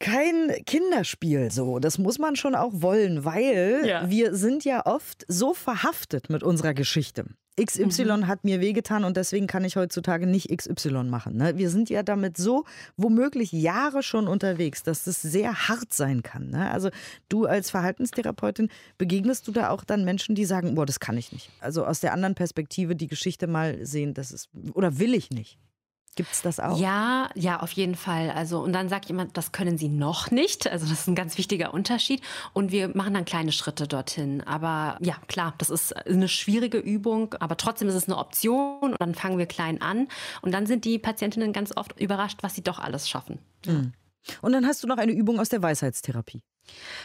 kein 0.00 0.50
Kinderspiel 0.66 1.50
so. 1.52 1.78
Das 1.78 1.98
muss 1.98 2.18
man 2.18 2.34
schon 2.34 2.54
auch 2.54 2.72
wollen, 2.74 3.24
weil 3.24 3.82
ja. 3.84 4.10
wir 4.10 4.34
sind 4.34 4.64
ja 4.64 4.84
oft 4.86 5.24
so 5.28 5.54
verhaftet 5.54 6.30
mit 6.30 6.42
unserer 6.42 6.74
Geschichte. 6.74 7.26
XY 7.62 8.04
mhm. 8.04 8.26
hat 8.26 8.44
mir 8.44 8.60
wehgetan 8.60 9.04
und 9.04 9.16
deswegen 9.16 9.46
kann 9.46 9.64
ich 9.64 9.76
heutzutage 9.76 10.26
nicht 10.26 10.56
XY 10.56 11.04
machen. 11.04 11.36
Ne? 11.36 11.58
Wir 11.58 11.68
sind 11.68 11.90
ja 11.90 12.02
damit 12.02 12.38
so 12.38 12.64
womöglich 12.96 13.52
Jahre 13.52 14.02
schon 14.02 14.28
unterwegs, 14.28 14.82
dass 14.82 15.04
das 15.04 15.20
sehr 15.20 15.68
hart 15.68 15.92
sein 15.92 16.22
kann. 16.22 16.50
Ne? 16.50 16.70
Also 16.70 16.90
du 17.28 17.46
als 17.46 17.70
Verhaltenstherapeutin 17.70 18.70
begegnest 18.96 19.46
du 19.46 19.52
da 19.52 19.70
auch 19.70 19.84
dann 19.84 20.04
Menschen, 20.04 20.34
die 20.34 20.46
sagen, 20.46 20.74
boah, 20.74 20.86
das 20.86 21.00
kann 21.00 21.18
ich 21.18 21.32
nicht. 21.32 21.50
Also 21.60 21.84
aus 21.84 22.00
der 22.00 22.14
anderen 22.14 22.34
Perspektive 22.34 22.96
die 22.96 23.08
Geschichte 23.08 23.46
mal 23.46 23.84
sehen, 23.84 24.14
das 24.14 24.32
ist 24.32 24.48
oder 24.72 24.98
will 24.98 25.14
ich 25.14 25.30
nicht. 25.30 25.58
Gibt 26.16 26.32
es 26.32 26.42
das 26.42 26.58
auch? 26.58 26.78
Ja, 26.78 27.30
ja, 27.34 27.60
auf 27.60 27.70
jeden 27.72 27.94
Fall. 27.94 28.30
Also, 28.30 28.60
und 28.60 28.72
dann 28.72 28.88
sagt 28.88 29.06
jemand, 29.06 29.36
das 29.36 29.52
können 29.52 29.78
Sie 29.78 29.88
noch 29.88 30.30
nicht. 30.30 30.66
Also, 30.66 30.86
das 30.86 31.00
ist 31.00 31.08
ein 31.08 31.14
ganz 31.14 31.38
wichtiger 31.38 31.72
Unterschied. 31.72 32.20
Und 32.52 32.72
wir 32.72 32.88
machen 32.96 33.14
dann 33.14 33.24
kleine 33.24 33.52
Schritte 33.52 33.86
dorthin. 33.86 34.42
Aber 34.42 34.98
ja, 35.00 35.16
klar, 35.28 35.54
das 35.58 35.70
ist 35.70 35.96
eine 35.96 36.28
schwierige 36.28 36.78
Übung, 36.78 37.34
aber 37.34 37.56
trotzdem 37.56 37.88
ist 37.88 37.94
es 37.94 38.08
eine 38.08 38.18
Option. 38.18 38.92
Und 38.92 39.00
dann 39.00 39.14
fangen 39.14 39.38
wir 39.38 39.46
klein 39.46 39.80
an. 39.80 40.08
Und 40.42 40.52
dann 40.52 40.66
sind 40.66 40.84
die 40.84 40.98
Patientinnen 40.98 41.52
ganz 41.52 41.76
oft 41.76 41.98
überrascht, 42.00 42.38
was 42.42 42.54
sie 42.56 42.62
doch 42.62 42.80
alles 42.80 43.08
schaffen. 43.08 43.38
Mhm. 43.66 43.92
Und 44.42 44.52
dann 44.52 44.66
hast 44.66 44.82
du 44.82 44.88
noch 44.88 44.98
eine 44.98 45.12
Übung 45.12 45.38
aus 45.38 45.48
der 45.48 45.62
Weisheitstherapie. 45.62 46.42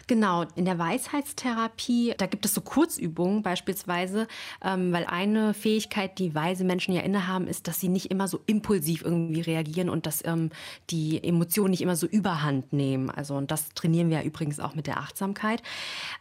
Genau, 0.07 0.45
in 0.55 0.65
der 0.65 0.77
Weisheitstherapie, 0.77 2.13
da 2.17 2.27
gibt 2.27 2.45
es 2.45 2.53
so 2.53 2.61
Kurzübungen 2.61 3.41
beispielsweise, 3.41 4.27
ähm, 4.63 4.93
weil 4.93 5.05
eine 5.05 5.53
Fähigkeit, 5.53 6.19
die 6.19 6.35
weise 6.35 6.63
Menschen 6.63 6.93
ja 6.93 7.01
innehaben, 7.01 7.47
ist, 7.47 7.67
dass 7.67 7.79
sie 7.79 7.87
nicht 7.87 8.11
immer 8.11 8.27
so 8.27 8.39
impulsiv 8.45 9.01
irgendwie 9.03 9.41
reagieren 9.41 9.89
und 9.89 10.05
dass 10.05 10.23
ähm, 10.25 10.51
die 10.91 11.23
Emotionen 11.23 11.71
nicht 11.71 11.81
immer 11.81 11.95
so 11.95 12.05
überhand 12.05 12.71
nehmen. 12.71 13.09
Also, 13.09 13.35
und 13.35 13.49
das 13.49 13.69
trainieren 13.69 14.09
wir 14.09 14.19
ja 14.19 14.23
übrigens 14.23 14.59
auch 14.59 14.75
mit 14.75 14.85
der 14.85 14.99
Achtsamkeit, 14.99 15.63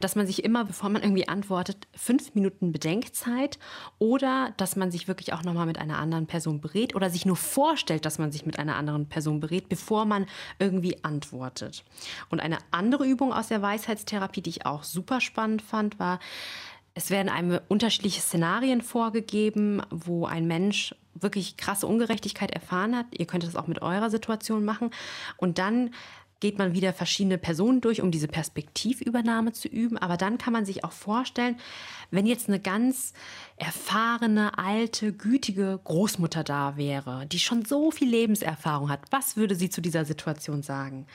dass 0.01 0.17
man 0.17 0.27
sich 0.27 0.45
immer, 0.45 0.65
bevor 0.65 0.89
man 0.89 1.03
irgendwie 1.03 1.29
antwortet, 1.29 1.87
fünf 1.95 2.35
Minuten 2.35 2.73
Bedenkzeit 2.73 3.59
oder 3.99 4.55
dass 4.57 4.77
man 4.77 4.91
sich 4.91 5.09
wirklich 5.09 5.35
auch 5.35 5.43
nochmal 5.43 5.67
mit 5.67 5.79
einer 5.79 5.99
anderen 5.99 6.27
Person 6.27 6.61
berät 6.61 6.95
oder 6.95 7.11
sich 7.11 7.27
nur 7.27 7.37
vorstellt, 7.37 8.07
dass 8.07 8.19
man 8.19 8.33
sich 8.33 8.47
mit 8.47 8.59
einer 8.59 8.77
anderen 8.77 9.09
Person 9.09 9.41
berät, 9.41 9.69
bevor 9.69 10.07
man 10.07 10.27
irgendwie 10.59 11.05
antwortet. 11.05 11.85
Und 12.31 12.41
eine 12.41 12.59
andere 12.71 13.05
Übung 13.05 13.24
aus 13.33 13.49
der 13.49 13.63
Weisheitstherapie, 13.63 14.43
die 14.43 14.51
ich 14.51 14.67
auch 14.67 14.83
super 14.83 15.21
spannend 15.21 15.63
fand, 15.63 15.99
war, 15.99 16.19
es 16.95 17.11
werden 17.11 17.29
einem 17.29 17.61
unterschiedliche 17.69 18.21
Szenarien 18.21 18.81
vorgegeben, 18.81 19.83
wo 19.91 20.27
ein 20.27 20.47
Mensch 20.47 20.95
wirklich 21.15 21.57
krasse 21.57 21.87
Ungerechtigkeit 21.87 22.51
erfahren 22.51 22.97
hat. 22.97 23.07
Ihr 23.11 23.27
könnt 23.27 23.45
das 23.45 23.57
auch 23.57 23.67
mit 23.67 23.83
eurer 23.83 24.11
Situation 24.11 24.65
machen. 24.65 24.91
Und 25.37 25.59
dann 25.59 25.91
geht 26.45 26.59
man 26.59 26.75
wieder 26.75 26.93
verschiedene 26.93 27.39
Personen 27.39 27.81
durch, 27.81 28.03
um 28.03 28.11
diese 28.11 28.29
Perspektivübernahme 28.29 29.55
zu 29.55 29.67
üben. 29.67 29.97
Aber 29.97 30.19
dann 30.19 30.37
kann 30.37 30.53
man 30.53 30.67
sich 30.67 30.85
auch 30.85 30.93
vorstellen, 30.93 31.57
wenn 32.11 32.27
jetzt 32.27 32.49
eine 32.49 32.61
ganz 32.61 33.15
erfahrene, 33.57 34.59
alte, 34.59 35.13
gütige 35.13 35.81
Großmutter 35.85 36.43
da 36.43 36.77
wäre, 36.77 37.25
die 37.27 37.39
schon 37.39 37.65
so 37.65 37.91
viel 37.93 38.11
Lebenserfahrung 38.11 38.91
hat, 38.91 39.01
was 39.11 39.37
würde 39.37 39.55
sie 39.55 39.71
zu 39.71 39.81
dieser 39.81 40.05
Situation 40.05 40.63
sagen? 40.63 41.07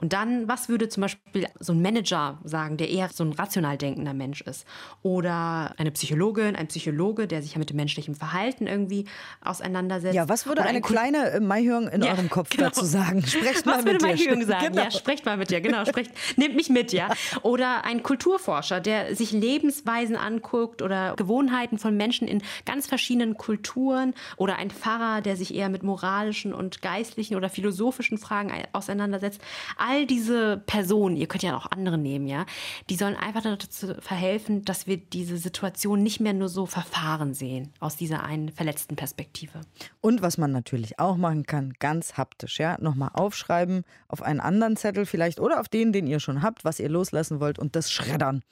Und 0.00 0.12
dann, 0.12 0.46
was 0.46 0.68
würde 0.68 0.88
zum 0.88 1.02
Beispiel 1.02 1.48
so 1.58 1.72
ein 1.72 1.82
Manager 1.82 2.38
sagen, 2.44 2.76
der 2.76 2.88
eher 2.88 3.08
so 3.12 3.24
ein 3.24 3.32
rational 3.32 3.76
denkender 3.76 4.14
Mensch 4.14 4.42
ist? 4.42 4.64
Oder 5.02 5.74
eine 5.76 5.90
Psychologin, 5.90 6.54
ein 6.54 6.68
Psychologe, 6.68 7.26
der 7.26 7.42
sich 7.42 7.54
ja 7.54 7.58
mit 7.58 7.70
dem 7.70 7.76
menschlichen 7.76 8.14
Verhalten 8.14 8.68
irgendwie 8.68 9.06
auseinandersetzt. 9.42 10.14
Ja, 10.14 10.28
was 10.28 10.46
würde 10.46 10.62
eine 10.62 10.78
ein 10.78 10.82
kleine 10.82 11.30
äh, 11.32 11.40
Maihörn 11.40 11.88
in 11.88 12.02
ja, 12.02 12.12
eurem 12.12 12.30
Kopf 12.30 12.50
genau. 12.56 12.68
dazu 12.68 12.84
sagen? 12.84 13.26
Sprecht 13.26 13.66
mal 13.66 13.78
was 13.78 13.84
mit 13.84 14.00
würde 14.00 14.06
Maihörn 14.06 14.46
sagen? 14.46 14.77
Ja, 14.84 14.90
sprecht 14.90 15.24
mal 15.24 15.36
mit 15.36 15.50
dir, 15.50 15.60
genau. 15.60 15.84
Sprecht, 15.84 16.12
nehmt 16.36 16.56
mich 16.56 16.68
mit, 16.68 16.92
ja. 16.92 17.08
Oder 17.42 17.84
ein 17.84 18.02
Kulturforscher, 18.02 18.80
der 18.80 19.14
sich 19.14 19.32
Lebensweisen 19.32 20.16
anguckt 20.16 20.82
oder 20.82 21.14
Gewohnheiten 21.16 21.78
von 21.78 21.96
Menschen 21.96 22.28
in 22.28 22.42
ganz 22.64 22.86
verschiedenen 22.86 23.36
Kulturen. 23.36 24.14
Oder 24.36 24.56
ein 24.56 24.70
Pfarrer, 24.70 25.20
der 25.20 25.36
sich 25.36 25.54
eher 25.54 25.68
mit 25.68 25.82
moralischen 25.82 26.52
und 26.52 26.82
geistlichen 26.82 27.36
oder 27.36 27.48
philosophischen 27.48 28.18
Fragen 28.18 28.52
auseinandersetzt 28.72 29.40
all 29.76 30.06
diese 30.06 30.62
Personen, 30.66 31.16
ihr 31.16 31.26
könnt 31.26 31.42
ja 31.42 31.56
auch 31.56 31.70
andere 31.70 31.98
nehmen, 31.98 32.26
ja, 32.26 32.46
die 32.90 32.96
sollen 32.96 33.16
einfach 33.16 33.42
dazu 33.42 33.94
verhelfen, 34.00 34.64
dass 34.64 34.86
wir 34.86 34.96
diese 34.96 35.36
Situation 35.38 36.02
nicht 36.02 36.20
mehr 36.20 36.32
nur 36.32 36.48
so 36.48 36.66
verfahren 36.66 37.34
sehen, 37.34 37.72
aus 37.80 37.96
dieser 37.96 38.24
einen 38.24 38.50
verletzten 38.50 38.96
Perspektive. 38.96 39.60
Und 40.00 40.22
was 40.22 40.38
man 40.38 40.52
natürlich 40.52 40.98
auch 40.98 41.16
machen 41.16 41.44
kann, 41.44 41.74
ganz 41.78 42.16
haptisch, 42.16 42.58
ja, 42.58 42.76
nochmal 42.80 43.10
aufschreiben 43.14 43.84
auf 44.08 44.22
einen 44.22 44.40
anderen 44.40 44.57
Zettel 44.76 45.06
vielleicht 45.06 45.40
oder 45.40 45.60
auf 45.60 45.68
den, 45.68 45.92
den 45.92 46.06
ihr 46.06 46.20
schon 46.20 46.42
habt, 46.42 46.64
was 46.64 46.78
ihr 46.78 46.88
loslassen 46.88 47.40
wollt 47.40 47.58
und 47.58 47.76
das 47.76 47.90
schreddern. 47.90 48.42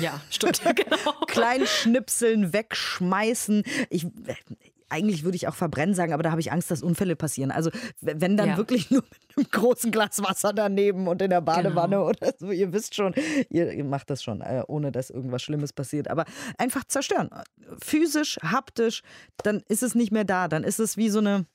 Ja, 0.00 0.20
stimmt. 0.30 0.62
genau. 0.76 1.12
Klein 1.26 1.66
schnipseln, 1.66 2.52
wegschmeißen. 2.52 3.64
Ich, 3.90 4.06
eigentlich 4.92 5.24
würde 5.24 5.36
ich 5.36 5.48
auch 5.48 5.54
verbrennen 5.54 5.94
sagen, 5.94 6.12
aber 6.12 6.22
da 6.22 6.30
habe 6.30 6.40
ich 6.40 6.52
Angst, 6.52 6.70
dass 6.70 6.82
Unfälle 6.82 7.16
passieren. 7.16 7.50
Also 7.50 7.70
wenn 8.00 8.36
dann 8.36 8.50
ja. 8.50 8.56
wirklich 8.56 8.90
nur 8.90 9.02
mit 9.02 9.36
einem 9.36 9.46
großen 9.50 9.90
Glas 9.90 10.22
Wasser 10.22 10.52
daneben 10.52 11.08
und 11.08 11.22
in 11.22 11.30
der 11.30 11.40
Badewanne 11.40 11.96
genau. 11.96 12.08
oder 12.08 12.32
so, 12.38 12.50
ihr 12.50 12.72
wisst 12.72 12.94
schon, 12.94 13.14
ihr, 13.48 13.72
ihr 13.72 13.84
macht 13.84 14.10
das 14.10 14.22
schon, 14.22 14.42
äh, 14.42 14.62
ohne 14.68 14.92
dass 14.92 15.10
irgendwas 15.10 15.42
Schlimmes 15.42 15.72
passiert. 15.72 16.08
Aber 16.08 16.26
einfach 16.58 16.84
zerstören. 16.84 17.30
Physisch, 17.82 18.38
haptisch, 18.42 19.02
dann 19.42 19.62
ist 19.68 19.82
es 19.82 19.94
nicht 19.94 20.12
mehr 20.12 20.24
da. 20.24 20.48
Dann 20.48 20.62
ist 20.62 20.78
es 20.78 20.96
wie 20.96 21.08
so 21.08 21.18
eine, 21.18 21.46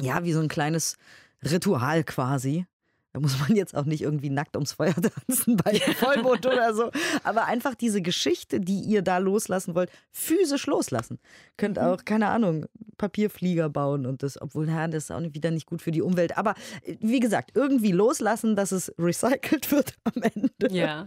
ja, 0.00 0.24
wie 0.24 0.32
so 0.32 0.40
ein 0.40 0.48
kleines 0.48 0.96
Ritual 1.44 2.02
quasi. 2.02 2.66
Da 3.12 3.18
muss 3.18 3.38
man 3.40 3.56
jetzt 3.56 3.74
auch 3.74 3.84
nicht 3.84 4.02
irgendwie 4.02 4.30
nackt 4.30 4.54
ums 4.56 4.72
Feuer 4.72 4.94
tanzen 5.26 5.56
bei 5.56 5.80
Vollmond 5.80 6.46
oder 6.46 6.74
so. 6.74 6.90
Aber 7.24 7.46
einfach 7.46 7.74
diese 7.74 8.02
Geschichte, 8.02 8.60
die 8.60 8.80
ihr 8.80 9.02
da 9.02 9.18
loslassen 9.18 9.74
wollt, 9.74 9.90
physisch 10.12 10.66
loslassen. 10.66 11.18
Könnt 11.56 11.76
mhm. 11.76 11.84
auch, 11.84 12.04
keine 12.04 12.28
Ahnung, 12.28 12.66
Papierflieger 12.98 13.68
bauen 13.68 14.06
und 14.06 14.22
das, 14.22 14.40
obwohl, 14.40 14.68
ja, 14.68 14.86
das 14.86 15.04
ist 15.04 15.10
auch 15.10 15.20
wieder 15.20 15.50
nicht 15.50 15.66
gut 15.66 15.82
für 15.82 15.90
die 15.90 16.02
Umwelt. 16.02 16.38
Aber 16.38 16.54
äh, 16.84 16.96
wie 17.00 17.20
gesagt, 17.20 17.52
irgendwie 17.54 17.92
loslassen, 17.92 18.54
dass 18.54 18.70
es 18.72 18.92
recycelt 18.98 19.70
wird 19.72 19.94
am 20.04 20.22
Ende. 20.22 20.50
Ja. 20.70 21.06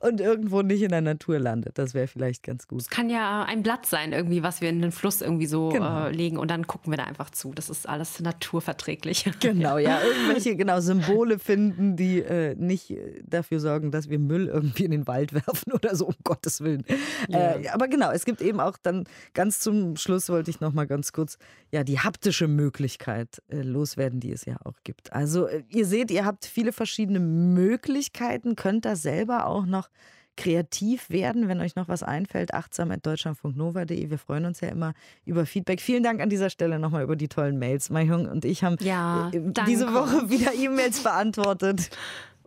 Und 0.00 0.20
irgendwo 0.20 0.62
nicht 0.62 0.82
in 0.82 0.90
der 0.90 1.00
Natur 1.00 1.38
landet. 1.38 1.78
Das 1.78 1.94
wäre 1.94 2.06
vielleicht 2.06 2.42
ganz 2.42 2.66
gut. 2.68 2.82
Es 2.82 2.90
kann 2.90 3.10
ja 3.10 3.44
ein 3.44 3.62
Blatt 3.62 3.86
sein, 3.86 4.12
irgendwie, 4.12 4.42
was 4.42 4.60
wir 4.60 4.68
in 4.68 4.82
den 4.82 4.92
Fluss 4.92 5.20
irgendwie 5.20 5.46
so 5.46 5.70
genau. 5.70 6.06
äh, 6.06 6.10
legen 6.10 6.36
und 6.38 6.50
dann 6.50 6.66
gucken 6.66 6.92
wir 6.92 6.96
da 6.96 7.04
einfach 7.04 7.30
zu. 7.30 7.52
Das 7.54 7.70
ist 7.70 7.88
alles 7.88 8.20
naturverträglich. 8.20 9.30
Genau, 9.44 9.76
ja. 9.78 10.00
Irgendwelche 10.00 10.56
genau, 10.56 10.80
Symbole 10.80 11.38
finden, 11.38 11.96
die 11.96 12.20
äh, 12.20 12.54
nicht 12.56 12.94
dafür 13.24 13.60
sorgen, 13.60 13.90
dass 13.90 14.08
wir 14.08 14.18
Müll 14.18 14.46
irgendwie 14.46 14.84
in 14.84 14.90
den 14.90 15.06
Wald 15.06 15.32
werfen 15.34 15.72
oder 15.72 15.94
so, 15.94 16.06
um 16.06 16.14
Gottes 16.24 16.60
Willen. 16.60 16.84
Ja. 17.28 17.56
Äh, 17.56 17.68
aber 17.68 17.88
genau, 17.88 18.10
es 18.10 18.24
gibt 18.24 18.40
eben 18.40 18.60
auch 18.60 18.78
dann 18.82 19.04
ganz 19.34 19.60
zum 19.60 19.96
Schluss 19.96 20.28
wollte 20.28 20.50
ich 20.50 20.60
noch 20.60 20.72
mal 20.72 20.86
ganz 20.86 21.12
kurz 21.12 21.36
ja 21.70 21.84
die 21.84 22.00
haptische 22.00 22.48
Möglichkeit 22.48 23.42
äh, 23.48 23.62
loswerden, 23.62 24.20
die 24.20 24.32
es 24.32 24.44
ja 24.44 24.56
auch 24.64 24.78
gibt. 24.84 25.12
Also 25.12 25.46
äh, 25.46 25.62
ihr 25.68 25.86
seht, 25.86 26.10
ihr 26.10 26.24
habt 26.24 26.46
viele 26.46 26.72
verschiedene 26.72 27.20
Möglichkeiten, 27.20 28.56
könnt 28.56 28.84
da 28.84 28.96
selber 28.96 29.46
auch 29.46 29.53
noch 29.62 29.88
kreativ 30.36 31.10
werden, 31.10 31.48
wenn 31.48 31.60
euch 31.60 31.76
noch 31.76 31.88
was 31.88 32.02
einfällt. 32.02 32.54
Achtsam.deutschlandfunknova.de. 32.54 34.10
Wir 34.10 34.18
freuen 34.18 34.46
uns 34.46 34.60
ja 34.60 34.68
immer 34.68 34.94
über 35.24 35.46
Feedback. 35.46 35.80
Vielen 35.80 36.02
Dank 36.02 36.20
an 36.20 36.28
dieser 36.28 36.50
Stelle 36.50 36.78
nochmal 36.78 37.04
über 37.04 37.16
die 37.16 37.28
tollen 37.28 37.58
Mails. 37.58 37.90
Mahjong 37.90 38.26
und 38.26 38.44
ich 38.44 38.64
haben 38.64 38.76
ja, 38.80 39.30
äh, 39.32 39.40
diese 39.66 39.92
Woche 39.94 40.28
wieder 40.30 40.52
E-Mails 40.54 41.02
beantwortet 41.02 41.90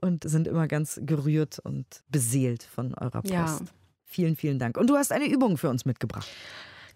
und 0.01 0.29
sind 0.29 0.47
immer 0.47 0.67
ganz 0.67 0.99
gerührt 1.03 1.59
und 1.59 1.85
beseelt 2.09 2.63
von 2.63 2.93
eurer 2.95 3.21
Post. 3.21 3.33
Ja. 3.33 3.59
Vielen, 4.03 4.35
vielen 4.35 4.59
Dank. 4.59 4.77
Und 4.77 4.89
du 4.89 4.95
hast 4.95 5.11
eine 5.11 5.27
Übung 5.27 5.57
für 5.57 5.69
uns 5.69 5.85
mitgebracht. 5.85 6.27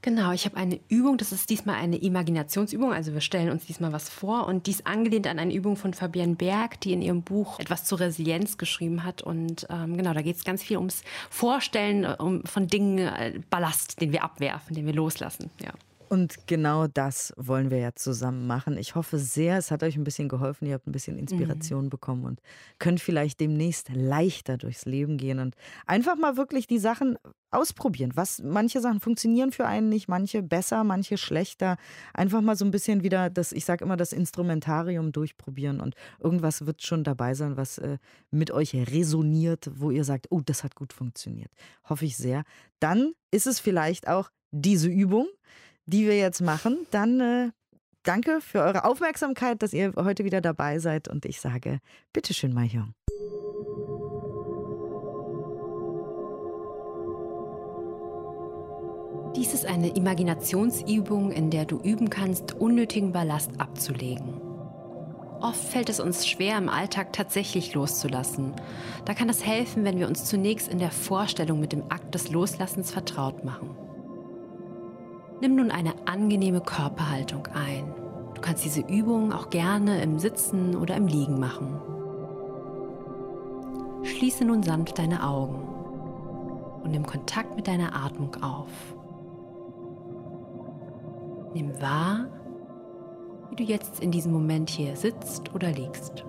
Genau, 0.03 0.31
ich 0.31 0.45
habe 0.45 0.57
eine 0.57 0.79
Übung, 0.89 1.17
das 1.17 1.31
ist 1.31 1.51
diesmal 1.51 1.75
eine 1.75 1.97
Imaginationsübung, 1.97 2.91
also 2.91 3.13
wir 3.13 3.21
stellen 3.21 3.51
uns 3.51 3.67
diesmal 3.67 3.93
was 3.93 4.09
vor 4.09 4.47
und 4.47 4.65
dies 4.65 4.83
angelehnt 4.83 5.27
an 5.27 5.37
eine 5.37 5.53
Übung 5.53 5.75
von 5.75 5.93
Fabienne 5.93 6.35
Berg, 6.35 6.81
die 6.81 6.93
in 6.93 7.03
ihrem 7.03 7.21
Buch 7.21 7.59
etwas 7.59 7.85
zur 7.85 7.99
Resilienz 7.99 8.57
geschrieben 8.57 9.03
hat 9.03 9.21
und 9.21 9.67
ähm, 9.69 9.97
genau, 9.97 10.13
da 10.13 10.23
geht 10.23 10.37
es 10.37 10.43
ganz 10.43 10.63
viel 10.63 10.77
ums 10.77 11.03
Vorstellen 11.29 12.05
um, 12.05 12.43
von 12.45 12.65
Dingen, 12.65 12.97
äh, 12.97 13.39
Ballast, 13.51 14.01
den 14.01 14.11
wir 14.11 14.23
abwerfen, 14.23 14.75
den 14.75 14.87
wir 14.87 14.93
loslassen, 14.93 15.51
ja. 15.61 15.71
Und 16.11 16.45
genau 16.45 16.87
das 16.87 17.33
wollen 17.37 17.71
wir 17.71 17.77
ja 17.77 17.95
zusammen 17.95 18.45
machen. 18.45 18.75
Ich 18.75 18.95
hoffe 18.95 19.17
sehr, 19.17 19.57
es 19.57 19.71
hat 19.71 19.81
euch 19.81 19.95
ein 19.95 20.03
bisschen 20.03 20.27
geholfen. 20.27 20.67
Ihr 20.67 20.73
habt 20.73 20.85
ein 20.85 20.91
bisschen 20.91 21.17
Inspiration 21.17 21.85
mhm. 21.85 21.89
bekommen 21.89 22.25
und 22.25 22.41
könnt 22.79 22.99
vielleicht 22.99 23.39
demnächst 23.39 23.87
leichter 23.95 24.57
durchs 24.57 24.83
Leben 24.83 25.15
gehen 25.15 25.39
und 25.39 25.55
einfach 25.85 26.17
mal 26.17 26.35
wirklich 26.35 26.67
die 26.67 26.79
Sachen 26.79 27.17
ausprobieren. 27.49 28.11
Was 28.15 28.43
manche 28.43 28.81
Sachen 28.81 28.99
funktionieren 28.99 29.53
für 29.53 29.65
einen 29.65 29.87
nicht, 29.87 30.09
manche 30.09 30.43
besser, 30.43 30.83
manche 30.83 31.17
schlechter. 31.17 31.77
Einfach 32.13 32.41
mal 32.41 32.57
so 32.57 32.65
ein 32.65 32.71
bisschen 32.71 33.03
wieder 33.03 33.29
das, 33.29 33.53
ich 33.53 33.63
sage 33.63 33.85
immer, 33.85 33.95
das 33.95 34.11
Instrumentarium 34.11 35.13
durchprobieren 35.13 35.79
und 35.79 35.95
irgendwas 36.19 36.65
wird 36.65 36.83
schon 36.83 37.05
dabei 37.05 37.35
sein, 37.35 37.55
was 37.55 37.77
äh, 37.77 37.99
mit 38.31 38.51
euch 38.51 38.75
resoniert, 38.75 39.71
wo 39.75 39.91
ihr 39.91 40.03
sagt, 40.03 40.27
oh, 40.29 40.41
das 40.41 40.65
hat 40.65 40.75
gut 40.75 40.91
funktioniert. 40.91 41.53
Hoffe 41.87 42.03
ich 42.03 42.17
sehr. 42.17 42.43
Dann 42.79 43.13
ist 43.31 43.47
es 43.47 43.61
vielleicht 43.61 44.09
auch 44.09 44.29
diese 44.51 44.89
Übung 44.89 45.27
die 45.85 46.05
wir 46.05 46.17
jetzt 46.17 46.41
machen, 46.41 46.85
dann 46.91 47.19
äh, 47.19 47.51
danke 48.03 48.41
für 48.41 48.59
eure 48.59 48.85
Aufmerksamkeit, 48.85 49.61
dass 49.61 49.73
ihr 49.73 49.93
heute 49.95 50.25
wieder 50.25 50.41
dabei 50.41 50.79
seid 50.79 51.07
und 51.07 51.25
ich 51.25 51.41
sage, 51.41 51.79
bitteschön, 52.13 52.53
Mahjong. 52.53 52.93
Dies 59.35 59.53
ist 59.53 59.65
eine 59.65 59.95
Imaginationsübung, 59.95 61.31
in 61.31 61.49
der 61.49 61.65
du 61.65 61.79
üben 61.79 62.09
kannst, 62.09 62.53
unnötigen 62.53 63.13
Ballast 63.13 63.51
abzulegen. 63.59 64.41
Oft 65.39 65.63
fällt 65.63 65.89
es 65.89 65.99
uns 65.99 66.27
schwer, 66.27 66.57
im 66.57 66.69
Alltag 66.69 67.13
tatsächlich 67.13 67.73
loszulassen. 67.73 68.53
Da 69.05 69.13
kann 69.13 69.29
es 69.29 69.43
helfen, 69.43 69.83
wenn 69.85 69.97
wir 69.97 70.07
uns 70.07 70.25
zunächst 70.25 70.67
in 70.67 70.79
der 70.79 70.91
Vorstellung 70.91 71.59
mit 71.59 71.71
dem 71.71 71.83
Akt 71.89 72.13
des 72.13 72.29
Loslassens 72.29 72.91
vertraut 72.91 73.43
machen. 73.43 73.75
Nimm 75.41 75.55
nun 75.55 75.71
eine 75.71 75.93
angenehme 76.05 76.61
Körperhaltung 76.61 77.47
ein. 77.47 77.91
Du 78.35 78.41
kannst 78.41 78.63
diese 78.63 78.81
Übung 78.81 79.33
auch 79.33 79.49
gerne 79.49 79.99
im 80.03 80.19
Sitzen 80.19 80.75
oder 80.75 80.95
im 80.95 81.07
Liegen 81.07 81.39
machen. 81.39 81.81
Schließe 84.03 84.45
nun 84.45 84.61
sanft 84.61 84.99
deine 84.99 85.27
Augen 85.27 85.67
und 86.83 86.91
nimm 86.91 87.07
Kontakt 87.07 87.55
mit 87.55 87.67
deiner 87.67 87.95
Atmung 87.95 88.35
auf. 88.43 88.69
Nimm 91.55 91.81
wahr, 91.81 92.27
wie 93.49 93.55
du 93.55 93.63
jetzt 93.63 93.99
in 93.99 94.11
diesem 94.11 94.31
Moment 94.31 94.69
hier 94.69 94.95
sitzt 94.95 95.55
oder 95.55 95.71
liegst. 95.71 96.23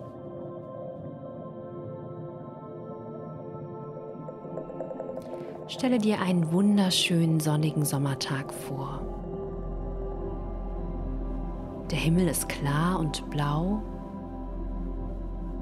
Stelle 5.72 5.96
dir 5.96 6.20
einen 6.20 6.52
wunderschönen 6.52 7.40
sonnigen 7.40 7.86
Sommertag 7.86 8.52
vor. 8.52 9.00
Der 11.90 11.96
Himmel 11.96 12.28
ist 12.28 12.46
klar 12.50 12.98
und 12.98 13.30
blau 13.30 13.82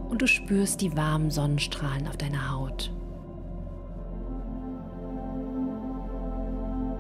und 0.09 0.21
du 0.21 0.27
spürst 0.27 0.81
die 0.81 0.97
warmen 0.97 1.31
Sonnenstrahlen 1.31 2.09
auf 2.09 2.17
deiner 2.17 2.51
Haut. 2.51 2.93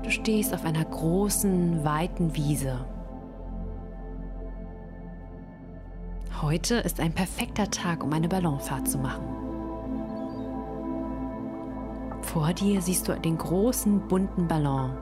Du 0.04 0.10
stehst 0.10 0.54
auf 0.54 0.64
einer 0.64 0.84
großen, 0.84 1.82
weiten 1.82 2.36
Wiese. 2.36 2.86
Heute 6.40 6.76
ist 6.76 7.00
ein 7.00 7.12
perfekter 7.12 7.68
Tag, 7.72 8.04
um 8.04 8.12
eine 8.12 8.28
Ballonfahrt 8.28 8.86
zu 8.86 8.98
machen. 8.98 9.39
Vor 12.32 12.52
dir 12.52 12.80
siehst 12.80 13.08
du 13.08 13.18
den 13.18 13.36
großen 13.38 14.06
bunten 14.06 14.46
Ballon. 14.46 14.96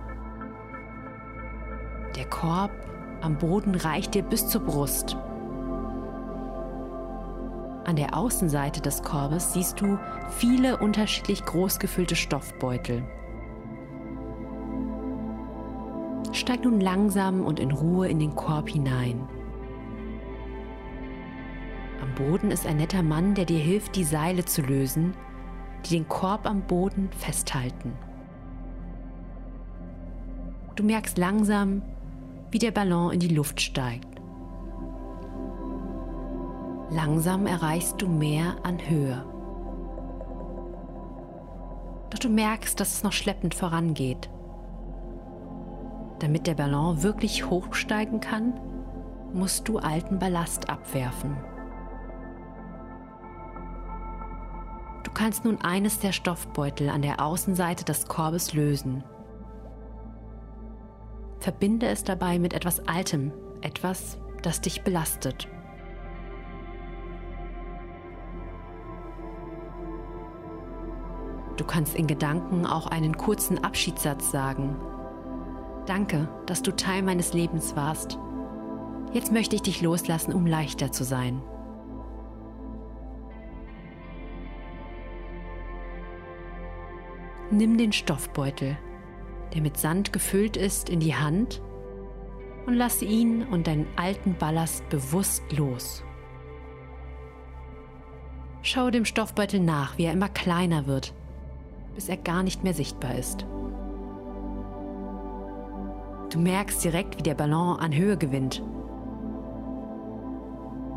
Der 2.16 2.24
Korb 2.24 2.70
am 3.20 3.36
Boden 3.36 3.74
reicht 3.74 4.14
dir 4.14 4.22
bis 4.22 4.48
zur 4.48 4.62
Brust. 4.62 5.14
An 7.84 7.96
der 7.96 8.16
Außenseite 8.16 8.80
des 8.80 9.02
Korbes 9.02 9.52
siehst 9.52 9.78
du 9.78 9.98
viele 10.30 10.78
unterschiedlich 10.78 11.44
groß 11.44 11.78
gefüllte 11.78 12.16
Stoffbeutel. 12.16 13.02
Steig 16.32 16.64
nun 16.64 16.80
langsam 16.80 17.44
und 17.44 17.60
in 17.60 17.72
Ruhe 17.72 18.08
in 18.08 18.20
den 18.20 18.34
Korb 18.36 18.70
hinein. 18.70 19.28
Am 22.00 22.14
Boden 22.14 22.50
ist 22.50 22.66
ein 22.66 22.78
netter 22.78 23.02
Mann, 23.02 23.34
der 23.34 23.44
dir 23.44 23.60
hilft, 23.60 23.96
die 23.96 24.04
Seile 24.04 24.46
zu 24.46 24.62
lösen 24.62 25.12
die 25.84 25.90
den 25.90 26.08
Korb 26.08 26.46
am 26.46 26.62
Boden 26.62 27.10
festhalten. 27.12 27.92
Du 30.76 30.84
merkst 30.84 31.18
langsam, 31.18 31.82
wie 32.50 32.58
der 32.58 32.70
Ballon 32.70 33.12
in 33.12 33.20
die 33.20 33.34
Luft 33.34 33.60
steigt. 33.60 34.06
Langsam 36.90 37.46
erreichst 37.46 38.00
du 38.00 38.08
mehr 38.08 38.56
an 38.62 38.78
Höhe. 38.88 39.24
Doch 42.10 42.18
du 42.18 42.28
merkst, 42.30 42.78
dass 42.80 42.94
es 42.94 43.02
noch 43.02 43.12
schleppend 43.12 43.54
vorangeht. 43.54 44.30
Damit 46.20 46.46
der 46.46 46.54
Ballon 46.54 47.02
wirklich 47.02 47.50
hochsteigen 47.50 48.20
kann, 48.20 48.54
musst 49.32 49.68
du 49.68 49.78
alten 49.78 50.18
Ballast 50.18 50.70
abwerfen. 50.70 51.36
Kannst 55.18 55.44
nun 55.44 55.60
eines 55.62 55.98
der 55.98 56.12
Stoffbeutel 56.12 56.88
an 56.88 57.02
der 57.02 57.20
Außenseite 57.20 57.84
des 57.84 58.06
Korbes 58.06 58.52
lösen. 58.52 59.02
Verbinde 61.40 61.88
es 61.88 62.04
dabei 62.04 62.38
mit 62.38 62.52
etwas 62.52 62.86
Altem, 62.86 63.32
etwas, 63.60 64.16
das 64.44 64.60
dich 64.60 64.82
belastet. 64.82 65.48
Du 71.56 71.64
kannst 71.64 71.96
in 71.96 72.06
Gedanken 72.06 72.64
auch 72.64 72.86
einen 72.86 73.16
kurzen 73.16 73.64
Abschiedssatz 73.64 74.30
sagen. 74.30 74.76
Danke, 75.86 76.28
dass 76.46 76.62
du 76.62 76.70
Teil 76.70 77.02
meines 77.02 77.32
Lebens 77.32 77.74
warst. 77.74 78.16
Jetzt 79.12 79.32
möchte 79.32 79.56
ich 79.56 79.62
dich 79.62 79.82
loslassen, 79.82 80.32
um 80.32 80.46
leichter 80.46 80.92
zu 80.92 81.02
sein. 81.02 81.42
Nimm 87.50 87.78
den 87.78 87.92
Stoffbeutel, 87.92 88.76
der 89.54 89.62
mit 89.62 89.78
Sand 89.78 90.12
gefüllt 90.12 90.58
ist, 90.58 90.90
in 90.90 91.00
die 91.00 91.14
Hand 91.14 91.62
und 92.66 92.74
lass 92.74 93.00
ihn 93.00 93.42
und 93.42 93.66
deinen 93.66 93.86
alten 93.96 94.34
Ballast 94.34 94.86
bewusst 94.90 95.42
los. 95.56 96.04
Schau 98.60 98.90
dem 98.90 99.06
Stoffbeutel 99.06 99.60
nach, 99.60 99.96
wie 99.96 100.04
er 100.04 100.12
immer 100.12 100.28
kleiner 100.28 100.86
wird, 100.86 101.14
bis 101.94 102.10
er 102.10 102.18
gar 102.18 102.42
nicht 102.42 102.64
mehr 102.64 102.74
sichtbar 102.74 103.14
ist. 103.14 103.46
Du 106.28 106.38
merkst 106.38 106.84
direkt, 106.84 107.16
wie 107.16 107.22
der 107.22 107.34
Ballon 107.34 107.78
an 107.78 107.94
Höhe 107.94 108.18
gewinnt. 108.18 108.62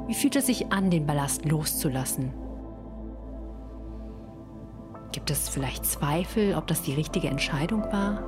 Wie 0.07 0.13
fühlt 0.13 0.35
es 0.35 0.47
sich 0.47 0.73
an, 0.73 0.89
den 0.89 1.05
Ballast 1.05 1.45
loszulassen? 1.45 2.40
Gibt 5.11 5.29
es 5.29 5.49
vielleicht 5.49 5.85
Zweifel, 5.85 6.55
ob 6.55 6.67
das 6.67 6.83
die 6.83 6.93
richtige 6.93 7.27
Entscheidung 7.27 7.83
war? 7.91 8.21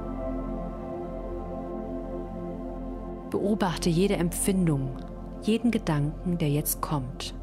Beobachte 3.29 3.89
jede 3.89 4.15
Empfindung, 4.15 4.97
jeden 5.41 5.71
Gedanken, 5.71 6.37
der 6.37 6.49
jetzt 6.49 6.81
kommt. 6.81 7.33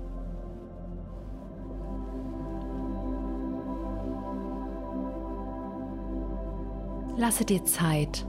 Lasse 7.16 7.44
dir 7.44 7.64
Zeit, 7.64 8.26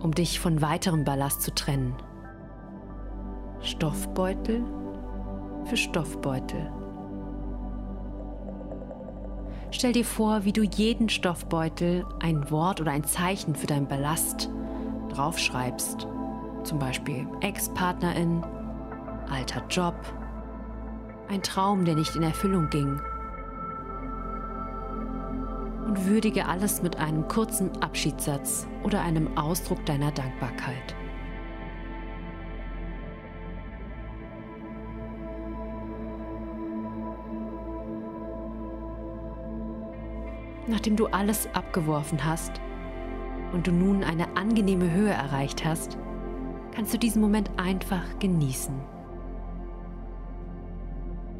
um 0.00 0.12
dich 0.12 0.40
von 0.40 0.60
weiterem 0.60 1.04
Ballast 1.04 1.42
zu 1.42 1.54
trennen. 1.54 1.94
Stoffbeutel 3.60 4.62
für 5.64 5.76
Stoffbeutel. 5.76 6.83
Stell 9.76 9.92
dir 9.92 10.04
vor, 10.04 10.44
wie 10.44 10.52
du 10.52 10.62
jeden 10.62 11.08
Stoffbeutel 11.08 12.06
ein 12.20 12.48
Wort 12.52 12.80
oder 12.80 12.92
ein 12.92 13.02
Zeichen 13.02 13.56
für 13.56 13.66
deinen 13.66 13.88
Ballast 13.88 14.48
draufschreibst. 15.08 16.06
Zum 16.62 16.78
Beispiel 16.78 17.26
Ex-Partnerin, 17.40 18.44
alter 19.28 19.66
Job, 19.68 19.96
ein 21.28 21.42
Traum, 21.42 21.84
der 21.84 21.96
nicht 21.96 22.14
in 22.14 22.22
Erfüllung 22.22 22.70
ging. 22.70 23.00
Und 25.88 26.06
würdige 26.06 26.46
alles 26.46 26.80
mit 26.80 27.00
einem 27.00 27.26
kurzen 27.26 27.72
Abschiedssatz 27.82 28.68
oder 28.84 29.02
einem 29.02 29.36
Ausdruck 29.36 29.84
deiner 29.86 30.12
Dankbarkeit. 30.12 30.94
Nachdem 40.66 40.96
du 40.96 41.06
alles 41.06 41.48
abgeworfen 41.52 42.24
hast 42.24 42.52
und 43.52 43.66
du 43.66 43.72
nun 43.72 44.02
eine 44.02 44.36
angenehme 44.36 44.90
Höhe 44.90 45.12
erreicht 45.12 45.64
hast, 45.64 45.98
kannst 46.72 46.94
du 46.94 46.98
diesen 46.98 47.20
Moment 47.20 47.50
einfach 47.58 48.18
genießen. 48.18 48.74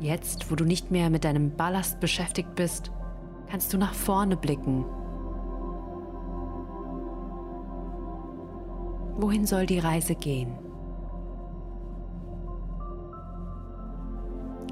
Jetzt, 0.01 0.51
wo 0.51 0.55
du 0.55 0.65
nicht 0.65 0.91
mehr 0.91 1.09
mit 1.09 1.25
deinem 1.25 1.57
Ballast 1.57 2.01
beschäftigt 2.01 2.55
bist, 2.55 2.93
kannst 3.49 3.73
du 3.73 3.79
nach 3.79 3.95
vorne 3.95 4.37
blicken. 4.37 4.85
Wohin 9.17 9.47
soll 9.47 9.65
die 9.65 9.79
Reise 9.79 10.15
gehen? 10.15 10.59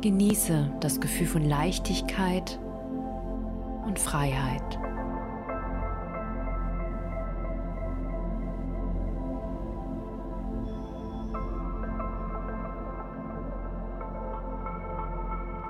Genieße 0.03 0.73
das 0.81 1.01
Gefühl 1.01 1.29
von 1.29 1.45
Leichtigkeit 1.45 2.61
und 3.85 3.99
Freiheit. 3.99 4.79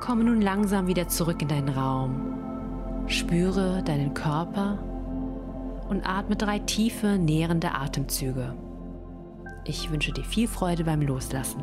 Komme 0.00 0.24
nun 0.24 0.40
langsam 0.40 0.88
wieder 0.88 1.08
zurück 1.08 1.42
in 1.42 1.48
deinen 1.48 1.68
Raum. 1.68 2.34
Spüre 3.06 3.82
deinen 3.84 4.14
Körper 4.14 4.78
und 5.88 6.06
atme 6.06 6.36
drei 6.36 6.58
tiefe, 6.58 7.18
nährende 7.18 7.72
Atemzüge. 7.72 8.54
Ich 9.64 9.90
wünsche 9.90 10.12
dir 10.12 10.24
viel 10.24 10.48
Freude 10.48 10.84
beim 10.84 11.02
Loslassen. 11.02 11.62